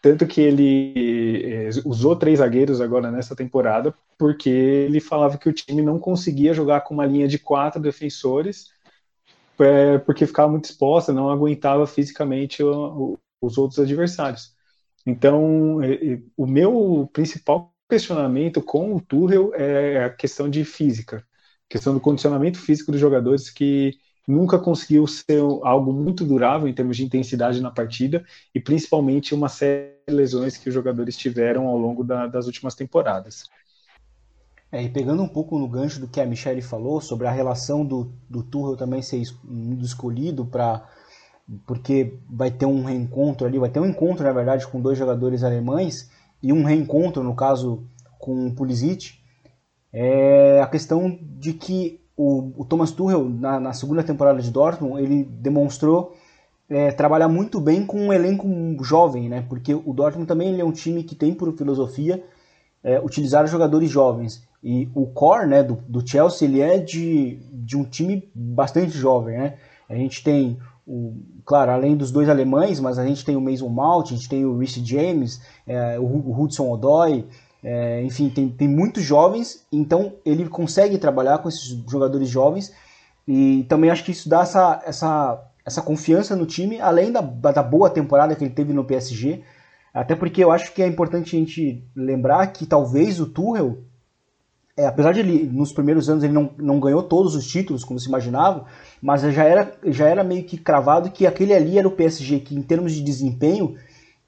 Tanto 0.00 0.26
que 0.26 0.40
ele 0.40 1.42
é, 1.44 1.70
usou 1.84 2.14
três 2.14 2.38
zagueiros 2.38 2.80
agora 2.80 3.10
nessa 3.10 3.34
temporada, 3.34 3.92
porque 4.16 4.48
ele 4.48 5.00
falava 5.00 5.38
que 5.38 5.48
o 5.48 5.52
time 5.52 5.82
não 5.82 5.98
conseguia 5.98 6.54
jogar 6.54 6.82
com 6.82 6.94
uma 6.94 7.06
linha 7.06 7.26
de 7.26 7.38
quatro 7.38 7.82
defensores, 7.82 8.66
é, 9.58 9.98
porque 9.98 10.26
ficava 10.26 10.48
muito 10.48 10.66
exposta, 10.66 11.12
não 11.12 11.30
aguentava 11.30 11.86
fisicamente 11.86 12.62
o, 12.62 12.70
o, 12.70 13.18
os 13.40 13.58
outros 13.58 13.80
adversários. 13.80 14.56
Então, 15.04 15.78
o 16.36 16.46
meu 16.46 17.08
principal 17.12 17.72
questionamento 17.88 18.60
com 18.60 18.94
o 18.94 19.00
Tuchel 19.00 19.52
é 19.54 20.04
a 20.04 20.10
questão 20.10 20.48
de 20.48 20.64
física, 20.64 21.26
questão 21.68 21.94
do 21.94 22.00
condicionamento 22.00 22.58
físico 22.58 22.92
dos 22.92 23.00
jogadores 23.00 23.48
que 23.50 23.98
nunca 24.28 24.58
conseguiu 24.58 25.06
ser 25.06 25.40
algo 25.62 25.90
muito 25.90 26.22
durável 26.22 26.68
em 26.68 26.74
termos 26.74 26.98
de 26.98 27.04
intensidade 27.04 27.62
na 27.62 27.70
partida 27.70 28.22
e 28.54 28.60
principalmente 28.60 29.34
uma 29.34 29.48
série 29.48 29.94
de 30.06 30.14
lesões 30.14 30.58
que 30.58 30.68
os 30.68 30.74
jogadores 30.74 31.16
tiveram 31.16 31.66
ao 31.66 31.78
longo 31.78 32.04
da, 32.04 32.26
das 32.26 32.44
últimas 32.46 32.74
temporadas. 32.74 33.48
É, 34.70 34.82
e 34.82 34.90
pegando 34.90 35.22
um 35.22 35.28
pouco 35.28 35.58
no 35.58 35.66
gancho 35.66 35.98
do 35.98 36.06
que 36.06 36.20
a 36.20 36.26
Michelle 36.26 36.60
falou 36.60 37.00
sobre 37.00 37.26
a 37.26 37.30
relação 37.30 37.86
do, 37.86 38.12
do 38.28 38.42
Tuchel 38.42 38.76
também 38.76 39.00
ser 39.00 39.22
escolhido 39.80 40.44
para 40.44 40.86
porque 41.66 42.18
vai 42.28 42.50
ter 42.50 42.66
um 42.66 42.84
reencontro 42.84 43.46
ali, 43.46 43.58
vai 43.58 43.70
ter 43.70 43.80
um 43.80 43.86
encontro 43.86 44.22
na 44.22 44.32
verdade 44.32 44.66
com 44.66 44.82
dois 44.82 44.98
jogadores 44.98 45.42
alemães 45.42 46.10
e 46.42 46.52
um 46.52 46.62
reencontro 46.62 47.22
no 47.22 47.34
caso 47.34 47.88
com 48.18 48.48
o 48.48 48.54
Pulisic, 48.54 49.14
é 49.90 50.60
a 50.60 50.66
questão 50.66 51.18
de 51.22 51.54
que 51.54 52.06
o, 52.18 52.52
o 52.56 52.64
Thomas 52.64 52.90
Tuchel 52.90 53.28
na, 53.28 53.60
na, 53.60 53.72
segunda 53.72 54.02
temporada 54.02 54.42
de 54.42 54.50
Dortmund 54.50 55.00
ele 55.00 55.22
demonstrou 55.22 56.16
é, 56.68 56.90
trabalhar 56.90 57.28
muito 57.28 57.60
bem 57.60 57.86
com 57.86 58.08
um 58.08 58.12
elenco 58.12 58.46
jovem, 58.82 59.28
né? 59.28 59.46
Porque 59.48 59.72
o 59.72 59.92
Dortmund 59.94 60.26
também 60.26 60.58
é 60.58 60.64
um 60.64 60.72
time 60.72 61.04
que 61.04 61.14
tem 61.14 61.32
por 61.32 61.56
filosofia 61.56 62.22
é, 62.82 62.98
utilizar 63.00 63.46
jogadores 63.46 63.88
jovens. 63.88 64.42
E 64.62 64.88
o 64.94 65.06
core 65.06 65.46
né, 65.46 65.62
do, 65.62 65.78
do 65.88 66.06
Chelsea 66.06 66.48
ele 66.48 66.60
é 66.60 66.78
de, 66.78 67.38
de 67.52 67.76
um 67.76 67.84
time 67.84 68.28
bastante 68.34 68.90
jovem. 68.90 69.38
Né? 69.38 69.54
A 69.88 69.94
gente 69.94 70.22
tem, 70.22 70.58
o, 70.84 71.14
claro, 71.44 71.70
além 71.70 71.96
dos 71.96 72.10
dois 72.10 72.28
alemães, 72.28 72.80
mas 72.80 72.98
a 72.98 73.06
gente 73.06 73.24
tem 73.24 73.36
o 73.36 73.40
Mason 73.40 73.68
Mount, 73.68 74.06
a 74.06 74.16
gente 74.16 74.28
tem 74.28 74.44
o 74.44 74.58
Reece 74.58 74.84
James, 74.84 75.40
é, 75.66 75.98
o, 76.00 76.02
o 76.02 76.42
Hudson 76.42 76.68
Odoi, 76.68 77.24
é, 77.62 78.02
enfim, 78.02 78.28
tem, 78.28 78.48
tem 78.48 78.68
muitos 78.68 79.02
jovens, 79.02 79.66
então 79.72 80.14
ele 80.24 80.48
consegue 80.48 80.98
trabalhar 80.98 81.38
com 81.38 81.48
esses 81.48 81.64
jogadores 81.90 82.28
jovens 82.28 82.72
e 83.26 83.64
também 83.68 83.90
acho 83.90 84.04
que 84.04 84.12
isso 84.12 84.28
dá 84.28 84.42
essa, 84.42 84.82
essa, 84.86 85.44
essa 85.64 85.82
confiança 85.82 86.36
no 86.36 86.46
time, 86.46 86.80
além 86.80 87.10
da, 87.10 87.20
da 87.20 87.62
boa 87.62 87.90
temporada 87.90 88.34
que 88.34 88.44
ele 88.44 88.54
teve 88.54 88.72
no 88.72 88.84
PSG, 88.84 89.42
até 89.92 90.14
porque 90.14 90.42
eu 90.42 90.52
acho 90.52 90.72
que 90.72 90.82
é 90.82 90.86
importante 90.86 91.34
a 91.34 91.38
gente 91.38 91.84
lembrar 91.94 92.46
que 92.48 92.66
talvez 92.66 93.20
o 93.20 93.26
Tuchel 93.26 93.78
é, 94.78 94.86
apesar 94.86 95.12
de 95.12 95.18
ele, 95.18 95.50
nos 95.52 95.72
primeiros 95.72 96.08
anos 96.08 96.22
ele 96.22 96.32
não, 96.32 96.54
não 96.56 96.78
ganhou 96.78 97.02
todos 97.02 97.34
os 97.34 97.44
títulos 97.48 97.82
como 97.82 97.98
se 97.98 98.06
imaginava, 98.06 98.64
mas 99.02 99.22
já 99.22 99.42
era, 99.42 99.72
já 99.86 100.06
era 100.06 100.22
meio 100.22 100.44
que 100.44 100.56
cravado 100.56 101.10
que 101.10 101.26
aquele 101.26 101.52
ali 101.52 101.76
era 101.76 101.88
o 101.88 101.90
PSG 101.90 102.38
que, 102.38 102.54
em 102.54 102.62
termos 102.62 102.92
de 102.92 103.02
desempenho, 103.02 103.74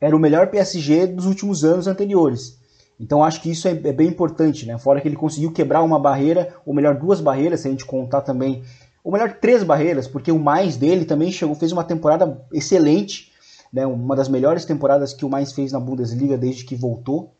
era 0.01 0.17
o 0.17 0.19
melhor 0.19 0.49
PSG 0.49 1.07
dos 1.07 1.27
últimos 1.27 1.65
anos 1.65 1.87
anteriores. 1.87 2.60
Então 3.01 3.25
acho 3.25 3.41
que 3.41 3.51
isso 3.51 3.67
é, 3.67 3.71
é 3.71 3.93
bem 3.93 4.09
importante, 4.09 4.67
né? 4.67 4.77
Fora 4.77 5.01
que 5.01 5.09
ele 5.09 5.17
conseguiu 5.17 5.51
quebrar 5.51 5.83
uma 5.83 5.99
barreira, 5.99 6.55
ou 6.67 6.75
melhor, 6.75 6.95
duas 6.95 7.19
barreiras, 7.19 7.61
se 7.61 7.69
a 7.69 7.71
gente 7.71 7.87
contar 7.87 8.21
também, 8.21 8.63
ou 9.03 9.11
melhor, 9.11 9.33
três 9.41 9.63
barreiras, 9.63 10.07
porque 10.07 10.31
o 10.31 10.39
mais 10.39 10.77
dele 10.77 11.07
também 11.07 11.33
chegou, 11.33 11.55
fez 11.55 11.73
uma 11.73 11.83
temporada 11.83 12.45
excelente, 12.53 13.33
né? 13.73 13.87
Uma 13.87 14.15
das 14.15 14.29
melhores 14.29 14.67
temporadas 14.67 15.15
que 15.15 15.25
o 15.25 15.31
mais 15.31 15.53
fez 15.53 15.73
na 15.73 15.81
Bundesliga 15.81 16.37
desde 16.37 16.65
que 16.65 16.77
voltou. 16.77 17.33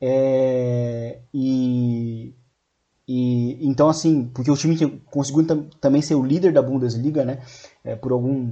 É, 0.00 1.20
e 1.32 2.34
e 3.08 3.64
então 3.64 3.88
assim, 3.88 4.28
porque 4.34 4.50
o 4.50 4.56
time 4.56 5.00
conseguiu 5.10 5.46
também 5.80 6.02
ser 6.02 6.16
o 6.16 6.24
líder 6.24 6.52
da 6.52 6.60
Bundesliga, 6.60 7.24
né? 7.24 7.38
É, 7.84 7.94
por 7.94 8.10
algum 8.10 8.50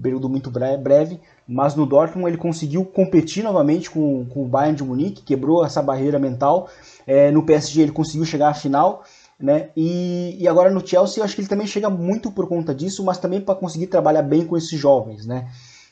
período 0.00 0.28
muito 0.28 0.50
breve, 0.50 1.20
mas 1.48 1.74
no 1.74 1.84
Dortmund 1.84 2.28
ele 2.28 2.36
conseguiu 2.36 2.84
competir 2.84 3.42
novamente 3.42 3.90
com, 3.90 4.24
com 4.26 4.44
o 4.44 4.48
Bayern 4.48 4.76
de 4.76 4.84
Munique, 4.84 5.22
quebrou 5.22 5.64
essa 5.64 5.82
barreira 5.82 6.16
mental. 6.18 6.68
É, 7.04 7.32
no 7.32 7.42
PSG 7.42 7.82
ele 7.82 7.92
conseguiu 7.92 8.24
chegar 8.24 8.50
à 8.50 8.54
final, 8.54 9.02
né? 9.38 9.70
E, 9.76 10.36
e 10.38 10.46
agora 10.46 10.70
no 10.70 10.86
Chelsea 10.86 11.20
eu 11.20 11.24
acho 11.24 11.34
que 11.34 11.40
ele 11.40 11.48
também 11.48 11.66
chega 11.66 11.90
muito 11.90 12.30
por 12.30 12.46
conta 12.46 12.72
disso, 12.72 13.04
mas 13.04 13.18
também 13.18 13.40
para 13.40 13.56
conseguir 13.56 13.88
trabalhar 13.88 14.22
bem 14.22 14.46
com 14.46 14.56
esses 14.56 14.78
jovens, 14.78 15.26
né? 15.26 15.48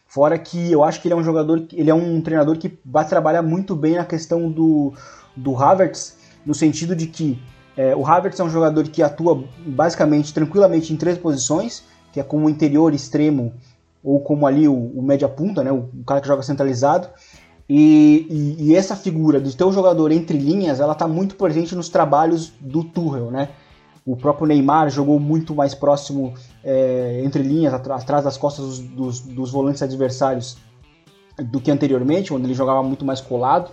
Fora 0.06 0.38
que 0.38 0.70
eu 0.70 0.84
acho 0.84 1.02
que 1.02 1.08
ele 1.08 1.14
é 1.14 1.16
um 1.16 1.24
jogador, 1.24 1.66
ele 1.72 1.90
é 1.90 1.94
um 1.94 2.20
treinador 2.20 2.56
que 2.56 2.78
vai 2.84 3.06
trabalhar 3.06 3.42
muito 3.42 3.74
bem 3.74 3.96
na 3.96 4.04
questão 4.04 4.48
do, 4.48 4.92
do 5.36 5.56
Havertz, 5.56 6.16
no 6.46 6.54
sentido 6.54 6.94
de 6.94 7.08
que 7.08 7.42
é, 7.76 7.94
o 7.94 8.06
Havertz 8.06 8.40
é 8.40 8.44
um 8.44 8.50
jogador 8.50 8.88
que 8.88 9.02
atua 9.02 9.44
basicamente 9.66 10.32
tranquilamente 10.32 10.92
em 10.92 10.96
três 10.96 11.18
posições, 11.18 11.84
que 12.12 12.18
é 12.18 12.22
como 12.22 12.48
interior 12.48 12.94
extremo 12.94 13.52
ou 14.02 14.20
como 14.20 14.46
ali 14.46 14.66
o, 14.66 14.74
o 14.74 15.02
média 15.02 15.28
punta, 15.28 15.62
né, 15.62 15.70
o, 15.70 15.90
o, 15.92 16.04
cara 16.06 16.20
que 16.20 16.26
joga 16.26 16.42
centralizado. 16.42 17.08
E, 17.68 18.26
e, 18.30 18.68
e, 18.68 18.76
essa 18.76 18.94
figura 18.94 19.40
do 19.40 19.52
teu 19.52 19.72
jogador 19.72 20.12
entre 20.12 20.38
linhas, 20.38 20.78
ela 20.78 20.92
está 20.92 21.08
muito 21.08 21.34
presente 21.34 21.74
nos 21.74 21.88
trabalhos 21.88 22.52
do 22.60 22.84
Tuchel, 22.84 23.30
né? 23.32 23.48
O 24.06 24.16
próprio 24.16 24.46
Neymar 24.46 24.88
jogou 24.88 25.18
muito 25.18 25.52
mais 25.52 25.74
próximo 25.74 26.32
é, 26.62 27.22
entre 27.24 27.42
linhas, 27.42 27.74
atrás 27.74 28.22
das 28.22 28.36
costas 28.38 28.64
dos, 28.64 28.78
dos, 28.78 29.20
dos 29.20 29.50
volantes 29.50 29.82
adversários 29.82 30.56
do 31.42 31.60
que 31.60 31.72
anteriormente, 31.72 32.32
onde 32.32 32.46
ele 32.46 32.54
jogava 32.54 32.84
muito 32.84 33.04
mais 33.04 33.20
colado. 33.20 33.72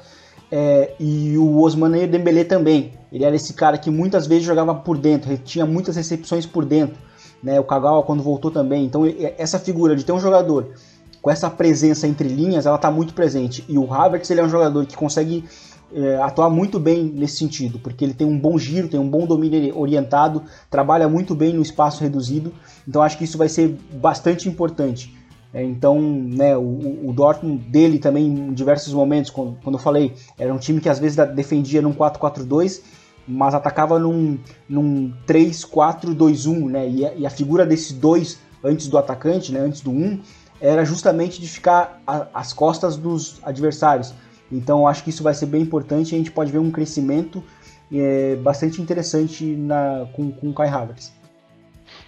É, 0.51 0.93
e 0.99 1.37
o 1.37 1.61
Osmane 1.61 2.07
Dembélé 2.07 2.43
também. 2.43 2.93
Ele 3.11 3.23
era 3.23 3.35
esse 3.35 3.53
cara 3.53 3.77
que 3.77 3.89
muitas 3.89 4.27
vezes 4.27 4.43
jogava 4.43 4.73
por 4.73 4.97
dentro, 4.97 5.35
tinha 5.37 5.65
muitas 5.65 5.95
recepções 5.95 6.45
por 6.45 6.65
dentro. 6.65 6.97
Né? 7.41 7.59
O 7.59 7.63
Kagawa 7.63 8.03
quando 8.03 8.23
voltou 8.23 8.49
também. 8.49 8.85
Então 8.85 9.03
essa 9.37 9.59
figura 9.59 9.95
de 9.95 10.03
ter 10.03 10.11
um 10.11 10.19
jogador 10.19 10.73
com 11.21 11.31
essa 11.31 11.49
presença 11.49 12.05
entre 12.07 12.27
linhas, 12.27 12.65
ela 12.65 12.75
está 12.75 12.91
muito 12.91 13.13
presente. 13.13 13.63
E 13.67 13.77
o 13.77 13.91
Havertz 13.93 14.29
ele 14.29 14.41
é 14.41 14.43
um 14.43 14.49
jogador 14.49 14.85
que 14.85 14.95
consegue 14.95 15.45
é, 15.93 16.17
atuar 16.17 16.49
muito 16.49 16.79
bem 16.79 17.03
nesse 17.03 17.37
sentido, 17.37 17.79
porque 17.79 18.03
ele 18.03 18.13
tem 18.13 18.27
um 18.27 18.37
bom 18.37 18.57
giro, 18.57 18.89
tem 18.89 18.99
um 18.99 19.07
bom 19.07 19.25
domínio 19.25 19.77
orientado, 19.77 20.43
trabalha 20.69 21.07
muito 21.07 21.33
bem 21.33 21.53
no 21.53 21.61
espaço 21.61 22.01
reduzido. 22.01 22.51
Então 22.87 23.01
acho 23.01 23.17
que 23.17 23.23
isso 23.23 23.37
vai 23.37 23.47
ser 23.47 23.77
bastante 23.93 24.49
importante. 24.49 25.15
Então, 25.54 26.01
né, 26.01 26.58
o, 26.58 27.10
o, 27.10 27.14
Dortmund 27.14 27.64
dele 27.66 27.99
também, 27.99 28.26
em 28.26 28.54
diversos 28.54 28.91
momentos, 28.91 29.30
quando, 29.30 29.58
quando 29.64 29.76
eu 29.76 29.82
falei, 29.82 30.14
era 30.38 30.51
um 30.51 30.58
time 30.58 30.82
que 30.82 30.89
às 30.89 30.97
vezes 30.97 31.16
defendia 31.36 31.82
num 31.82 31.93
4-4-2, 31.93 32.82
mas 33.28 33.54
atacava 33.54 33.99
num, 33.99 34.39
num 34.68 35.14
3-4-2-1, 35.28 36.70
né? 36.70 36.89
E 36.89 37.06
a, 37.06 37.14
e 37.14 37.26
a, 37.26 37.30
figura 37.30 37.66
desses 37.66 37.91
dois 37.91 38.39
antes 38.64 38.88
do 38.88 38.97
atacante, 38.97 39.51
né, 39.51 39.60
antes 39.60 39.82
do 39.82 39.91
1, 39.91 39.93
um, 39.93 40.20
era 40.60 40.84
justamente 40.86 41.39
de 41.39 41.47
ficar 41.47 42.01
às 42.34 42.51
costas 42.51 42.95
dos 42.95 43.39
adversários. 43.43 44.14
Então, 44.51 44.88
acho 44.88 45.04
que 45.04 45.10
isso 45.10 45.22
vai 45.22 45.34
ser 45.34 45.47
bem 45.47 45.62
importante 45.62 46.16
a 46.16 46.18
gente 46.18 46.32
pode 46.32 46.51
ver 46.51 46.60
um 46.60 46.72
crescimento 46.72 47.43
é, 47.91 48.36
bastante 48.38 48.82
interessante 48.82 49.43
na, 49.43 50.08
com, 50.14 50.32
com 50.32 50.49
o 50.49 50.54
Kai 50.54 50.70
Havertz. 50.70 51.12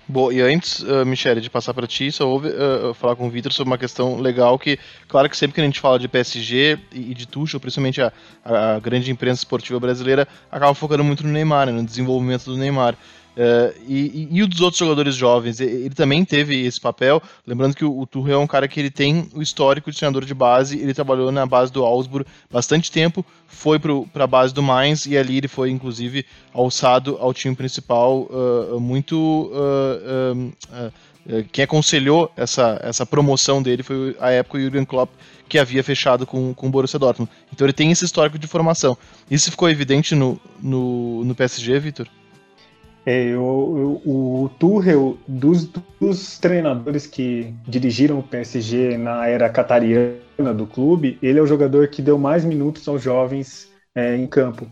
Bom, 0.07 0.31
e 0.31 0.39
antes, 0.39 0.81
uh, 0.81 1.03
Michele, 1.03 1.41
de 1.41 1.49
passar 1.49 1.73
para 1.73 1.87
ti, 1.87 2.11
só 2.11 2.29
ouve 2.29 2.49
uh, 2.49 2.93
falar 2.93 3.15
com 3.15 3.25
o 3.25 3.29
Vitor 3.29 3.51
sobre 3.51 3.71
uma 3.71 3.77
questão 3.77 4.17
legal 4.17 4.57
que, 4.59 4.77
claro 5.07 5.27
que 5.27 5.35
sempre 5.35 5.55
que 5.55 5.61
a 5.61 5.63
gente 5.63 5.79
fala 5.79 5.97
de 5.97 6.07
PSG 6.07 6.77
e, 6.91 7.15
de 7.15 7.27
Tuchel, 7.27 7.59
principalmente 7.59 7.99
a, 7.99 8.13
a, 8.43 8.79
grande 8.79 9.09
imprensa 9.09 9.39
esportiva 9.39 9.79
brasileira, 9.79 10.27
acaba 10.51 10.75
focando 10.75 11.03
muito 11.03 11.25
no 11.25 11.31
Neymar, 11.31 11.65
né, 11.65 11.71
no 11.71 11.83
desenvolvimento 11.83 12.45
do 12.45 12.55
Neymar. 12.55 12.95
Uh, 13.35 13.75
e, 13.85 14.29
e, 14.31 14.37
e, 14.37 14.43
os 14.43 14.61
outros 14.61 14.79
jogadores 14.79 15.13
jovens, 15.13 15.59
ele 15.59 15.89
também 15.89 16.23
teve 16.23 16.65
esse 16.65 16.79
papel. 16.79 17.21
Lembrando 17.45 17.75
que 17.75 17.83
o, 17.83 17.99
o 17.99 18.07
Tuchel 18.07 18.39
é 18.39 18.43
um 18.43 18.47
cara 18.47 18.67
que 18.67 18.79
ele 18.79 18.89
tem 18.89 19.27
o 19.33 19.41
histórico 19.41 19.91
de 19.91 19.97
treinador 19.97 20.23
de 20.23 20.33
base, 20.33 20.79
ele 20.79 20.93
trabalhou 20.93 21.31
na 21.31 21.45
base 21.45 21.71
do 21.71 21.83
Augsburg 21.83 22.25
bastante 22.49 22.89
tempo, 22.89 23.25
foi 23.47 23.77
para 23.77 24.23
a 24.23 24.27
base 24.27 24.53
do 24.53 24.63
Mainz 24.63 25.05
e 25.05 25.17
ali 25.17 25.37
ele 25.37 25.49
foi 25.49 25.69
inclusive 25.69 26.25
alçado 26.53 27.17
ao 27.19 27.33
time 27.33 27.55
principal 27.55 28.29
uh, 28.29 28.79
muito. 28.79 29.51
Uh, 29.51 30.53
quem 31.51 31.63
aconselhou 31.63 32.31
essa, 32.37 32.79
essa 32.83 33.03
promoção 33.03 33.59
dele 33.59 33.81
foi 33.81 34.15
a 34.19 34.29
época 34.29 34.59
o 34.59 34.61
Jürgen 34.61 34.85
Klopp, 34.85 35.09
que 35.49 35.57
havia 35.57 35.83
fechado 35.83 36.25
com, 36.25 36.53
com 36.53 36.67
o 36.67 36.69
Borussia 36.69 36.99
Dortmund. 36.99 37.31
Então 37.51 37.65
ele 37.65 37.73
tem 37.73 37.91
esse 37.91 38.05
histórico 38.05 38.37
de 38.37 38.45
formação. 38.45 38.95
Isso 39.29 39.49
ficou 39.49 39.67
evidente 39.67 40.13
no, 40.13 40.39
no, 40.61 41.25
no 41.25 41.33
PSG, 41.33 41.79
Vitor? 41.79 42.07
É, 43.05 43.23
eu, 43.23 43.31
eu, 43.35 44.11
o 44.11 44.49
Tuchel, 44.57 45.15
dos, 45.27 45.69
dos, 46.01 46.39
treinadores 46.39 47.05
que 47.05 47.53
dirigiram 47.67 48.17
o 48.17 48.23
PSG 48.23 48.97
na 48.97 49.27
era 49.27 49.47
catariana 49.47 50.53
do 50.55 50.65
clube, 50.65 51.19
ele 51.21 51.37
é 51.37 51.41
o 51.41 51.45
jogador 51.45 51.87
que 51.87 52.01
deu 52.01 52.17
mais 52.17 52.43
minutos 52.43 52.87
aos 52.87 53.03
jovens 53.03 53.71
é, 53.93 54.15
em 54.15 54.25
campo. 54.25 54.67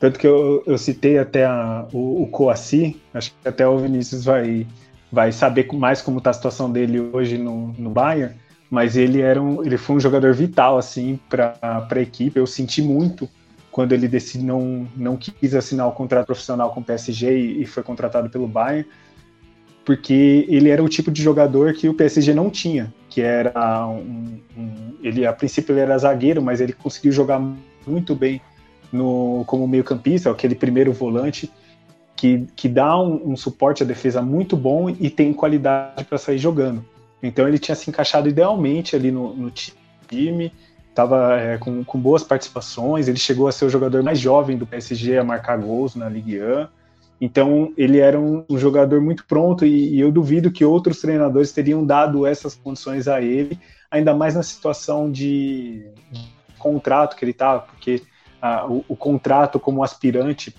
Tanto 0.00 0.18
que 0.18 0.26
eu, 0.26 0.64
eu 0.66 0.76
citei 0.76 1.16
até 1.16 1.44
a, 1.44 1.86
o, 1.92 2.24
o 2.24 2.26
Coassi, 2.26 3.00
acho 3.14 3.30
que 3.30 3.48
até 3.48 3.66
o 3.66 3.78
Vinícius 3.78 4.24
vai, 4.24 4.66
vai 5.10 5.30
saber 5.30 5.68
mais 5.72 6.02
como 6.02 6.18
está 6.18 6.30
a 6.30 6.34
situação 6.34 6.70
dele 6.70 7.00
hoje 7.12 7.38
no, 7.38 7.68
no 7.78 7.90
Bayern, 7.90 8.34
mas 8.68 8.96
ele, 8.96 9.20
era 9.20 9.40
um, 9.40 9.64
ele 9.64 9.78
foi 9.78 9.96
um 9.96 10.00
jogador 10.00 10.34
vital 10.34 10.76
assim 10.76 11.20
para 11.28 11.54
a 11.62 12.00
equipe. 12.00 12.38
Eu 12.38 12.46
senti 12.46 12.82
muito 12.82 13.28
quando 13.76 13.92
ele 13.92 14.08
decide 14.08 14.42
não, 14.42 14.88
não 14.96 15.18
quis 15.18 15.54
assinar 15.54 15.86
o 15.86 15.92
contrato 15.92 16.24
profissional 16.24 16.72
com 16.72 16.80
o 16.80 16.82
PSG 16.82 17.38
e, 17.38 17.60
e 17.60 17.66
foi 17.66 17.82
contratado 17.82 18.30
pelo 18.30 18.48
Bayern, 18.48 18.88
porque 19.84 20.46
ele 20.48 20.70
era 20.70 20.82
o 20.82 20.88
tipo 20.88 21.10
de 21.10 21.22
jogador 21.22 21.74
que 21.74 21.86
o 21.86 21.92
PSG 21.92 22.32
não 22.32 22.48
tinha, 22.48 22.90
que 23.10 23.20
era 23.20 23.86
um, 23.86 24.40
um 24.56 24.94
ele 25.02 25.26
a 25.26 25.32
princípio 25.34 25.74
ele 25.74 25.80
era 25.80 25.98
zagueiro, 25.98 26.40
mas 26.40 26.62
ele 26.62 26.72
conseguiu 26.72 27.12
jogar 27.12 27.38
muito 27.86 28.14
bem 28.14 28.40
no 28.90 29.44
como 29.46 29.68
meio-campista, 29.68 30.30
aquele 30.30 30.54
primeiro 30.54 30.90
volante 30.90 31.52
que, 32.16 32.46
que 32.56 32.70
dá 32.70 32.98
um, 32.98 33.32
um, 33.32 33.36
suporte 33.36 33.82
à 33.82 33.86
defesa 33.86 34.22
muito 34.22 34.56
bom 34.56 34.88
e 34.88 35.10
tem 35.10 35.34
qualidade 35.34 36.02
para 36.06 36.16
sair 36.16 36.38
jogando. 36.38 36.82
Então 37.22 37.46
ele 37.46 37.58
tinha 37.58 37.74
se 37.74 37.90
encaixado 37.90 38.26
idealmente 38.26 38.96
ali 38.96 39.10
no, 39.10 39.36
no 39.36 39.50
time, 39.50 40.50
estava 40.96 41.38
é, 41.38 41.58
com, 41.58 41.84
com, 41.84 42.00
boas 42.00 42.22
participações, 42.22 43.06
ele 43.06 43.18
chegou 43.18 43.46
a 43.46 43.52
ser 43.52 43.66
o 43.66 43.68
jogador 43.68 44.02
mais 44.02 44.18
jovem 44.18 44.56
do 44.56 44.66
PSG 44.66 45.18
a 45.18 45.24
marcar 45.24 45.58
gols 45.58 45.94
na 45.94 46.08
Ligue 46.08 46.40
1. 46.42 46.66
Então 47.20 47.72
ele 47.76 47.98
era 47.98 48.18
um, 48.18 48.44
um 48.48 48.58
jogador 48.58 49.00
muito 49.00 49.26
pronto 49.26 49.66
e, 49.66 49.94
e, 49.94 50.00
eu 50.00 50.10
duvido 50.10 50.50
que 50.50 50.64
outros 50.64 51.00
treinadores 51.00 51.52
teriam 51.52 51.84
dado 51.84 52.26
essas 52.26 52.54
condições 52.54 53.08
a 53.08 53.20
ele, 53.20 53.58
ainda 53.90 54.14
mais 54.14 54.34
na 54.34 54.42
situação 54.42 55.10
de, 55.10 55.84
de 56.10 56.30
contrato 56.58 57.14
que 57.14 57.24
ele 57.24 57.32
estava, 57.32 57.60
porque 57.60 58.02
o, 58.68 58.84
o, 58.88 58.96
contrato 58.96 59.58
como 59.58 59.82
aspirante 59.82 60.54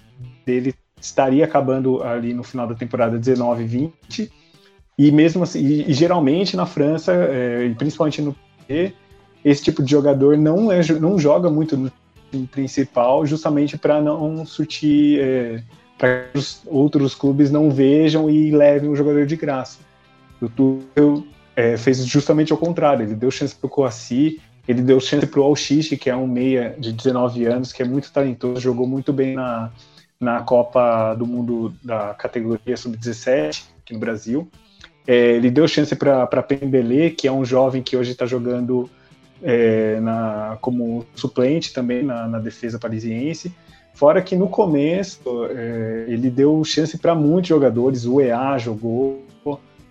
dele 0.45 0.73
estaria 0.99 1.45
acabando 1.45 2.03
ali 2.03 2.33
no 2.33 2.43
final 2.43 2.67
da 2.67 2.75
temporada 2.75 3.19
19-20 3.19 4.29
e 4.97 5.11
mesmo 5.11 5.43
assim, 5.43 5.59
e, 5.59 5.91
e 5.91 5.93
geralmente 5.93 6.57
na 6.57 6.65
França, 6.65 7.13
é, 7.13 7.69
principalmente 7.77 8.21
no 8.21 8.35
PSG, 8.67 8.95
esse 9.49 9.63
tipo 9.63 9.81
de 9.81 9.91
jogador 9.91 10.37
não, 10.37 10.69
é, 10.69 10.81
não 10.99 11.17
joga 11.17 11.49
muito 11.49 11.77
no 11.77 11.89
time 12.29 12.45
principal, 12.47 13.25
justamente 13.25 13.77
para 13.77 14.01
não 14.01 14.45
surtir, 14.45 15.21
é, 15.21 15.63
para 15.97 16.23
que 16.23 16.37
os 16.37 16.61
outros 16.65 17.15
clubes 17.15 17.49
não 17.49 17.71
vejam 17.71 18.29
e 18.29 18.51
levem 18.51 18.89
o 18.89 18.95
jogador 18.95 19.25
de 19.25 19.37
graça. 19.37 19.79
O 20.41 20.49
Tuchel 20.49 21.23
é, 21.55 21.77
fez 21.77 22.05
justamente 22.05 22.51
ao 22.51 22.57
contrário, 22.57 23.05
ele 23.05 23.15
deu 23.15 23.31
chance 23.31 23.55
para 23.55 23.67
o 23.67 23.69
Coassi, 23.69 24.41
ele 24.67 24.81
deu 24.81 24.99
chance 24.99 25.25
para 25.25 25.39
o 25.39 25.43
Alchiche, 25.43 25.95
que 25.95 26.09
é 26.09 26.15
um 26.15 26.27
meia 26.27 26.75
de 26.77 26.91
19 26.91 27.45
anos, 27.45 27.71
que 27.71 27.81
é 27.81 27.85
muito 27.85 28.11
talentoso, 28.11 28.59
jogou 28.59 28.85
muito 28.85 29.13
bem 29.13 29.33
na, 29.33 29.71
na 30.19 30.41
Copa 30.41 31.15
do 31.15 31.25
Mundo 31.25 31.73
da 31.81 32.13
categoria 32.15 32.75
sub-17 32.75 33.63
aqui 33.79 33.93
no 33.93 33.99
Brasil. 33.99 34.45
É, 35.07 35.35
ele 35.35 35.49
deu 35.49 35.65
chance 35.69 35.95
para 35.95 36.43
Pembele, 36.43 37.11
que 37.11 37.29
é 37.29 37.31
um 37.31 37.45
jovem 37.45 37.81
que 37.81 37.95
hoje 37.95 38.11
está 38.11 38.25
jogando 38.25 38.89
é, 39.41 39.99
na, 39.99 40.57
como 40.61 41.05
suplente 41.15 41.73
também 41.73 42.03
na, 42.03 42.27
na, 42.27 42.39
defesa 42.39 42.79
parisiense. 42.79 43.51
Fora 43.93 44.21
que 44.21 44.35
no 44.35 44.47
começo 44.47 45.21
é, 45.49 46.05
ele 46.07 46.29
deu 46.29 46.63
chance 46.63 46.97
para 46.97 47.15
muitos 47.15 47.49
jogadores. 47.49 48.05
O 48.05 48.21
EA 48.21 48.57
jogou, 48.57 49.23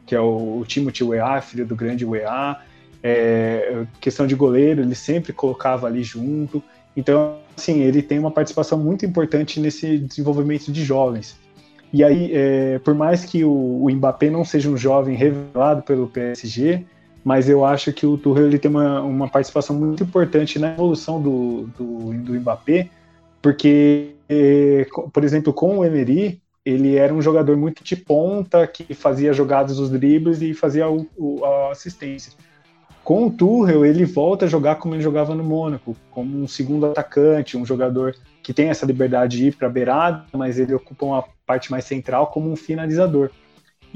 que 0.05 0.14
é 0.14 0.20
o, 0.20 0.59
o 0.61 0.64
Timothy 0.66 1.05
UEA, 1.05 1.40
filho 1.40 1.66
do 1.66 1.74
grande 1.74 2.05
UEA. 2.05 2.61
É, 3.03 3.84
questão 4.01 4.26
de 4.26 4.34
goleiro, 4.34 4.82
ele 4.82 4.94
sempre 4.94 5.32
colocava 5.32 5.86
ali 5.86 6.03
junto. 6.03 6.62
Então, 6.97 7.38
assim, 7.57 7.80
ele 7.80 8.03
tem 8.03 8.18
uma 8.18 8.30
participação 8.30 8.78
muito 8.78 9.05
importante 9.05 9.61
nesse 9.61 9.99
desenvolvimento 9.99 10.72
de 10.72 10.84
jovens. 10.84 11.36
E 11.92 12.03
aí, 12.03 12.30
é, 12.32 12.78
por 12.80 12.94
mais 12.94 13.24
que 13.24 13.44
o, 13.44 13.84
o 13.84 13.90
Mbappé 13.90 14.30
não 14.30 14.44
seja 14.44 14.68
um 14.68 14.76
jovem 14.76 15.16
revelado 15.16 15.82
pelo 15.82 16.09
PSG, 16.09 16.84
mas 17.27 17.49
eu 17.49 17.64
acho 17.64 17.93
que 17.93 18.07
o 18.07 18.16
Tuchel 18.16 18.47
ele 18.47 18.57
tem 18.57 18.70
uma, 18.70 19.03
uma 19.03 19.29
participação 19.29 19.74
muito 19.74 20.05
importante 20.05 20.61
na 20.61 20.74
evolução 20.74 21.20
do, 21.20 21.68
do, 21.77 22.12
do 22.22 22.35
Mbappé, 22.35 22.89
porque, 23.43 24.14
é, 24.29 24.87
por 25.12 25.24
exemplo, 25.24 25.53
com 25.53 25.79
o 25.79 25.85
Emery, 25.85 26.41
ele 26.64 26.95
era 26.95 27.12
um 27.12 27.20
jogador 27.20 27.57
muito 27.57 27.83
de 27.83 27.97
ponta, 27.97 28.64
que 28.64 28.95
fazia 28.95 29.33
jogadas 29.33 29.79
dos 29.79 29.91
dribles 29.91 30.41
e 30.41 30.55
fazia 30.55 30.89
o, 30.89 31.05
o, 31.16 31.45
a 31.45 31.72
assistência. 31.72 32.33
Com 33.03 33.27
o 33.27 33.31
Tuchel, 33.31 33.85
ele 33.85 34.05
volta 34.05 34.45
a 34.45 34.49
jogar 34.49 34.77
como 34.77 34.95
ele 34.95 35.03
jogava 35.03 35.35
no 35.35 35.43
Mônaco, 35.43 35.97
como 36.12 36.41
um 36.41 36.47
segundo 36.47 36.87
atacante, 36.87 37.57
um 37.57 37.66
jogador 37.66 38.14
que 38.41 38.55
tem 38.55 38.68
essa 38.68 38.87
liberdade 38.87 39.39
de 39.39 39.49
ir 39.49 39.57
para 39.57 39.66
a 39.66 39.70
beirada, 39.70 40.27
mas 40.33 40.61
ele 40.61 40.74
ocupa 40.74 41.05
uma 41.05 41.24
parte 41.45 41.72
mais 41.72 41.87
central 41.87 42.29
como 42.29 42.49
um 42.49 42.55
finalizador. 42.55 43.33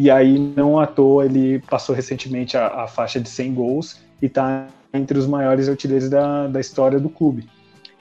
E 0.02 0.10
aí, 0.10 0.38
não 0.38 0.78
à 0.78 0.86
toa, 0.86 1.26
ele 1.26 1.58
passou 1.58 1.94
recentemente 1.94 2.56
a, 2.56 2.84
a 2.84 2.86
faixa 2.86 3.20
de 3.20 3.28
100 3.28 3.52
gols 3.52 4.00
e 4.22 4.24
está 4.24 4.66
entre 4.94 5.18
os 5.18 5.26
maiores 5.26 5.68
artilheiros 5.68 6.08
da, 6.08 6.46
da 6.46 6.58
história 6.58 6.98
do 6.98 7.10
clube. 7.10 7.46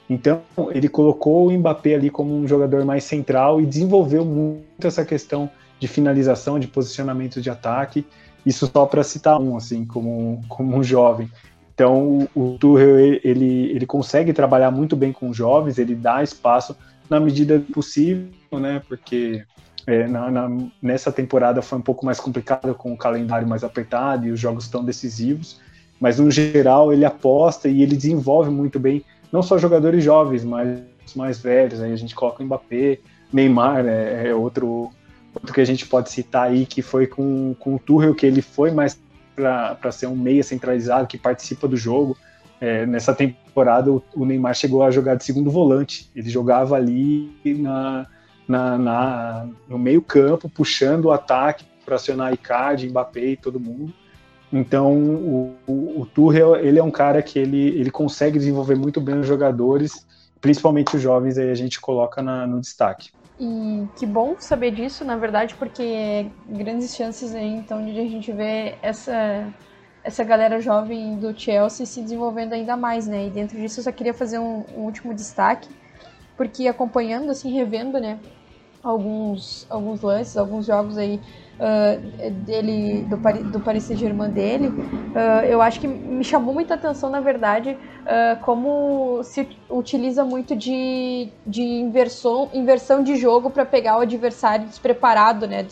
Então, 0.08 0.40
ele 0.70 0.88
colocou 0.88 1.48
o 1.48 1.52
Mbappé 1.52 1.96
ali 1.96 2.08
como 2.08 2.34
um 2.34 2.48
jogador 2.48 2.86
mais 2.86 3.04
central 3.04 3.60
e 3.60 3.66
desenvolveu 3.66 4.24
muito 4.24 4.86
essa 4.86 5.04
questão 5.04 5.50
de 5.78 5.86
finalização, 5.86 6.58
de 6.58 6.66
posicionamento 6.66 7.38
de 7.38 7.50
ataque. 7.50 8.06
Isso 8.46 8.66
só 8.66 8.86
para 8.86 9.04
citar 9.04 9.38
um, 9.38 9.54
assim, 9.54 9.84
como, 9.84 10.40
como 10.48 10.74
um 10.74 10.82
jovem. 10.82 11.30
Então, 11.74 12.26
o, 12.34 12.52
o 12.54 12.58
Tuchel, 12.58 12.98
ele, 12.98 13.72
ele 13.72 13.84
consegue 13.84 14.32
trabalhar 14.32 14.70
muito 14.70 14.96
bem 14.96 15.12
com 15.12 15.34
jovens, 15.34 15.76
ele 15.76 15.94
dá 15.94 16.22
espaço 16.22 16.74
na 17.10 17.20
medida 17.20 17.62
possível, 17.74 18.30
né? 18.52 18.80
Porque 18.88 19.44
é, 19.86 20.06
na, 20.06 20.30
na, 20.30 20.50
nessa 20.80 21.10
temporada 21.10 21.62
foi 21.62 21.78
um 21.78 21.82
pouco 21.82 22.04
mais 22.04 22.20
complicada 22.20 22.74
com 22.74 22.92
o 22.92 22.96
calendário 22.96 23.46
mais 23.46 23.64
apertado 23.64 24.26
e 24.26 24.30
os 24.30 24.40
jogos 24.40 24.68
tão 24.68 24.84
decisivos, 24.84 25.60
mas 25.98 26.18
no 26.18 26.30
geral 26.30 26.92
ele 26.92 27.04
aposta 27.04 27.68
e 27.68 27.82
ele 27.82 27.96
desenvolve 27.96 28.50
muito 28.50 28.78
bem, 28.78 29.04
não 29.32 29.42
só 29.42 29.58
jogadores 29.58 30.02
jovens, 30.02 30.44
mas 30.44 30.80
os 31.06 31.14
mais 31.14 31.38
velhos. 31.38 31.80
Aí 31.80 31.92
a 31.92 31.96
gente 31.96 32.14
coloca 32.14 32.42
o 32.42 32.46
Mbappé, 32.46 32.98
Neymar 33.32 33.86
é, 33.86 34.28
é 34.28 34.34
outro 34.34 34.90
Outro 35.34 35.54
que 35.54 35.60
a 35.60 35.64
gente 35.64 35.86
pode 35.86 36.10
citar 36.10 36.48
aí, 36.48 36.66
que 36.66 36.82
foi 36.82 37.06
com, 37.06 37.54
com 37.58 37.76
o 37.76 37.78
Tuchel, 37.78 38.14
que 38.14 38.26
ele 38.26 38.42
foi 38.42 38.70
mais 38.70 39.00
para 39.34 39.92
ser 39.92 40.06
um 40.06 40.16
meia 40.16 40.42
centralizado, 40.42 41.06
que 41.06 41.16
participa 41.16 41.68
do 41.68 41.76
jogo. 41.76 42.16
É, 42.60 42.84
nessa 42.84 43.14
temporada, 43.14 43.90
o, 43.90 44.02
o, 44.14 44.26
Neymar 44.26 44.54
chegou 44.54 44.82
a 44.82 44.90
jogar 44.90 45.14
de 45.14 45.24
segundo 45.24 45.50
volante. 45.50 46.10
Ele 46.14 46.28
jogava 46.28 46.74
ali 46.74 47.32
na, 47.44 48.06
na, 48.50 48.76
na 48.76 49.46
no 49.68 49.78
meio 49.78 50.02
campo, 50.02 50.48
puxando 50.48 51.06
o 51.06 51.12
ataque 51.12 51.64
para 51.84 51.94
acionar 51.94 52.32
Icardi, 52.32 52.88
Mbappé 52.88 53.24
e 53.24 53.36
todo 53.36 53.60
mundo. 53.60 53.94
Então, 54.52 54.92
o, 54.92 55.56
o, 55.66 56.00
o 56.00 56.06
Tuchel, 56.06 56.56
ele 56.56 56.78
é 56.78 56.82
um 56.82 56.90
cara 56.90 57.22
que 57.22 57.38
ele, 57.38 57.68
ele 57.68 57.90
consegue 57.90 58.38
desenvolver 58.38 58.74
muito 58.74 59.00
bem 59.00 59.20
os 59.20 59.26
jogadores, 59.26 60.04
principalmente 60.40 60.96
os 60.96 61.02
jovens, 61.02 61.38
aí 61.38 61.50
a 61.50 61.54
gente 61.54 61.80
coloca 61.80 62.20
na, 62.20 62.46
no 62.46 62.60
destaque. 62.60 63.10
E 63.38 63.86
que 63.96 64.04
bom 64.04 64.34
saber 64.38 64.72
disso, 64.72 65.04
na 65.04 65.16
verdade, 65.16 65.54
porque 65.54 66.26
grandes 66.48 66.94
chances 66.94 67.34
aí, 67.34 67.54
então, 67.54 67.84
de 67.84 67.98
a 67.98 68.02
gente 68.02 68.32
ver 68.32 68.76
essa, 68.82 69.46
essa 70.02 70.24
galera 70.24 70.60
jovem 70.60 71.16
do 71.16 71.38
Chelsea 71.38 71.86
se 71.86 72.02
desenvolvendo 72.02 72.52
ainda 72.52 72.76
mais, 72.76 73.06
né? 73.06 73.28
E 73.28 73.30
dentro 73.30 73.56
disso 73.56 73.78
eu 73.78 73.84
só 73.84 73.92
queria 73.92 74.12
fazer 74.12 74.40
um, 74.40 74.64
um 74.76 74.80
último 74.80 75.14
destaque, 75.14 75.68
porque 76.36 76.66
acompanhando, 76.66 77.30
assim, 77.30 77.52
revendo, 77.52 78.00
né, 78.00 78.18
alguns, 78.82 79.66
alguns 79.68 80.00
lances, 80.00 80.36
alguns 80.36 80.66
jogos 80.66 80.96
aí 80.96 81.20
uh, 81.58 82.30
dele, 82.30 83.02
do, 83.02 83.16
do 83.50 83.60
Paris 83.60 83.84
Saint-Germain 83.84 84.30
dele, 84.30 84.68
uh, 84.68 85.44
eu 85.46 85.60
acho 85.60 85.80
que 85.80 85.86
me 85.86 86.24
chamou 86.24 86.54
muita 86.54 86.74
atenção, 86.74 87.10
na 87.10 87.20
verdade, 87.20 87.76
uh, 87.76 88.40
como 88.42 89.22
se 89.22 89.46
utiliza 89.68 90.24
muito 90.24 90.56
de, 90.56 91.28
de 91.46 91.62
inversão, 91.62 92.48
inversão 92.54 93.02
de 93.02 93.16
jogo 93.16 93.50
para 93.50 93.66
pegar 93.66 93.98
o 93.98 94.00
adversário 94.00 94.66
despreparado, 94.66 95.46
né, 95.46 95.66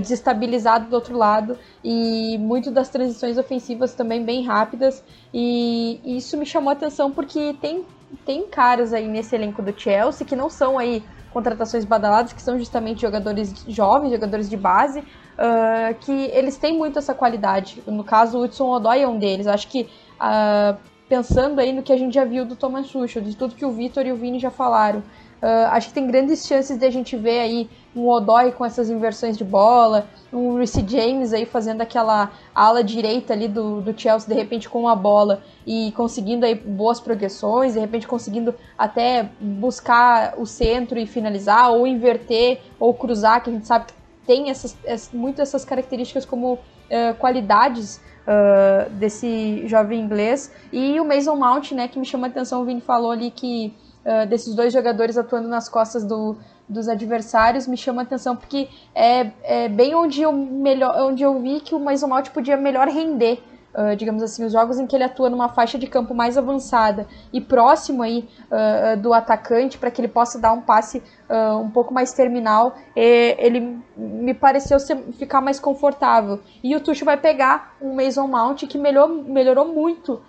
desestabilizado 0.00 0.88
do 0.90 0.94
outro 0.94 1.16
lado, 1.16 1.56
e 1.82 2.36
muito 2.38 2.72
das 2.72 2.88
transições 2.88 3.38
ofensivas 3.38 3.94
também 3.94 4.24
bem 4.24 4.44
rápidas, 4.44 5.02
e 5.32 6.00
isso 6.04 6.36
me 6.36 6.44
chamou 6.44 6.72
atenção 6.72 7.12
porque 7.12 7.54
tem, 7.60 7.84
tem 8.24 8.48
caras 8.48 8.92
aí 8.92 9.06
nesse 9.06 9.36
elenco 9.36 9.62
do 9.62 9.72
Chelsea 9.78 10.26
que 10.26 10.34
não 10.34 10.50
são 10.50 10.76
aí 10.76 11.04
contratações 11.36 11.84
badaladas, 11.84 12.32
que 12.32 12.40
são 12.40 12.58
justamente 12.58 13.02
jogadores 13.02 13.52
jovens, 13.68 14.10
jogadores 14.10 14.48
de 14.48 14.56
base, 14.56 15.00
uh, 15.00 15.94
que 16.00 16.30
eles 16.32 16.56
têm 16.56 16.78
muito 16.78 16.98
essa 16.98 17.14
qualidade. 17.14 17.82
No 17.86 18.02
caso, 18.02 18.38
o 18.38 18.42
Hudson 18.44 18.70
Odoi 18.70 19.02
é 19.02 19.08
um 19.08 19.18
deles. 19.18 19.46
Acho 19.46 19.68
que, 19.68 19.82
uh, 19.82 20.74
pensando 21.06 21.60
aí 21.60 21.74
no 21.74 21.82
que 21.82 21.92
a 21.92 21.98
gente 21.98 22.14
já 22.14 22.24
viu 22.24 22.46
do 22.46 22.56
Thomas 22.56 22.88
Tuchel, 22.88 23.20
de 23.20 23.36
tudo 23.36 23.54
que 23.54 23.66
o 23.66 23.70
Vitor 23.70 24.06
e 24.06 24.12
o 24.12 24.16
Vini 24.16 24.38
já 24.38 24.50
falaram, 24.50 25.02
Uh, 25.36 25.68
acho 25.70 25.88
que 25.88 25.94
tem 25.94 26.06
grandes 26.06 26.46
chances 26.46 26.78
de 26.78 26.86
a 26.86 26.90
gente 26.90 27.14
ver 27.14 27.40
aí 27.40 27.68
um 27.96 28.08
Odoi 28.08 28.52
com 28.52 28.64
essas 28.64 28.90
inversões 28.90 29.38
de 29.38 29.44
bola, 29.44 30.06
um 30.30 30.56
Reece 30.56 30.84
James 30.86 31.32
aí 31.32 31.46
fazendo 31.46 31.80
aquela 31.80 32.30
ala 32.54 32.84
direita 32.84 33.32
ali 33.32 33.48
do, 33.48 33.80
do 33.80 33.98
Chelsea, 33.98 34.28
de 34.28 34.34
repente 34.34 34.68
com 34.68 34.86
a 34.86 34.94
bola 34.94 35.40
e 35.66 35.92
conseguindo 35.92 36.44
aí 36.44 36.54
boas 36.54 37.00
progressões, 37.00 37.72
de 37.72 37.80
repente 37.80 38.06
conseguindo 38.06 38.54
até 38.76 39.30
buscar 39.40 40.34
o 40.36 40.44
centro 40.44 40.98
e 40.98 41.06
finalizar, 41.06 41.72
ou 41.72 41.86
inverter, 41.86 42.60
ou 42.78 42.92
cruzar, 42.92 43.42
que 43.42 43.48
a 43.48 43.52
gente 43.52 43.66
sabe 43.66 43.86
que 43.86 43.94
tem 44.26 44.50
essas, 44.50 44.76
muito 45.12 45.40
essas 45.40 45.64
características 45.64 46.26
como 46.26 46.54
uh, 46.54 47.14
qualidades 47.18 48.00
uh, 48.26 48.90
desse 48.90 49.66
jovem 49.66 50.00
inglês. 50.00 50.52
E 50.72 51.00
o 51.00 51.04
Mason 51.04 51.36
Mount, 51.36 51.72
né, 51.72 51.88
que 51.88 51.98
me 51.98 52.04
chama 52.04 52.26
a 52.26 52.30
atenção, 52.30 52.62
o 52.62 52.64
Vini 52.64 52.80
falou 52.80 53.12
ali 53.12 53.30
que 53.30 53.72
uh, 54.04 54.26
desses 54.26 54.54
dois 54.54 54.72
jogadores 54.72 55.16
atuando 55.16 55.48
nas 55.48 55.68
costas 55.68 56.04
do, 56.04 56.36
dos 56.68 56.88
adversários 56.88 57.66
me 57.66 57.76
chama 57.76 58.02
a 58.02 58.04
atenção 58.04 58.36
porque 58.36 58.68
é, 58.94 59.30
é 59.42 59.68
bem 59.68 59.94
onde 59.94 60.22
eu 60.22 60.32
melhor 60.32 60.96
onde 61.02 61.22
eu 61.22 61.40
vi 61.40 61.60
que 61.60 61.74
o 61.74 61.78
Mason 61.78 62.08
Mount 62.08 62.30
podia 62.30 62.56
melhor 62.56 62.88
render 62.88 63.42
uh, 63.76 63.94
digamos 63.94 64.22
assim, 64.22 64.44
os 64.44 64.52
jogos 64.52 64.78
em 64.78 64.86
que 64.86 64.96
ele 64.96 65.04
atua 65.04 65.28
numa 65.28 65.48
faixa 65.48 65.78
de 65.78 65.86
campo 65.86 66.14
mais 66.14 66.38
avançada 66.38 67.06
e 67.32 67.40
próximo 67.40 68.02
aí 68.02 68.28
uh, 68.50 68.96
do 68.96 69.12
atacante 69.12 69.76
para 69.76 69.90
que 69.90 70.00
ele 70.00 70.08
possa 70.08 70.38
dar 70.38 70.52
um 70.52 70.62
passe 70.62 71.02
uh, 71.28 71.58
um 71.58 71.70
pouco 71.70 71.92
mais 71.92 72.12
terminal, 72.12 72.74
ele 72.94 73.78
me 73.96 74.32
pareceu 74.32 74.80
ser, 74.80 74.96
ficar 75.12 75.40
mais 75.40 75.60
confortável. 75.60 76.40
E 76.62 76.74
o 76.74 76.80
Tuchel 76.80 77.04
vai 77.04 77.16
pegar 77.16 77.76
um 77.80 77.94
Mason 77.94 78.26
Mount 78.26 78.62
que 78.66 78.78
melhorou, 78.78 79.22
melhorou 79.22 79.66
muito 79.66 80.20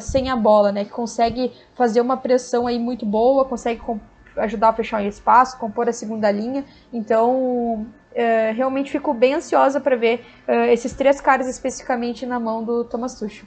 sem 0.00 0.30
a 0.30 0.36
bola, 0.36 0.70
né? 0.70 0.84
Que 0.84 0.90
consegue 0.90 1.52
fazer 1.74 2.00
uma 2.00 2.16
pressão 2.16 2.68
aí 2.68 2.78
muito 2.78 3.04
boa, 3.04 3.44
consegue 3.44 3.80
ajudar 4.38 4.68
a 4.68 4.72
fechar 4.72 5.02
o 5.02 5.06
espaço, 5.06 5.58
compor 5.58 5.88
a 5.88 5.92
segunda 5.92 6.30
linha. 6.30 6.64
Então, 6.92 7.86
uh, 8.16 8.54
realmente 8.54 8.90
fico 8.90 9.12
bem 9.12 9.34
ansiosa 9.34 9.80
para 9.80 9.96
ver 9.96 10.24
uh, 10.48 10.70
esses 10.70 10.92
três 10.92 11.20
caras 11.20 11.46
especificamente 11.46 12.24
na 12.26 12.40
mão 12.40 12.64
do 12.64 12.84
Thomas 12.84 13.18
Tuchel. 13.18 13.46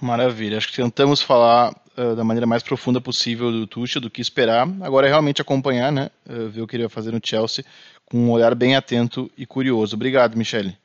Maravilha, 0.00 0.58
acho 0.58 0.68
que 0.68 0.76
tentamos 0.76 1.22
falar 1.22 1.72
uh, 1.96 2.16
da 2.16 2.24
maneira 2.24 2.46
mais 2.46 2.62
profunda 2.62 3.00
possível 3.00 3.50
do 3.50 3.66
Tuchel, 3.66 4.02
do 4.02 4.10
que 4.10 4.20
esperar. 4.20 4.68
Agora 4.82 5.06
é 5.06 5.10
realmente 5.10 5.40
acompanhar, 5.40 5.92
né, 5.92 6.10
ver 6.50 6.62
o 6.62 6.66
que 6.66 6.76
ele 6.76 6.84
vai 6.84 6.90
fazer 6.90 7.12
no 7.12 7.20
Chelsea 7.22 7.64
com 8.10 8.18
um 8.18 8.30
olhar 8.30 8.54
bem 8.54 8.76
atento 8.76 9.30
e 9.36 9.46
curioso. 9.46 9.96
Obrigado, 9.96 10.36
Michele. 10.36 10.76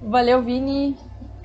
Valeu, 0.00 0.42
Vini. 0.42 0.96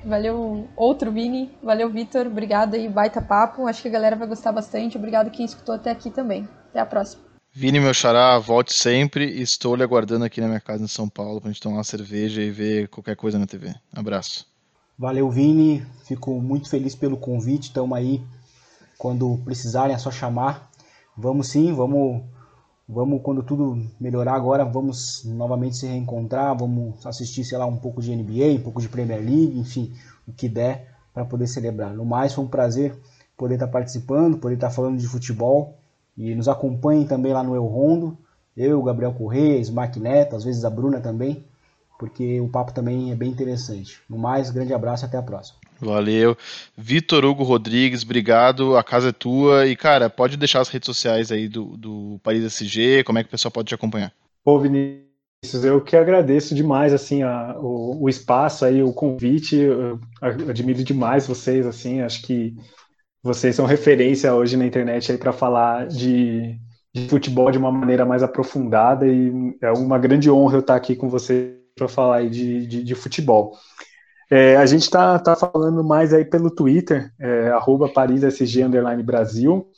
Valeu, 0.04 0.68
outro 0.76 1.12
Vini. 1.12 1.50
Valeu, 1.62 1.90
Vitor. 1.90 2.26
Obrigado 2.26 2.74
aí, 2.74 2.88
baita 2.88 3.20
papo. 3.20 3.66
Acho 3.66 3.82
que 3.82 3.88
a 3.88 3.90
galera 3.90 4.16
vai 4.16 4.26
gostar 4.26 4.52
bastante. 4.52 4.96
Obrigado 4.96 5.30
quem 5.30 5.44
escutou 5.44 5.74
até 5.74 5.90
aqui 5.90 6.10
também. 6.10 6.48
Até 6.70 6.80
a 6.80 6.86
próxima. 6.86 7.27
Vini, 7.60 7.80
meu 7.80 7.92
xará, 7.92 8.38
volte 8.38 8.72
sempre. 8.72 9.24
Estou 9.42 9.74
lhe 9.74 9.82
aguardando 9.82 10.24
aqui 10.24 10.40
na 10.40 10.46
minha 10.46 10.60
casa 10.60 10.84
em 10.84 10.86
São 10.86 11.08
Paulo 11.08 11.40
para 11.40 11.50
a 11.50 11.52
gente 11.52 11.60
tomar 11.60 11.78
uma 11.78 11.82
cerveja 11.82 12.40
e 12.40 12.52
ver 12.52 12.86
qualquer 12.86 13.16
coisa 13.16 13.36
na 13.36 13.48
TV. 13.48 13.74
Abraço. 13.92 14.46
Valeu, 14.96 15.28
Vini. 15.28 15.84
Fico 16.04 16.40
muito 16.40 16.70
feliz 16.70 16.94
pelo 16.94 17.16
convite. 17.16 17.64
Estamos 17.64 17.98
aí. 17.98 18.22
Quando 18.96 19.40
precisarem, 19.44 19.92
é 19.92 19.98
só 19.98 20.08
chamar. 20.08 20.70
Vamos 21.16 21.48
sim, 21.48 21.72
vamos, 21.72 22.22
vamos 22.88 23.20
quando 23.24 23.42
tudo 23.42 23.84
melhorar 24.00 24.34
agora, 24.34 24.64
vamos 24.64 25.24
novamente 25.24 25.78
se 25.78 25.86
reencontrar, 25.88 26.56
vamos 26.56 27.04
assistir, 27.04 27.42
sei 27.42 27.58
lá, 27.58 27.66
um 27.66 27.76
pouco 27.76 28.00
de 28.00 28.14
NBA, 28.14 28.56
um 28.56 28.62
pouco 28.62 28.80
de 28.80 28.88
Premier 28.88 29.18
League, 29.18 29.58
enfim, 29.58 29.92
o 30.28 30.32
que 30.32 30.48
der 30.48 30.94
para 31.12 31.24
poder 31.24 31.48
celebrar. 31.48 31.92
No 31.92 32.04
mais, 32.04 32.32
foi 32.32 32.44
um 32.44 32.48
prazer 32.48 32.96
poder 33.36 33.54
estar 33.54 33.66
participando, 33.66 34.38
poder 34.38 34.54
estar 34.54 34.70
falando 34.70 34.96
de 34.96 35.08
futebol. 35.08 35.76
E 36.18 36.34
nos 36.34 36.48
acompanhem 36.48 37.06
também 37.06 37.32
lá 37.32 37.44
no 37.44 37.54
Eu 37.54 37.64
Rondo, 37.64 38.18
eu, 38.56 38.80
o 38.80 38.82
Gabriel 38.82 39.12
Correia, 39.12 39.60
Smack 39.60 40.00
Neto, 40.00 40.34
às 40.34 40.42
vezes 40.42 40.64
a 40.64 40.70
Bruna 40.70 41.00
também, 41.00 41.44
porque 41.96 42.40
o 42.40 42.48
papo 42.48 42.72
também 42.72 43.12
é 43.12 43.14
bem 43.14 43.30
interessante. 43.30 44.00
No 44.10 44.18
mais, 44.18 44.50
grande 44.50 44.74
abraço 44.74 45.04
e 45.04 45.06
até 45.06 45.16
a 45.16 45.22
próxima. 45.22 45.58
Valeu. 45.80 46.36
Vitor 46.76 47.24
Hugo 47.24 47.44
Rodrigues, 47.44 48.02
obrigado. 48.02 48.76
A 48.76 48.82
casa 48.82 49.10
é 49.10 49.12
tua. 49.12 49.68
E, 49.68 49.76
cara, 49.76 50.10
pode 50.10 50.36
deixar 50.36 50.60
as 50.60 50.68
redes 50.68 50.86
sociais 50.86 51.30
aí 51.30 51.48
do, 51.48 51.76
do 51.76 52.18
Paris 52.20 52.42
SG, 52.44 53.04
como 53.04 53.20
é 53.20 53.22
que 53.22 53.28
o 53.28 53.30
pessoal 53.30 53.52
pode 53.52 53.68
te 53.68 53.74
acompanhar? 53.76 54.12
Ô, 54.44 54.58
Vinícius, 54.58 55.62
eu 55.64 55.80
que 55.80 55.94
agradeço 55.94 56.52
demais, 56.52 56.92
assim, 56.92 57.22
a, 57.22 57.56
o, 57.60 58.02
o 58.02 58.08
espaço 58.08 58.64
aí, 58.64 58.82
o 58.82 58.92
convite. 58.92 59.56
Eu 59.56 60.00
admiro 60.48 60.82
demais 60.82 61.28
vocês, 61.28 61.64
assim, 61.64 62.00
acho 62.00 62.22
que 62.22 62.56
vocês 63.28 63.54
são 63.54 63.66
referência 63.66 64.34
hoje 64.34 64.56
na 64.56 64.64
internet 64.64 65.12
aí 65.12 65.18
para 65.18 65.34
falar 65.34 65.86
de, 65.86 66.58
de, 66.94 67.08
futebol 67.08 67.50
de 67.50 67.58
uma 67.58 67.70
maneira 67.70 68.06
mais 68.06 68.22
aprofundada 68.22 69.06
e 69.06 69.54
é 69.60 69.70
uma 69.70 69.98
grande 69.98 70.30
honra 70.30 70.56
eu 70.56 70.60
estar 70.60 70.74
aqui 70.74 70.96
com 70.96 71.10
você 71.10 71.60
para 71.76 71.86
falar 71.86 72.16
aí 72.16 72.30
de, 72.30 72.66
de, 72.66 72.82
de 72.82 72.94
futebol. 72.94 73.54
É, 74.30 74.56
a 74.56 74.64
gente 74.64 74.82
está 74.82 75.18
tá 75.18 75.36
falando 75.36 75.84
mais 75.84 76.14
aí 76.14 76.24
pelo 76.24 76.50
Twitter, 76.50 77.12
é, 77.20 77.50
ParisSG 77.94 78.64
Brasil. 79.04 79.70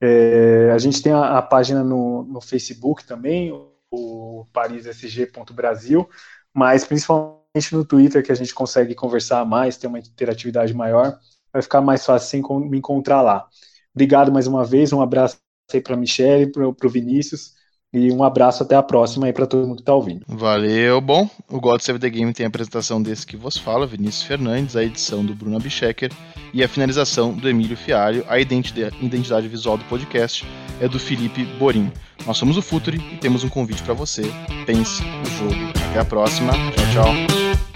É, 0.00 0.70
a 0.72 0.78
gente 0.78 1.02
tem 1.02 1.12
a, 1.12 1.38
a 1.38 1.42
página 1.42 1.82
no, 1.82 2.22
no, 2.22 2.40
Facebook 2.40 3.04
também, 3.04 3.52
o 3.90 4.46
parisSG.brasil, 4.52 6.08
mas 6.54 6.84
principalmente 6.84 7.72
no 7.72 7.84
Twitter 7.84 8.24
que 8.24 8.32
a 8.32 8.34
gente 8.36 8.54
consegue 8.54 8.94
conversar 8.94 9.44
mais, 9.44 9.76
ter 9.76 9.88
uma 9.88 9.98
interatividade 9.98 10.72
maior 10.72 11.18
vai 11.52 11.62
ficar 11.62 11.80
mais 11.80 12.04
fácil 12.04 12.28
sem 12.28 12.42
me 12.68 12.78
encontrar 12.78 13.22
lá. 13.22 13.46
Obrigado 13.94 14.32
mais 14.32 14.46
uma 14.46 14.64
vez, 14.64 14.92
um 14.92 15.02
abraço 15.02 15.38
aí 15.72 15.80
para 15.80 15.94
a 15.94 15.96
Michelle, 15.96 16.50
para 16.50 16.86
o 16.86 16.90
Vinícius. 16.90 17.52
E 17.94 18.10
um 18.10 18.24
abraço 18.24 18.62
até 18.62 18.74
a 18.74 18.82
próxima 18.82 19.26
aí 19.26 19.34
para 19.34 19.46
todo 19.46 19.66
mundo 19.66 19.76
que 19.76 19.82
está 19.82 19.94
ouvindo. 19.94 20.24
Valeu. 20.26 20.98
Bom, 20.98 21.28
o 21.50 21.60
God 21.60 21.78
Save 21.82 21.98
the 21.98 22.08
Game 22.08 22.32
tem 22.32 22.46
a 22.46 22.48
apresentação 22.48 23.02
desse 23.02 23.26
que 23.26 23.36
vos 23.36 23.58
fala, 23.58 23.86
Vinícius 23.86 24.22
Fernandes, 24.22 24.76
a 24.76 24.82
edição 24.82 25.22
do 25.22 25.34
Bruno 25.34 25.56
Abichecker 25.56 26.10
e 26.54 26.64
a 26.64 26.68
finalização 26.68 27.34
do 27.34 27.46
Emílio 27.46 27.76
Fialho. 27.76 28.24
A 28.28 28.40
identidade 28.40 29.46
visual 29.46 29.76
do 29.76 29.84
podcast 29.84 30.46
é 30.80 30.88
do 30.88 30.98
Felipe 30.98 31.44
Borim. 31.58 31.92
Nós 32.26 32.38
somos 32.38 32.56
o 32.56 32.62
Futuri 32.62 32.96
e 33.12 33.18
temos 33.18 33.44
um 33.44 33.50
convite 33.50 33.82
para 33.82 33.92
você. 33.92 34.22
Pense 34.64 35.02
o 35.02 35.30
jogo. 35.38 35.72
Até 35.90 36.00
a 36.00 36.04
próxima. 36.04 36.52
Tchau, 36.52 37.04
tchau. 37.04 37.71